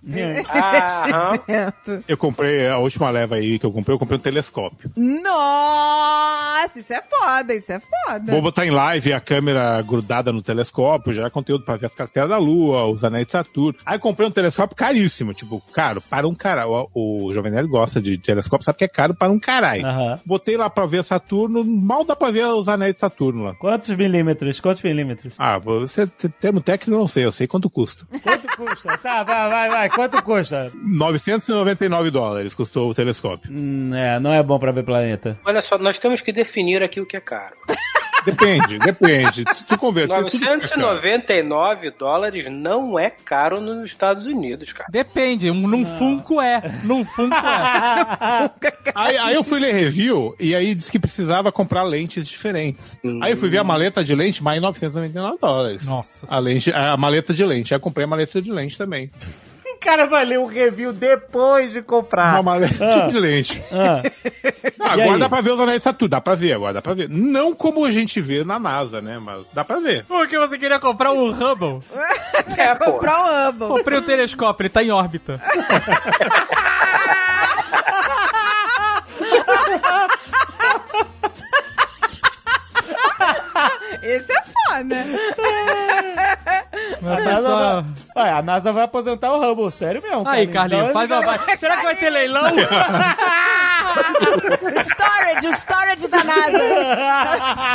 [0.49, 1.33] Ah, aham.
[1.35, 2.03] Investimento.
[2.07, 4.91] Eu comprei, a última leva aí que eu comprei, eu comprei um telescópio.
[4.97, 6.00] Nossa,
[6.75, 8.31] isso é foda, isso é foda.
[8.31, 12.29] Vou botar em live a câmera grudada no telescópio, gerar conteúdo pra ver as carteiras
[12.29, 13.77] da Lua, os anéis de Saturno.
[13.85, 16.89] Aí comprei um telescópio caríssimo, tipo, caro, para um caralho.
[16.93, 19.85] O, o Jovem Nerd gosta de telescópio, sabe que é caro para um caralho.
[19.85, 20.19] Aham.
[20.25, 23.55] Botei lá pra ver Saturno, mal dá pra ver os anéis de Saturno lá.
[23.55, 24.59] Quantos milímetros?
[24.59, 25.33] Quantos milímetros?
[25.37, 26.07] Ah, você,
[26.39, 28.05] termo técnico não sei, eu sei quanto custa.
[28.21, 28.97] Quanto custa?
[28.97, 29.89] tá, vai, vai, vai.
[29.89, 30.71] Quanto custa?
[30.75, 33.51] 999 dólares custou o telescópio.
[33.51, 35.39] Hum, é, não é bom pra ver planeta.
[35.45, 37.55] Olha só, nós temos que definir aqui o que é caro.
[38.25, 39.43] Depende, depende.
[39.53, 40.59] Se tu converter tudo fica caro.
[40.59, 44.87] 999 dólares não é caro nos Estados Unidos, cara.
[44.91, 46.61] Depende, um, num Funko é.
[46.83, 48.51] Num Funko é.
[48.93, 52.97] Aí, aí eu fui ler review e aí disse que precisava comprar lentes diferentes.
[53.21, 55.85] Aí eu fui ver a maleta de lente, mais 999 dólares.
[55.85, 56.25] Nossa.
[56.27, 57.73] A, lente, a maleta de lente.
[57.73, 59.09] Aí eu comprei a maleta de lente também.
[59.81, 62.35] Cara vai ler o review depois de comprar.
[62.35, 63.05] Uma maleta Ah.
[63.07, 63.61] excelente.
[63.71, 64.01] Ah,
[64.79, 65.19] Ah, E agora aí?
[65.19, 67.09] dá pra ver os anéis de Saturno, dá pra ver, agora dá pra ver.
[67.09, 69.19] Não como a gente vê na NASA, né?
[69.21, 70.05] Mas dá pra ver.
[70.05, 71.79] Porque você queria comprar um Hubble?
[72.57, 72.93] É, pô.
[72.93, 73.67] Comprar um Hubble.
[73.67, 75.39] Comprei o telescópio, ele tá em órbita.
[84.01, 84.95] Esse é foda.
[87.03, 87.49] A, NASA
[88.13, 90.27] vai, Ué, a NASA vai aposentar o Hubble, sério mesmo.
[90.27, 90.47] Aí.
[90.47, 91.21] Carlinhos, Então, faz uma...
[91.21, 92.51] vai- Será que vai ter leilão?
[94.83, 96.57] Storage, o storage da NASA.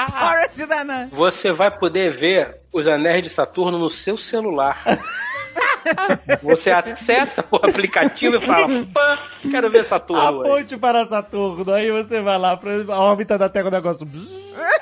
[0.09, 1.09] storage da NASA.
[1.12, 4.82] Você vai poder ver os anéis de Saturno no seu celular.
[6.43, 9.19] Você acessa o aplicativo e fala, pã,
[9.51, 10.51] quero ver Saturno A hoje.
[10.51, 14.07] ponte para Saturno, aí você vai lá pra a órbita da Terra, o negócio...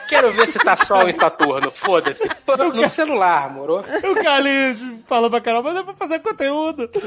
[0.08, 1.70] Quero ver se tá sol em Saturno.
[1.70, 2.28] Foda-se.
[2.46, 3.78] Pã, No celular, moro?
[3.80, 6.88] O Carlinhos falando pra caramba, mas é pra fazer conteúdo.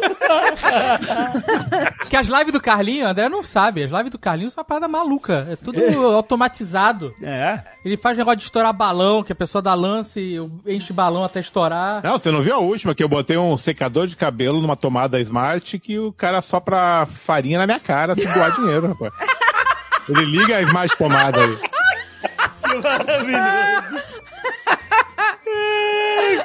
[2.09, 3.84] Que as lives do Carlinho, André não sabe.
[3.84, 5.47] As lives do Carlinho são uma parada maluca.
[5.51, 5.80] É tudo
[6.15, 7.14] automatizado.
[7.22, 7.61] É.
[7.84, 12.01] Ele faz negócio de estourar balão, que a pessoa dá lance, enche balão até estourar.
[12.03, 15.19] Não, você não viu a última, que eu botei um secador de cabelo numa tomada
[15.19, 19.14] Smart que o cara sopra farinha na minha cara se doar dinheiro, rapaz.
[20.09, 21.57] Ele liga a Smart tomada aí.
[22.84, 24.03] Maravilhoso.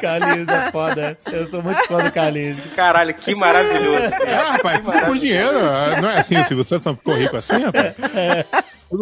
[0.01, 1.19] Carlinhos é foda.
[1.31, 2.59] Eu sou muito fã do Carlinhos.
[2.75, 4.03] Caralho, que maravilhoso.
[4.25, 5.59] É, rapaz, tudo por dinheiro.
[6.01, 7.95] Não é assim, Silvio Santos não ficou rico assim, rapaz?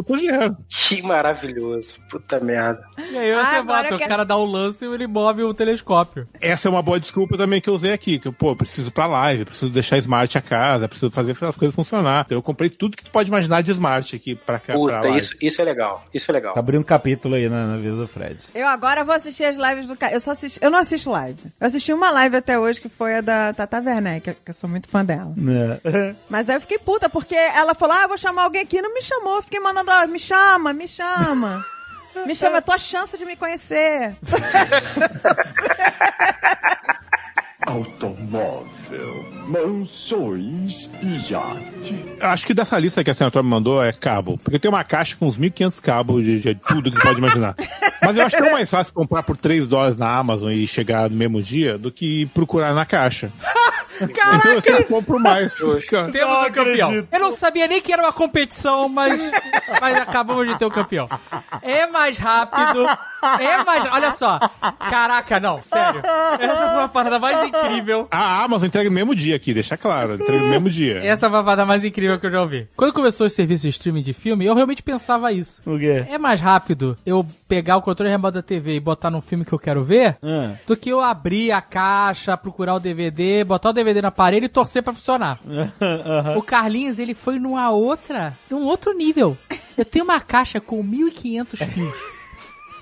[0.07, 0.57] Por dinheiro.
[0.69, 1.97] Que maravilhoso.
[2.09, 2.83] Puta merda.
[2.99, 6.29] E aí você Ah, que- o cara dá o lance e ele move o telescópio.
[6.41, 9.07] Essa é uma boa desculpa também que eu usei aqui, que eu, pô, preciso pra
[9.07, 12.23] live, preciso deixar Smart a casa, preciso fazer as coisas funcionar.
[12.27, 15.01] Então eu comprei tudo que tu pode imaginar de Smart aqui pra cá, pra Puta,
[15.01, 15.19] live.
[15.19, 16.05] isso, isso é legal.
[16.15, 16.55] Isso é legal.
[16.57, 18.39] Abri um capítulo aí na, na vida do Fred.
[18.55, 20.13] Eu agora vou assistir as lives do cara.
[20.15, 21.41] Eu só assisti, eu não assisto live.
[21.61, 24.55] Eu assisti uma live até hoje que foi a da Tata Werneck, que, que eu
[24.55, 25.35] sou muito fã dela.
[25.85, 26.15] É.
[26.29, 28.81] Mas aí eu fiquei puta, porque ela falou: Ah, eu vou chamar alguém aqui.
[28.83, 29.37] Não me chamou.
[29.37, 31.65] Eu fiquei mandando, me chama, me chama.
[32.27, 34.17] Me chama, é tua chance de me conhecer.
[37.67, 42.17] Automóvel, mansões e iate.
[42.21, 44.39] Acho que dessa lista que a senadora me mandou é cabo.
[44.39, 47.57] Porque tem uma caixa com uns 1.500 cabos de, de tudo que tu pode imaginar.
[48.03, 51.11] Mas eu acho que é mais fácil comprar por 3 dólares na Amazon e chegar
[51.11, 53.31] no mesmo dia do que procurar na caixa.
[54.01, 55.55] Então eu sempre compro mais.
[55.55, 57.07] Temos Não um campeão.
[57.13, 59.21] Eu não sabia nem que era uma competição, mas,
[59.81, 61.07] mas acabamos de ter um campeão.
[61.61, 62.87] É mais rápido.
[63.39, 63.85] É mais.
[63.93, 64.39] Olha só.
[64.79, 66.01] Caraca, não, sério.
[66.39, 68.09] Essa foi a parada mais incrível.
[68.11, 70.15] A Amazon entrega no mesmo dia aqui, deixa claro.
[70.15, 70.99] Entrega no mesmo dia.
[71.05, 72.69] Essa foi a parada mais incrível que eu já ouvi.
[72.77, 75.61] Quando começou o serviço de streaming de filme, eu realmente pensava isso.
[75.67, 76.05] O quê?
[76.09, 79.53] É mais rápido eu pegar o controle remoto da TV e botar num filme que
[79.53, 80.53] eu quero ver Ah.
[80.67, 84.49] do que eu abrir a caixa, procurar o DVD, botar o DVD no aparelho e
[84.49, 85.41] torcer pra funcionar.
[86.37, 89.37] O Carlinhos, ele foi numa outra, num outro nível.
[89.77, 91.95] Eu tenho uma caixa com 1.500 fios.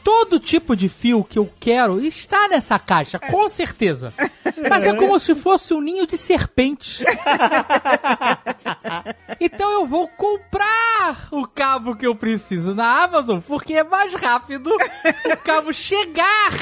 [0.08, 4.10] Todo tipo de fio que eu quero está nessa caixa, com certeza.
[4.66, 7.04] Mas é como se fosse um ninho de serpente.
[9.40, 14.68] Então eu vou comprar o cabo que eu preciso na Amazon, porque é mais rápido
[14.68, 16.52] o cabo chegar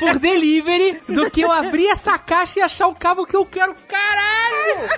[0.00, 3.74] por delivery do que eu abrir essa caixa e achar o cabo que eu quero.
[3.86, 4.88] Caralho!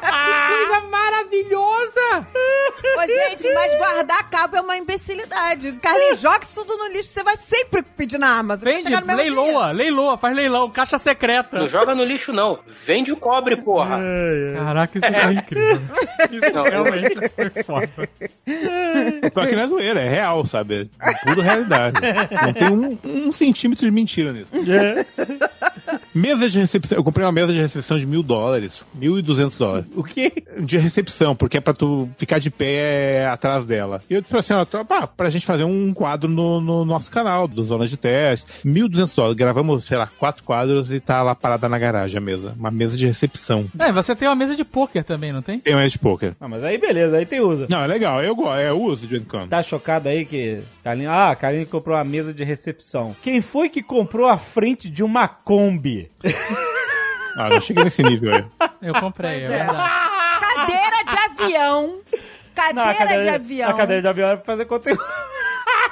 [0.00, 2.26] Que coisa maravilhosa!
[2.96, 5.72] Ô, gente, mas guardar cabo é uma imbecilidade.
[5.82, 7.10] Carlinhos, joga isso tudo no lixo.
[7.10, 8.64] Você vai sempre pedir na Amazon.
[8.68, 11.58] Vende, no mesmo leiloa, leiloa, faz leilão, caixa secreta.
[11.58, 12.58] Não joga no lixo, não.
[12.86, 13.98] Vende o cobre, porra.
[14.56, 15.80] Caraca, isso é incrível.
[16.30, 17.88] Isso Não, realmente foi foda.
[19.32, 20.90] Pior que não é zoeira, é real, sabe?
[21.00, 21.98] É pura realidade.
[22.42, 24.50] Não tem um, um centímetro de mentira nisso.
[26.14, 26.98] Mesa de recepção.
[26.98, 28.84] Eu comprei uma mesa de recepção de mil dólares.
[28.94, 29.86] Mil e duzentos dólares.
[29.96, 30.32] O quê?
[30.60, 34.02] De recepção, porque é pra tu ficar de pé atrás dela.
[34.08, 37.10] E eu disse pra senhora, tô- pá, pra gente fazer um quadro no, no nosso
[37.10, 38.46] canal, do Zonas de Teste.
[38.64, 39.36] Mil duzentos dólares.
[39.36, 42.54] Gravamos, sei lá, quatro quadros e tá lá parada na garagem a mesa.
[42.58, 43.66] Uma mesa de recepção.
[43.78, 45.58] É, você tem uma mesa de pôquer também, não tem?
[45.60, 46.34] Tem uma mesa de poker.
[46.40, 47.66] Ah, mas aí beleza, aí tem usa.
[47.68, 48.22] Não, é legal.
[48.22, 48.60] Eu gosto.
[48.60, 49.48] Eu uso de vez em quando.
[49.50, 50.60] Tá chocado aí que.
[50.84, 53.14] Carlinhos, ah, Carlinhos comprou uma mesa de recepção.
[53.22, 56.10] Quem foi que comprou a frente de uma Kombi?
[57.38, 58.44] Ah, não cheguei nesse nível aí.
[58.82, 59.48] Eu comprei, é é.
[59.48, 59.90] verdade.
[60.40, 61.98] Cadeira de avião.
[62.54, 62.92] Cadeira, Não, a
[63.22, 63.70] de avião.
[63.70, 65.00] A cadeira de avião era pra fazer conteúdo.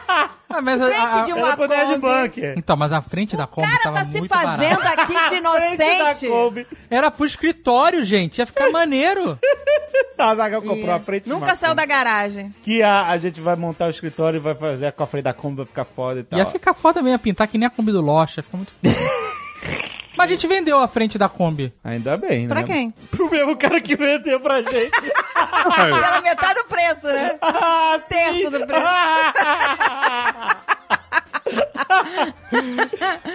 [0.09, 1.99] Ah, mas a- Frente a- de uma Kombi.
[1.99, 2.55] Bunker.
[2.57, 5.03] Então, mas a frente da Kombi O cara tava tá se muito fazendo barata.
[5.03, 6.67] aqui de inocente.
[6.91, 8.39] Era pro escritório, gente.
[8.39, 9.39] Ia ficar maneiro.
[10.19, 11.83] A Zagal comprou a frente de uma Nunca saiu Kombi.
[11.83, 12.55] da garagem.
[12.63, 15.35] Que a, a gente vai montar o escritório e vai fazer com a frente da
[15.35, 16.39] Kombi, vai ficar foda e tal.
[16.39, 18.37] Ia ficar foda mesmo, ia pintar que nem a Kombi do Lost.
[18.39, 18.97] Ia ficar muito foda.
[20.17, 21.73] Mas a gente vendeu a frente da Kombi.
[21.85, 22.55] Ainda bem, né?
[22.55, 22.93] Pra quem?
[23.11, 24.91] Pro mesmo cara que vendeu pra gente.
[25.77, 27.37] Pela metade do preço, né?
[27.43, 28.87] Ah, Terço do preço.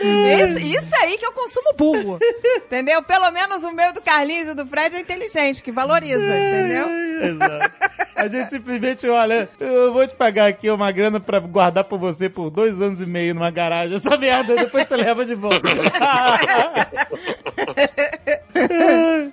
[0.02, 2.20] Isso, isso aí que eu consumo burro.
[2.58, 3.02] Entendeu?
[3.04, 6.88] Pelo menos o meu do Carlinhos e do Fred é inteligente, que valoriza, entendeu?
[7.22, 7.72] Exato.
[8.22, 12.30] A gente simplesmente, olha, eu vou te pagar aqui uma grana pra guardar pra você
[12.30, 13.96] por dois anos e meio numa garagem.
[13.96, 15.68] Essa merda, depois você leva de volta.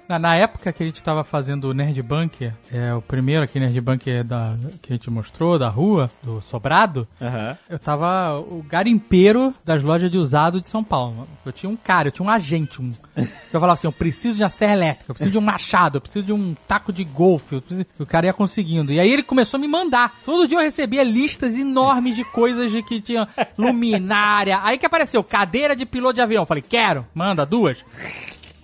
[0.09, 3.61] Na, na época que a gente tava fazendo o Nerd Bunker, é, o primeiro aqui
[3.61, 7.57] Nerd Bunker da, que a gente mostrou, da rua, do Sobrado, Aham.
[7.69, 11.29] eu tava o garimpeiro das lojas de usado de São Paulo.
[11.45, 12.93] Eu tinha um cara, eu tinha um agente, um.
[13.17, 13.27] Eu
[13.61, 16.25] falava assim, eu preciso de uma serra elétrica, eu preciso de um machado, eu preciso
[16.25, 17.57] de um taco de golfe.
[17.57, 18.78] eu preciso- O cara ia conseguindo.
[18.87, 20.13] E aí ele começou a me mandar.
[20.25, 24.61] Todo dia eu recebia listas enormes de coisas de que tinha luminária.
[24.63, 26.43] Aí que apareceu, cadeira de piloto de avião.
[26.43, 27.85] Eu falei, quero, manda duas.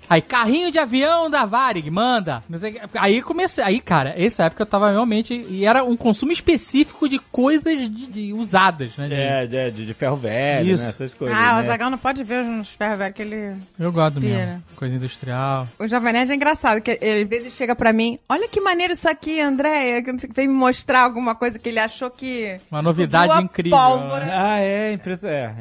[0.09, 2.43] Aí, carrinho de avião da Varig, manda.
[2.51, 2.55] O
[2.99, 3.63] aí comecei.
[3.65, 5.35] Aí, cara, essa época eu tava realmente.
[5.49, 9.09] E era um consumo específico de coisas de, de usadas, né?
[9.09, 10.83] de- É, de, de, de ferro velho, Isso.
[10.83, 10.91] né?
[10.91, 11.37] Essas coisas.
[11.37, 11.67] Ah, o né?
[11.67, 13.57] Zagal não pode ver os ferros velhos que ele.
[13.79, 14.37] Eu gosto Pira.
[14.37, 14.63] mesmo.
[14.77, 15.69] Coisa industrial.
[15.79, 18.93] O Jovem Nerd é engraçado, que ele às vezes chega pra mim, olha que maneiro
[18.93, 21.79] isso aqui, Andréia, que não sei o que, vem me mostrar alguma coisa que ele
[21.79, 22.57] achou que...
[22.71, 23.77] Uma novidade incrível.
[23.79, 24.27] Pólvora.
[24.33, 25.55] Ah, é, é, isso é.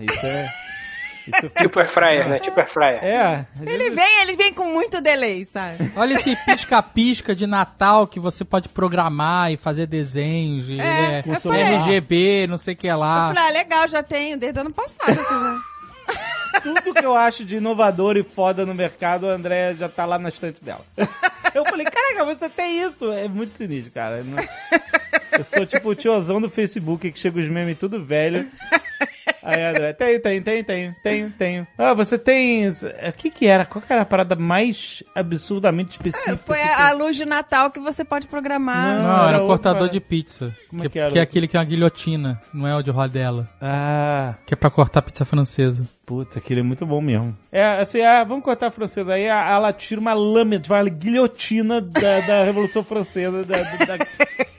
[1.28, 1.62] Isso é.
[1.62, 2.40] Tipo air fryer, né?
[2.40, 3.04] Tipo air fryer.
[3.04, 5.91] É, Ele vem, ele vem com muito delay, sabe?
[5.95, 10.68] Olha esse pisca-pisca de Natal que você pode programar e fazer desenhos.
[10.70, 11.62] E É, é, eu falei.
[11.62, 13.34] RGB, não sei o que Eu lá.
[13.34, 15.16] falei, ah, legal, já tenho, desde o ano passado.
[15.16, 15.74] já.
[16.62, 20.20] tudo que eu acho de inovador e foda no mercado, a André já tá lá
[20.20, 20.82] na estante dela.
[21.54, 23.12] Eu falei, caraca, você tem isso.
[23.12, 24.24] É muito sinistro, cara.
[24.24, 24.26] Eu,
[25.38, 28.50] eu sou tipo o tiozão do Facebook que chega os memes tudo velho.
[29.44, 31.68] Aí, André, tem, tem, tem, tem, tem, tem.
[31.78, 32.70] Ah, você tem.
[32.70, 32.76] O
[33.18, 33.65] que que era?
[33.65, 36.38] Qual que era a parada mais absurdamente específica?
[36.38, 38.95] Foi a, a luz de Natal que você pode programar.
[38.95, 39.03] Não.
[39.03, 40.56] Não, era o cortador de pizza.
[40.70, 42.82] Como que, é que era que é aquele que é uma guilhotina, não é o
[42.82, 43.48] de rodela.
[43.61, 45.84] Ah, Que é pra cortar pizza francesa.
[46.06, 47.36] Puta, aquele é muito bom mesmo.
[47.52, 49.14] É, assim, ah, vamos cortar a francesa.
[49.14, 53.41] Aí a- ela tira uma lâmina, tipo, uma guilhotina da, da Revolução Francesa.
[53.44, 54.06] Da, da- da-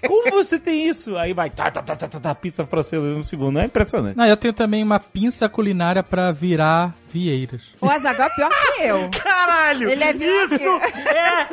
[0.06, 1.16] Como você tem isso?
[1.16, 3.58] Aí vai, tá, tá, tá, tá, tá, tá, pizza francesa em um segundo.
[3.58, 4.16] É impressionante.
[4.16, 7.62] Não, eu tenho também uma pinça culinária pra virar vieiras.
[7.80, 9.10] O Azaghal é pior que eu.
[9.22, 9.88] Caralho!
[9.88, 10.80] Ele é pior que Isso eu.
[10.80, 11.48] é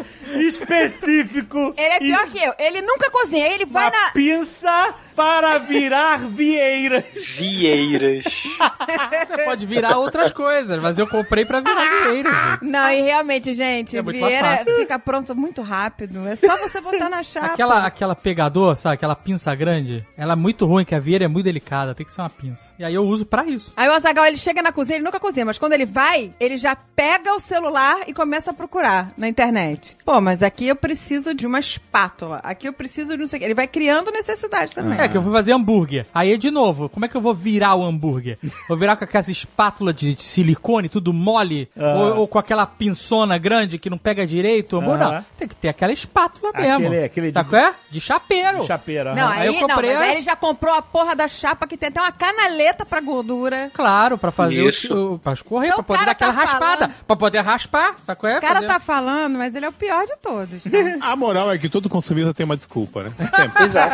[0.47, 1.73] específico!
[1.77, 2.53] Ele é pior que eu.
[2.57, 4.11] Ele nunca cozinha, ele vai Uma na...
[4.11, 7.03] pinça para virar vieiras.
[7.37, 8.23] Vieiras.
[8.25, 11.75] Você pode virar outras coisas, mas eu comprei pra virar
[12.05, 12.33] vieiras.
[12.33, 12.63] gente.
[12.63, 16.27] Não, e realmente, gente, É Vieira fica pronto muito rápido.
[16.27, 17.47] É só você botar na chapa.
[17.47, 18.95] Aquela, aquela pegador, sabe?
[18.95, 22.11] Aquela pinça grande, ela é muito ruim, que a vieira é muito delicada, tem que
[22.11, 22.71] ser uma pinça.
[22.79, 23.73] E aí eu uso pra isso.
[23.75, 26.55] Aí o Azagal ele chega na cozinha, ele nunca cozinha, mas quando ele vai, ele
[26.57, 29.97] já pega o celular e começa a procurar na internet.
[30.05, 32.39] Pô, mas aqui eu preciso de uma espátula.
[32.43, 33.45] Aqui eu preciso de não sei o quê.
[33.47, 34.97] Ele vai criando necessidade também.
[34.99, 36.05] É, que eu fui fazer hambúrguer.
[36.13, 38.37] Aí, de novo, como é que eu vou virar o hambúrguer?
[38.69, 41.69] Vou virar com aquela espátula de de silicone, tudo mole?
[41.77, 41.95] Ah.
[41.95, 44.77] Ou, ou com aquela pinçona grande que não pega direito?
[44.77, 44.97] Aham.
[44.97, 46.87] Não, tem que ter aquela espátula mesmo.
[46.87, 47.73] Aquele- aquele Sabe de- qual é?
[47.89, 48.65] De chapeiro.
[48.65, 49.13] Chapeira.
[49.15, 51.75] Não, Aí aí, eu comprei não, aí ele já comprou a porra da chapa que
[51.77, 53.69] tem até uma canaleta pra gordura.
[53.73, 54.93] Claro, pra fazer Isso.
[54.93, 56.77] o, o pra escorrer, Então pra poder dar aquela tá raspada.
[56.77, 56.93] falando.
[57.07, 58.37] Pra poder raspar, qual é?
[58.37, 60.63] O cara Fazer- tá falando, mas ele é o pior de todos.
[60.63, 60.69] Tá?
[61.11, 63.11] A moral é que todo consumista tem uma desculpa, né?
[63.35, 63.63] Sempre.
[63.65, 63.93] Exato.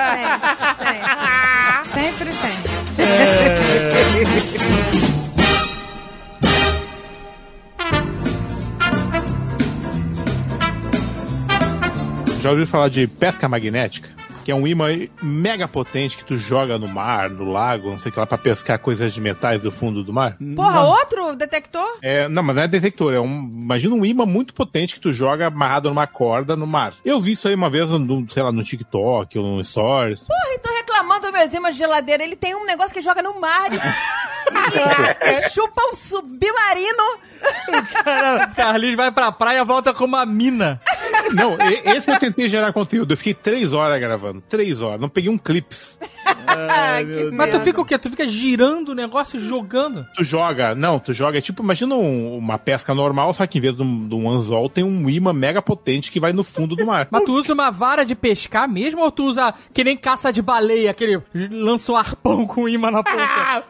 [1.94, 2.72] Sempre, sempre.
[3.94, 5.18] Sempre tem.
[12.42, 14.10] Já ouviu falar de pesca magnética?
[14.48, 14.88] Que é um imã
[15.22, 18.38] mega potente que tu joga no mar, no lago, não sei o que lá, pra
[18.38, 20.38] pescar coisas de metais do fundo do mar.
[20.56, 21.86] Porra, outro detector?
[22.02, 23.44] É, não, mas não é detector, é um.
[23.44, 26.94] Imagina um imã muito potente que tu joga amarrado numa corda no mar.
[27.04, 30.24] Eu vi isso aí uma vez, no, sei lá, no TikTok ou no Stories.
[30.24, 32.24] Porra, e tô reclamando do meu imã de geladeira.
[32.24, 33.70] Ele tem um negócio que joga no mar
[35.52, 37.04] chupa um submarino.
[38.52, 40.80] O Carlinhos vai pra praia e volta com uma mina.
[41.34, 43.14] Não, esse eu tentei gerar conteúdo.
[43.14, 44.42] Eu fiquei três horas gravando.
[44.48, 45.00] Três horas.
[45.00, 46.00] Não peguei um clips.
[46.48, 47.60] Ai, que Mas tu merda.
[47.62, 47.98] fica o quê?
[47.98, 50.06] Tu fica girando o negócio e jogando.
[50.16, 53.62] Tu joga, não, tu joga, é tipo, imagina um- uma pesca normal, só que em
[53.62, 56.76] vez de um, de um anzol, tem um imã mega potente que vai no fundo
[56.76, 57.08] do mar.
[57.12, 60.42] Mas tu usa uma vara de pescar mesmo ou tu usa que nem caça de
[60.42, 61.22] baleia, aquele
[61.52, 63.64] lança um arpão com imã na ponta?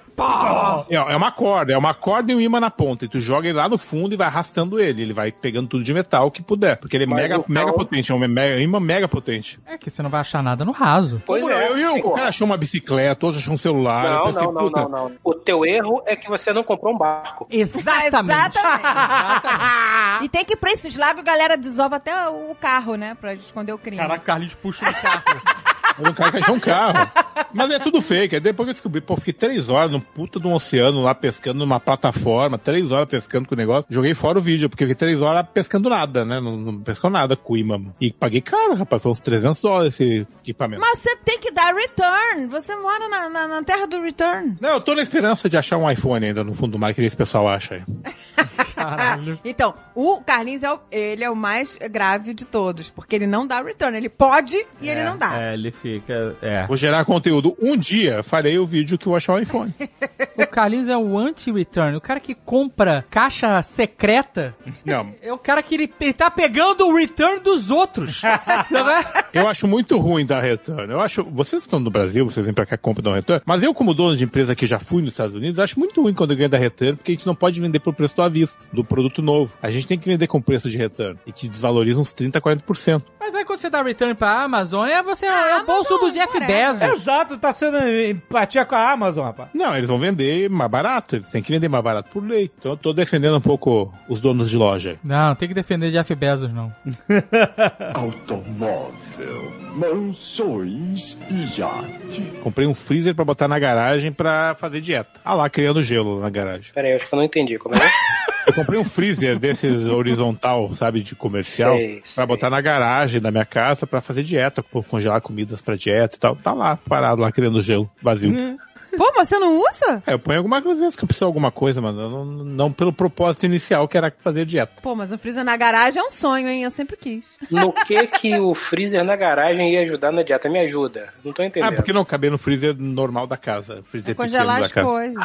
[0.89, 3.05] É, é uma corda, é uma corda e um imã na ponta.
[3.05, 5.01] E tu joga ele lá no fundo e vai arrastando ele.
[5.01, 6.77] Ele vai pegando tudo de metal que puder.
[6.77, 9.59] Porque ele é mega, mega potente, é um mega, imã mega potente.
[9.65, 11.21] É que você não vai achar nada no raso.
[11.25, 11.69] Pois Pô, é.
[11.69, 14.17] eu, eu, o cara achou uma bicicleta, outro achou um celular.
[14.17, 15.11] Não, pensei, não, não, puta, não, não.
[15.23, 17.47] O teu erro é que você não comprou um barco.
[17.49, 18.57] Exatamente.
[18.57, 19.87] Exatamente.
[20.21, 23.15] E tem que ir pra esses lagos, a galera desova até o carro, né?
[23.19, 23.97] Pra esconder o crime.
[23.97, 25.23] Caraca, Carlinhos puxa no carro.
[25.99, 27.09] Era um cara que achou um carro.
[27.53, 28.35] Mas é tudo fake.
[28.35, 31.15] Aí depois que eu descobri, pô, fiquei três horas num puta de um oceano lá
[31.15, 33.85] pescando numa plataforma, três horas pescando com o negócio.
[33.89, 36.39] Joguei fora o vídeo, porque eu fiquei três horas pescando nada, né?
[36.39, 37.81] Não, não pescou nada com imã.
[37.99, 39.01] E paguei caro, rapaz.
[39.01, 40.81] Foi uns 300 dólares esse equipamento.
[40.81, 42.47] Mas você tem que dar return.
[42.47, 44.55] Você mora na, na, na terra do return.
[44.59, 47.01] Não, eu tô na esperança de achar um iPhone ainda no fundo do mar, que
[47.01, 47.81] esse pessoal acha aí.
[48.95, 49.39] Caralho.
[49.47, 53.47] Então, o Carlinhos é o, ele é o mais grave de todos, porque ele não
[53.47, 53.95] dá return.
[53.97, 55.41] Ele pode e ele não dá.
[55.41, 56.35] É, ele fica.
[56.41, 56.67] É.
[56.67, 57.55] Vou gerar conteúdo.
[57.61, 59.73] Um dia farei o vídeo que eu achar o iPhone.
[60.37, 61.97] O Carlinhos é o anti-return.
[61.97, 64.55] O cara que compra caixa secreta
[64.85, 68.21] Não, é o cara que ele, ele tá pegando o return dos outros.
[68.69, 69.03] Não é?
[69.33, 70.91] Eu acho muito ruim dar return.
[70.91, 71.23] Eu acho.
[71.23, 73.41] Vocês estão no Brasil, vocês vêm pra cá e compram dar return.
[73.45, 76.13] Mas eu, como dono de empresa que já fui nos Estados Unidos, acho muito ruim
[76.13, 78.83] quando alguém dá return, porque a gente não pode vender pelo preço à vista, do
[78.83, 79.53] produto novo.
[79.61, 81.17] A gente tem que vender com preço de return.
[81.25, 83.01] E que desvaloriza uns 30, 40%.
[83.19, 86.27] Mas aí quando você dá return pra Amazon, é, você, é o bolso do Jeff.
[86.39, 86.81] Bezos.
[86.81, 89.49] Exato, tá sendo empatia com a Amazon, rapaz.
[89.53, 91.15] Não, eles vão vender mais barato.
[91.15, 92.51] Eles têm que vender mais barato por lei.
[92.57, 94.91] Então eu tô defendendo um pouco os donos de loja.
[94.91, 94.99] aí.
[95.03, 96.71] Não, tem que defender Jeff Bezos, não.
[97.95, 102.39] Automóvel, mansões e iate.
[102.41, 105.19] Comprei um freezer pra botar na garagem pra fazer dieta.
[105.25, 106.71] Ah lá, criando gelo na garagem.
[106.73, 107.57] Pera aí, acho que eu não entendi.
[107.57, 107.91] Como é?
[108.57, 112.25] Comprei um freezer desses horizontal, sabe, de comercial, sei.
[112.25, 116.19] botar na garagem da minha casa pra fazer dieta, pô, congelar comidas pra dieta e
[116.19, 116.35] tal.
[116.35, 118.57] Tá lá, parado lá, criando gelo, vazio.
[118.97, 120.01] Pô, mas você não usa?
[120.07, 122.25] É, eu ponho alguma coisa, às vezes que eu preciso de alguma coisa, mas não,
[122.25, 124.81] não pelo propósito inicial, que era fazer dieta.
[124.81, 126.63] Pô, mas o freezer na garagem é um sonho, hein?
[126.63, 127.27] Eu sempre quis.
[127.51, 130.49] No que que o freezer na garagem ia ajudar na dieta?
[130.49, 131.09] Me ajuda.
[131.23, 131.69] Não tô entendendo.
[131.71, 134.71] Ah, porque não caber no freezer normal da casa, freezer É pequeno congelar da as
[134.71, 134.87] casa.
[134.87, 135.15] coisas.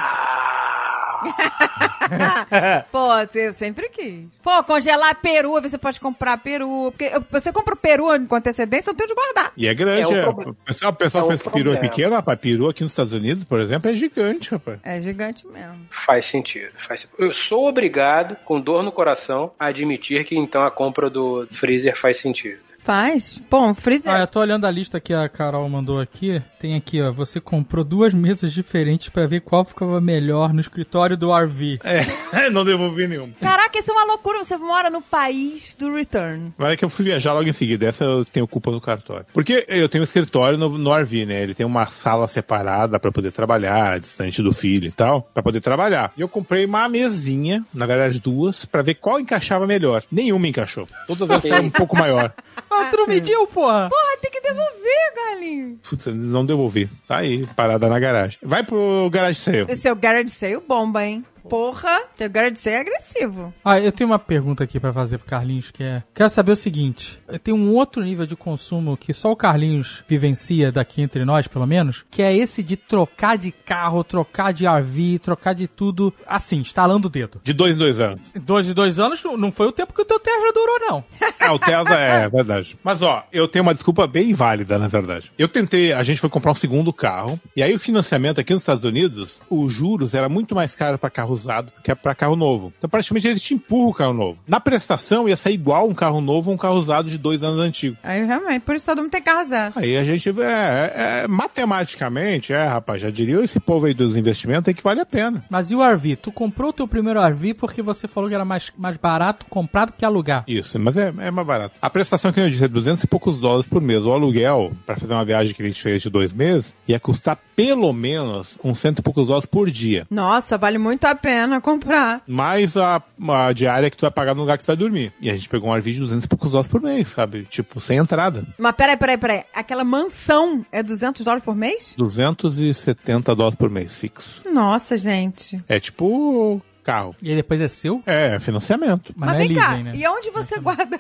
[2.91, 4.39] Pô, eu sempre quis.
[4.43, 6.93] Pô, congelar peru, você pode comprar peru.
[6.97, 9.53] Porque você compra o peru com antecedência, eu tenho de guardar.
[9.57, 10.29] E é grande, É um é.
[10.29, 12.39] O pessoal, o pessoal É pensa que peru é pequeno, rapaz.
[12.39, 14.79] Peru aqui nos Estados Unidos, por exemplo, é gigante, rapaz.
[14.83, 15.87] É gigante mesmo.
[15.91, 20.71] Faz sentido, faz Eu sou obrigado, com dor no coração, a admitir que então a
[20.71, 22.61] compra do freezer faz sentido.
[22.85, 23.41] Faz.
[23.53, 24.13] Um freezer.
[24.13, 26.43] Ah, eu tô olhando a lista que a Carol mandou aqui.
[26.59, 27.13] Tem aqui, ó.
[27.13, 31.81] Você comprou duas mesas diferentes pra ver qual ficava melhor no escritório do RV.
[31.85, 33.31] É, não devolvi nenhum.
[33.41, 34.43] Caraca, isso é uma loucura.
[34.43, 36.53] Você mora no país do return.
[36.59, 39.27] Mas é que eu fui viajar logo em seguida, essa eu tenho culpa no cartório.
[39.33, 41.43] Porque eu tenho um escritório no, no RV, né?
[41.43, 45.61] Ele tem uma sala separada pra poder trabalhar, distante do filho e tal, pra poder
[45.61, 46.13] trabalhar.
[46.17, 50.03] E eu comprei uma mesinha, na verdade duas, pra ver qual encaixava melhor.
[50.11, 50.89] Nenhuma encaixou.
[51.07, 52.33] Todas elas eram um pouco maior.
[52.71, 53.89] Ah, tu não mediu, porra?
[53.91, 55.79] Porra, tem que devolver, galinho.
[55.89, 56.89] Putz, não devolvi.
[57.07, 58.39] Tá aí, parada na garagem.
[58.43, 59.67] Vai pro garage sale.
[59.69, 61.25] Esse é o garage sale bomba, hein?
[61.49, 63.53] Porra, teu garage sale é agressivo.
[63.65, 66.03] Ah, eu tenho uma pergunta aqui pra fazer pro Carlinhos, que é...
[66.15, 67.19] Quero saber o seguinte.
[67.43, 71.67] Tem um outro nível de consumo que só o Carlinhos vivencia daqui entre nós, pelo
[71.67, 76.61] menos, que é esse de trocar de carro, trocar de RV, trocar de tudo, assim,
[76.61, 77.41] estalando o dedo.
[77.43, 78.31] De dois em dois anos.
[78.35, 81.05] Dois de dois anos não- não foi o tempo que o teu Tesla durou, não.
[81.41, 82.79] É, o Tesla é verdade.
[82.85, 85.33] Mas ó, eu tenho uma desculpa bem válida, na verdade.
[85.39, 88.63] Eu tentei, a gente foi comprar um segundo carro, e aí o financiamento aqui nos
[88.63, 92.73] Estados Unidos, os juros era muito mais caro para carro usado que para carro novo.
[92.79, 94.39] Então praticamente eles te empurram o carro novo.
[94.47, 97.61] Na prestação ia sair igual um carro novo a um carro usado de dois anos
[97.61, 97.97] antigo.
[98.03, 99.73] Aí, realmente, por isso todo mundo tem carro zero.
[99.77, 104.69] Aí a gente, é, é, matematicamente, é, rapaz, já diria esse povo aí dos investimentos
[104.69, 105.45] aí que vale a pena.
[105.49, 106.17] Mas e o RV?
[106.17, 109.87] Tu comprou o teu primeiro RV porque você falou que era mais, mais barato comprar
[109.87, 110.45] do que alugar.
[110.47, 111.75] Isso, mas é, é mais barato.
[111.81, 114.05] A prestação que eu disse é 200 e poucos dólares por mês.
[114.05, 117.39] O aluguel, para fazer uma viagem que a gente fez de dois meses, ia custar
[117.55, 120.07] pelo menos uns cento e poucos dólares por dia.
[120.11, 122.23] Nossa, vale muito a pena comprar.
[122.27, 125.13] Mais a, a diária que tu vai pagar no lugar que tu vai dormir.
[125.21, 127.45] E a gente pegou um RV de 200 e poucos dólares por mês, sabe?
[127.45, 128.45] Tipo, sem entrada.
[128.59, 129.45] Mas peraí, peraí, peraí.
[129.55, 131.95] Aquela mansão é 200 dólares por mês?
[131.97, 134.43] 270 dólares por mês, fixo.
[134.53, 135.63] Nossa, gente.
[135.69, 137.15] É tipo carro.
[137.23, 138.03] E aí depois é seu?
[138.07, 139.13] É, financiamento.
[139.17, 139.93] Mas, Mas, é vem cá, leasing, né?
[139.95, 140.99] e onde você guarda?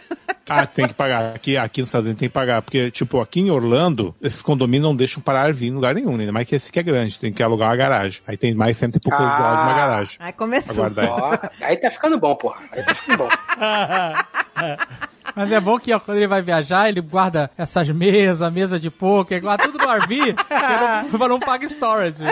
[0.48, 1.34] Ah, tem que pagar.
[1.34, 2.62] Aqui, aqui nos Estados Unidos tem que pagar.
[2.62, 6.20] Porque, tipo, aqui em Orlando, esses condomínios não deixam parar RV em lugar nenhum, né?
[6.20, 7.18] ainda mais que esse que é grande.
[7.18, 8.20] Tem que alugar uma garagem.
[8.26, 9.36] Aí tem mais cento e poucos Ah.
[9.38, 10.16] dólares numa garagem.
[10.18, 10.84] Aí começou.
[10.84, 10.92] Aí.
[11.08, 12.60] Ó, aí tá ficando bom, porra.
[12.72, 13.28] Aí tá ficando bom.
[15.34, 18.90] Mas é bom que ó, quando ele vai viajar, ele guarda essas mesas, mesa de
[18.90, 22.22] poker, guarda tudo no RV, pra não, não pagar storage.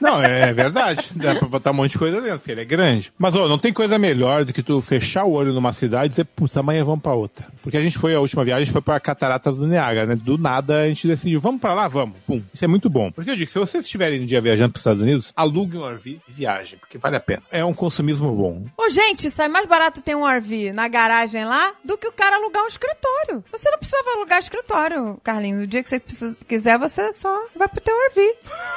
[0.00, 1.08] Não, é verdade.
[1.16, 3.12] Dá pra botar um monte de coisa dentro, porque ele é grande.
[3.18, 6.08] Mas, ó, não tem coisa melhor do que tu fechar o olho numa cidade e
[6.10, 7.46] dizer, putz, amanhã vamos pra outra.
[7.62, 10.16] Porque a gente foi, a última viagem, a gente foi pra Cataratas do Niágara, né?
[10.16, 11.88] Do nada a gente decidiu, vamos pra lá?
[11.88, 12.16] Vamos.
[12.26, 12.42] Pum.
[12.52, 13.10] Isso é muito bom.
[13.10, 16.20] Porque eu digo, se vocês estiverem um dia viajando pros Estados Unidos, aluguem um RV
[16.28, 17.42] e viagem, porque vale a pena.
[17.50, 18.64] É um consumismo bom.
[18.76, 22.36] Ô, gente, sai mais barato ter um RV na garagem lá do que o cara
[22.36, 23.44] alugar um escritório.
[23.52, 25.64] Você não precisava alugar escritório, Carlinhos.
[25.64, 28.34] O dia que você precisa- quiser, você só vai pro teu RV.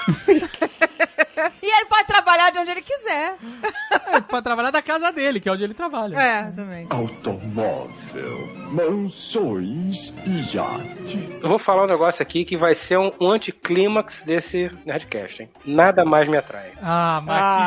[1.62, 3.36] e ele pode trabalhar de onde ele quiser.
[4.12, 6.16] É, pra trabalhar da casa dele, que é onde ele trabalha.
[6.18, 6.88] É, também.
[6.90, 11.40] Automóvel, mansões e iate.
[11.42, 15.50] Eu vou falar um negócio aqui que vai ser um, um anticlímax desse Nerdcast, hein?
[15.66, 16.72] Nada mais me atrai.
[16.82, 17.64] Ah, mas que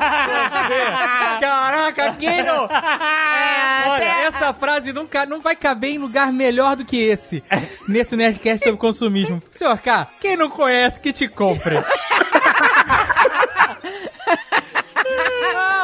[0.00, 0.80] história.
[1.40, 2.64] Caraca, quem não...
[2.66, 7.42] É, Olha, até- essa frase nunca, não vai caber em lugar melhor do que esse.
[7.88, 9.42] Nesse Nerdcast sobre consumismo.
[9.50, 11.76] Senhor K, quem não conhece, que te compre.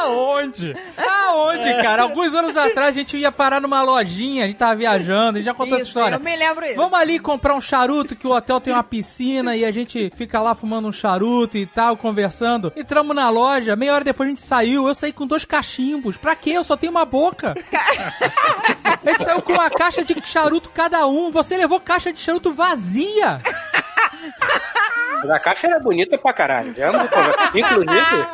[0.07, 0.75] Aonde?
[0.97, 2.03] Aonde, cara?
[2.03, 5.45] Alguns anos atrás a gente ia parar numa lojinha, a gente tava viajando, a gente
[5.45, 6.15] já contou essa história.
[6.15, 6.75] eu me lembro isso.
[6.75, 10.39] Vamos ali comprar um charuto, que o hotel tem uma piscina e a gente fica
[10.41, 12.71] lá fumando um charuto e tal, conversando.
[12.75, 14.87] Entramos na loja, meia hora depois a gente saiu.
[14.87, 16.17] Eu saí com dois cachimbos.
[16.17, 16.51] Pra quê?
[16.51, 17.53] Eu só tenho uma boca.
[19.07, 21.31] A gente saiu com uma caixa de charuto cada um.
[21.31, 23.39] Você levou caixa de charuto vazia.
[25.21, 26.75] Mas a caixa era bonita pra caralho.
[27.53, 28.27] Inclusive,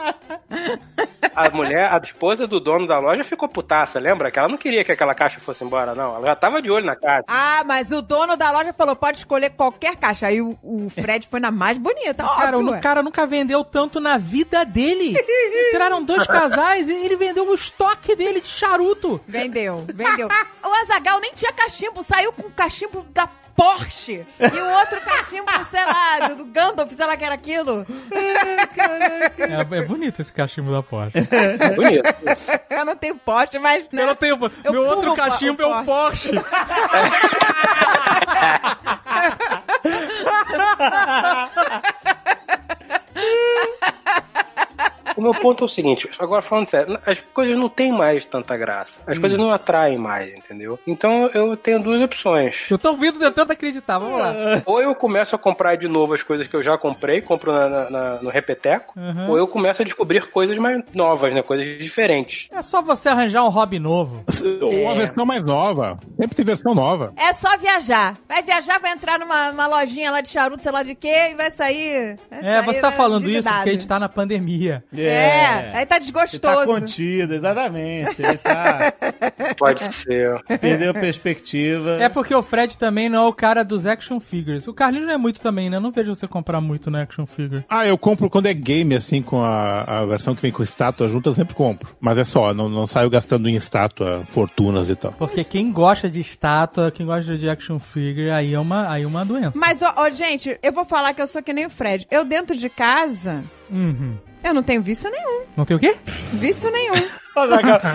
[1.36, 4.30] a mulher, a esposa do dono da loja ficou putaça, lembra?
[4.32, 6.16] Que ela não queria que aquela caixa fosse embora, não.
[6.16, 7.24] Ela já tava de olho na caixa.
[7.28, 10.28] Ah, mas o dono da loja falou, pode escolher qualquer caixa.
[10.28, 12.80] Aí o, o Fred foi na mais bonita, Cara, o ué.
[12.80, 15.16] cara nunca vendeu tanto na vida dele.
[15.70, 19.22] Entraram dois casais e ele vendeu o estoque dele de charuto.
[19.28, 20.28] Vendeu, vendeu.
[20.64, 24.26] o Azagal nem tinha cachimbo, saiu com o cachimbo da Porsche.
[24.40, 27.86] E o outro cachimbo, sei lá, do, do Gandalf, sei lá que era aquilo.
[29.38, 31.20] É, é bonito esse cachimbo da Porsche.
[31.76, 32.04] Bonito.
[32.70, 33.86] Eu não tenho Porsche, mas...
[33.92, 34.02] né?
[34.02, 34.40] Eu não tenho.
[34.64, 36.32] Eu meu outro cachimbo o é o Porsche.
[45.16, 48.56] O meu ponto é o seguinte, agora falando sério, as coisas não têm mais tanta
[48.58, 49.00] graça.
[49.06, 50.80] As coisas não atraem mais, entendeu?
[50.88, 52.66] Então eu tenho duas opções.
[52.70, 54.34] Eu tô ouvindo tentando acreditar, vamos lá.
[54.66, 57.70] Ou eu começo a comprar de novo as coisas que eu já comprei, compro na-
[57.70, 59.30] na- na- no repeteco, Uhum.
[59.32, 61.42] ou eu começo a descobrir coisas mais novas, né?
[61.42, 62.48] Coisas diferentes.
[62.52, 64.24] É só você arranjar um hobby novo.
[64.62, 66.00] Ou a versão mais nova.
[66.20, 67.14] Sempre tem versão nova.
[67.18, 68.16] É só viajar.
[68.28, 71.36] Vai viajar, vai entrar numa, numa lojinha lá de charuto, sei lá de quê, e
[71.36, 72.18] vai sair.
[72.30, 74.84] vai É, sair, você tá falando isso porque a gente tá na pandemia.
[74.96, 76.42] É, aí tá Ele desgostoso.
[76.42, 78.22] tá contido, exatamente.
[78.22, 78.94] Ele tá.
[79.58, 80.42] Pode ser.
[80.60, 81.98] Perdeu a perspectiva.
[82.02, 84.68] É porque o Fred também não é o cara dos action figures.
[84.68, 85.78] O Carlinhos não é muito também, né?
[85.78, 87.64] Eu não vejo você comprar muito no action figure.
[87.70, 91.08] Ah, eu compro quando é game, assim, com a, a versão que vem com estátua
[91.08, 91.96] junto, eu sempre compro.
[92.00, 95.14] Mas é só, não, não saio gastando em estátua, fortunas e tal.
[95.14, 99.08] Porque quem gosta de estátua, quem gosta de action figure, aí é uma, aí é
[99.08, 99.58] uma doença.
[99.58, 102.08] Mas, ó, ó, gente, eu vou falar que eu sou que nem o Fred.
[102.10, 104.14] Eu dentro de casa, Uhum.
[104.44, 105.44] Eu não tenho vício nenhum.
[105.56, 105.96] Não tem o quê?
[106.34, 107.23] Vício nenhum.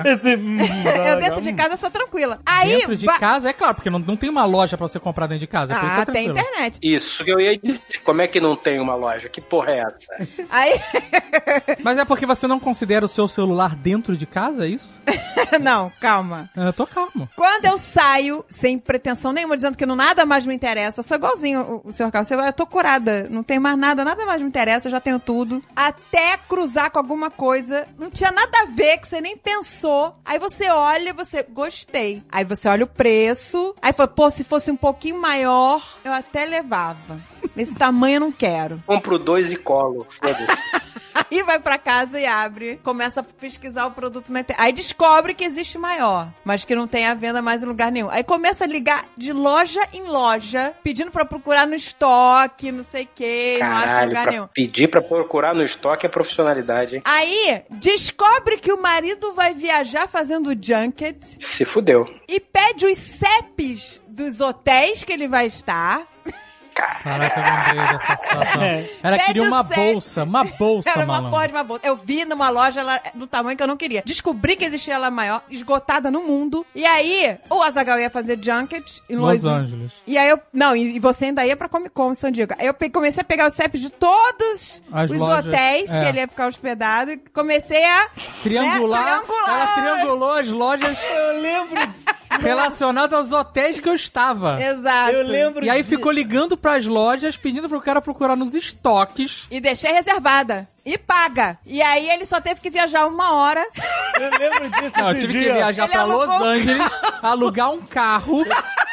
[0.04, 0.32] Esse...
[1.08, 2.40] eu dentro de casa sou tranquila.
[2.44, 4.98] Aí, dentro de ba- casa, é claro, porque não, não tem uma loja pra você
[4.98, 5.72] comprar dentro de casa.
[5.72, 6.78] isso Ah, tá tem internet.
[6.82, 7.80] Isso que eu ia dizer.
[8.04, 9.28] Como é que não tem uma loja?
[9.28, 10.28] Que porra é essa?
[10.50, 10.74] Aí,
[11.82, 15.00] Mas é porque você não considera o seu celular dentro de casa, é isso?
[15.60, 16.50] não, calma.
[16.56, 17.28] Eu tô calmo.
[17.36, 21.16] Quando eu saio, sem pretensão nenhuma, dizendo que não nada mais me interessa, eu sou
[21.16, 22.30] igualzinho o, o senhor Carlos.
[22.30, 25.62] Eu tô curada, não tem mais nada, nada mais me interessa, eu já tenho tudo.
[25.74, 30.14] Até cruzar com alguma coisa, não tinha nada a ver, que você nem pensou.
[30.24, 32.22] Aí você olha e você, gostei.
[32.30, 36.44] Aí você olha o preço, aí fala, pô, se fosse um pouquinho maior, eu até
[36.44, 37.20] levava.
[37.54, 38.82] Nesse tamanho eu não quero.
[38.86, 40.06] Compro dois e colo.
[40.08, 40.46] Foda-se.
[41.30, 44.62] Aí vai pra casa e abre, começa a pesquisar o produto na internet.
[44.64, 48.08] Aí descobre que existe maior, mas que não tem a venda mais em lugar nenhum.
[48.10, 53.04] Aí começa a ligar de loja em loja, pedindo pra procurar no estoque, não sei
[53.04, 54.46] o que, não acha lugar pra nenhum.
[54.48, 57.02] pedir pra procurar no estoque é profissionalidade, hein?
[57.04, 62.08] Aí descobre que o marido vai viajar fazendo junket Se fudeu.
[62.28, 66.06] e pede os CEPs dos hotéis que ele vai estar.
[67.02, 68.62] Caraca, eu lembrei dessa situação.
[69.02, 69.74] Ela Pede queria o uma CEP.
[69.92, 71.86] bolsa, uma bolsa, Era uma porra de uma bolsa.
[71.86, 74.02] Eu vi numa loja ela, do tamanho que eu não queria.
[74.04, 76.66] Descobri que existia ela maior, esgotada no mundo.
[76.74, 79.92] E aí, o Azagal ia fazer junket em Los Los Angeles.
[80.06, 80.40] E aí eu.
[80.52, 82.54] Não, e, e você ainda ia pra Comic Con San Diego.
[82.58, 86.00] Aí eu pe- comecei a pegar os CEPs de todos As os lojas, hotéis é.
[86.00, 87.12] que ele ia ficar hospedado.
[87.12, 88.08] E comecei a.
[88.42, 89.22] Triangular, Né?
[89.26, 89.48] Triangular.
[89.48, 90.98] Ela triangulou as lojas.
[91.14, 91.94] Eu lembro
[92.40, 94.62] relacionado aos hotéis que eu estava.
[94.62, 95.10] Exato.
[95.12, 99.44] Eu lembro E aí de- ficou ligando pras lojas, pedindo pro cara procurar nos estoques.
[99.50, 100.68] E deixei reservada.
[100.84, 101.58] E paga.
[101.66, 103.64] E aí ele só teve que viajar uma hora.
[104.18, 105.54] Eu lembro disso Não, eu tive que dia.
[105.54, 106.86] viajar Ele pra Los um Angeles,
[107.22, 108.42] alugar um carro.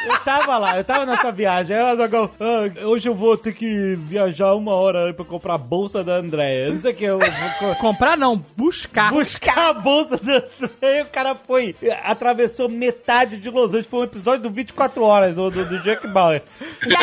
[0.04, 1.74] Eu tava lá, eu tava nessa viagem.
[1.74, 5.58] Aí o Azaghal, ah, hoje eu vou ter que viajar uma hora pra comprar a
[5.58, 6.70] bolsa da Andréia.
[6.70, 9.10] Não sei o que, eu vou co- Comprar não, buscar.
[9.10, 11.02] buscar a bolsa da Andréia.
[11.04, 13.86] O cara foi, atravessou metade de Los Angeles.
[13.88, 16.42] Foi um episódio do 24 horas do, do, do Jack Bauer.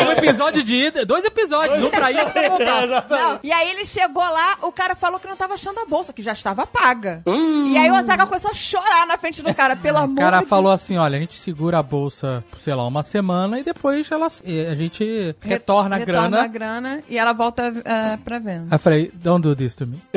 [0.06, 2.86] Um episódio de ida, dois episódios, um pra ir e outro pra voltar.
[3.10, 3.40] Não.
[3.42, 6.22] E aí ele chegou lá, o cara falou que não tava achando a bolsa, que
[6.22, 7.22] já estava paga.
[7.26, 10.40] E aí o Azaghal começou a chorar na frente do cara, pelo amor O cara
[10.40, 14.10] de falou assim, olha, a gente segura a bolsa, sei lá, uma semana e depois
[14.10, 16.42] ela, a gente retorna a Retorna grana.
[16.42, 18.66] a grana e ela volta ah, pra venda.
[18.70, 20.02] Aí eu falei, don't do this to me.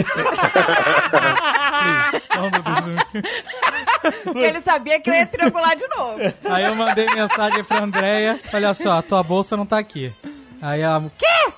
[4.24, 6.20] Porque ele sabia que eu ia triangular de novo.
[6.46, 10.12] Aí eu mandei mensagem pra Andréia, olha só, a tua bolsa não tá aqui.
[10.62, 11.54] Aí ela, quê?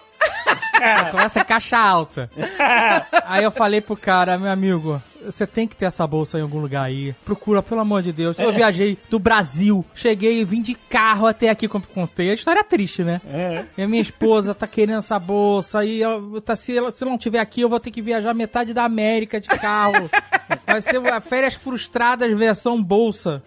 [1.11, 2.29] Começa a caixa alta.
[3.25, 6.59] Aí eu falei pro cara, meu amigo, você tem que ter essa bolsa em algum
[6.59, 7.13] lugar aí.
[7.25, 8.39] Procura, pelo amor de Deus.
[8.39, 12.31] Eu viajei do Brasil, cheguei e vim de carro até aqui, como contei.
[12.31, 13.19] A história é triste, né?
[13.27, 13.65] É.
[13.77, 15.83] E a minha esposa tá querendo essa bolsa.
[15.83, 18.73] E eu, tá, se, ela, se não tiver aqui, eu vou ter que viajar metade
[18.73, 20.09] da América de carro.
[20.65, 23.41] Vai ser férias frustradas versão bolsa.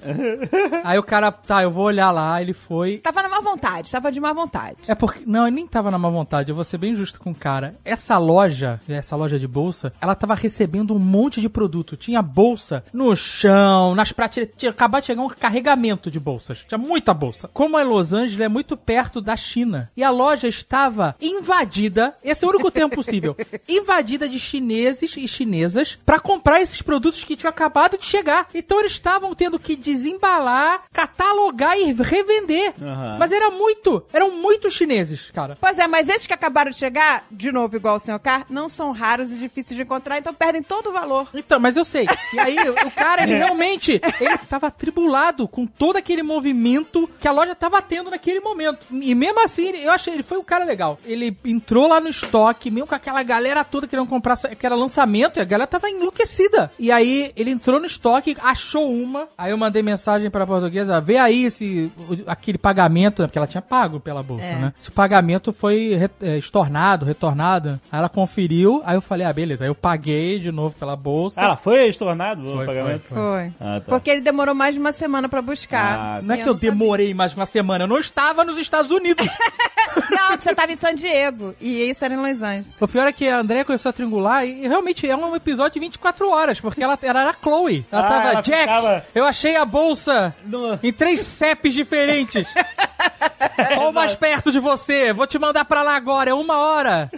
[0.85, 2.41] Aí o cara, tá, eu vou olhar lá.
[2.41, 2.99] Ele foi.
[2.99, 4.77] Tava na má vontade, tava de má vontade.
[4.87, 5.23] É porque.
[5.27, 7.75] Não, ele nem tava na má vontade, eu vou ser bem justo com o cara.
[7.85, 11.97] Essa loja, essa loja de bolsa, ela tava recebendo um monte de produto.
[11.97, 14.55] Tinha bolsa no chão, nas prateleiras.
[14.57, 16.65] Tinha acabado de chegar um carregamento de bolsas.
[16.67, 17.49] Tinha muita bolsa.
[17.53, 19.91] Como é Los Angeles, é muito perto da China.
[19.97, 22.15] E a loja estava invadida.
[22.23, 23.37] Esse é o único termo possível.
[23.69, 28.49] invadida de chineses e chinesas pra comprar esses produtos que tinham acabado de chegar.
[28.55, 32.75] Então eles estavam tendo que desembalar, catalogar e revender.
[32.81, 33.17] Aham.
[33.19, 35.57] Mas era muito, eram muitos chineses, cara.
[35.61, 38.69] Pois é, mas esses que acabaram de chegar, de novo, igual o senhor Carr, não
[38.69, 41.29] são raros e difíceis de encontrar, então perdem todo o valor.
[41.35, 42.07] Então, mas eu sei.
[42.33, 47.33] E aí, o cara, ele realmente, ele tava atribulado com todo aquele movimento que a
[47.33, 48.87] loja tava tendo naquele momento.
[48.91, 50.99] E mesmo assim, eu achei, ele foi um cara legal.
[51.05, 55.39] Ele entrou lá no estoque, mesmo com aquela galera toda querendo comprar, que era lançamento,
[55.39, 56.71] e a galera tava enlouquecida.
[56.83, 61.17] E aí, ele entrou no estoque, achou uma, aí eu mandei mensagem pra portuguesa, vê
[61.17, 64.55] aí se o- aquele pagamento, porque ela tinha pago pela bolsa, É.
[64.57, 64.73] né?
[64.81, 67.81] Se o pagamento foi re- é, estornado, retornado.
[67.91, 69.63] Aí ela conferiu, aí eu falei, ah, beleza.
[69.63, 71.41] Aí eu paguei de novo pela bolsa.
[71.41, 73.03] Ah, foi estornado o Foi, pagamento?
[73.09, 73.53] foi, Foi.
[73.61, 73.83] Ah, tá.
[73.87, 75.97] Porque ele demorou mais de uma semana pra buscar.
[76.19, 76.71] Ah, Não é que eu sabia.
[76.73, 79.25] demorei mais uma semana, eu não estava nos Estados Unidos.
[80.11, 81.55] Não, porque você tava em San Diego.
[81.61, 82.71] E isso era em Los Angeles.
[82.81, 85.81] o pior é que a Andrea começou a triangular e realmente é um episódio de
[85.81, 87.85] 24 horas, porque ela, ela era a Chloe.
[87.91, 92.47] Ela Ah, tava, ela Jack, ficava- eu achei a bolsa No- em três CEPs diferentes.
[93.81, 97.11] Ou mais perto de você, vou te mandar pra lá agora, é uma hora.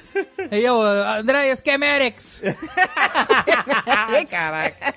[0.51, 2.43] E eu, Andrea Schematics.
[4.31, 4.95] Caraca.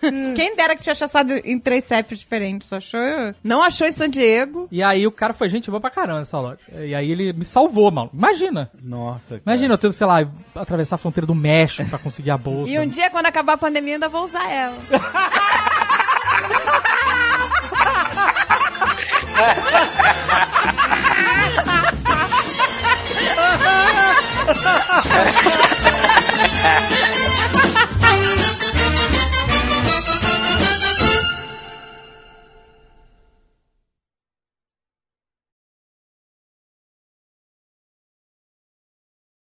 [0.36, 2.68] Quem dera que tinha achado em três CEPs diferentes.
[2.68, 3.00] Só achou.
[3.42, 4.68] Não achou em San Diego.
[4.70, 6.58] E aí o cara foi gente boa pra caramba nessa loja.
[6.72, 8.10] E aí ele me salvou, mano.
[8.12, 8.70] Imagina.
[8.82, 9.42] Nossa, cara.
[9.46, 12.72] Imagina eu tendo, sei lá, atravessar a fronteira do México pra conseguir a bolsa.
[12.72, 14.76] E um dia, quando acabar a pandemia, eu ainda vou usar ela.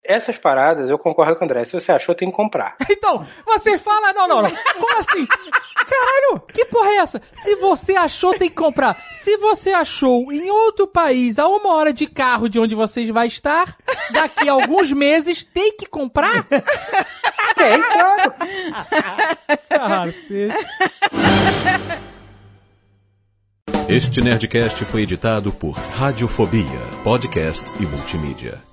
[0.04, 1.64] Essas paradas, eu concordo com o André.
[1.64, 2.76] Se você achou, tem que comprar.
[3.02, 4.50] Então, você fala, não, não, não.
[4.50, 5.26] Como assim?
[5.26, 7.22] Caralho, que porra é essa?
[7.34, 8.96] Se você achou, tem que comprar.
[9.10, 13.26] Se você achou em outro país, a uma hora de carro de onde você vai
[13.26, 13.76] estar,
[14.12, 16.44] daqui a alguns meses, tem que comprar?
[16.44, 18.34] Tem, claro.
[19.68, 20.54] Cacete.
[23.88, 28.71] Este Nerdcast foi editado por Radiofobia, podcast e multimídia.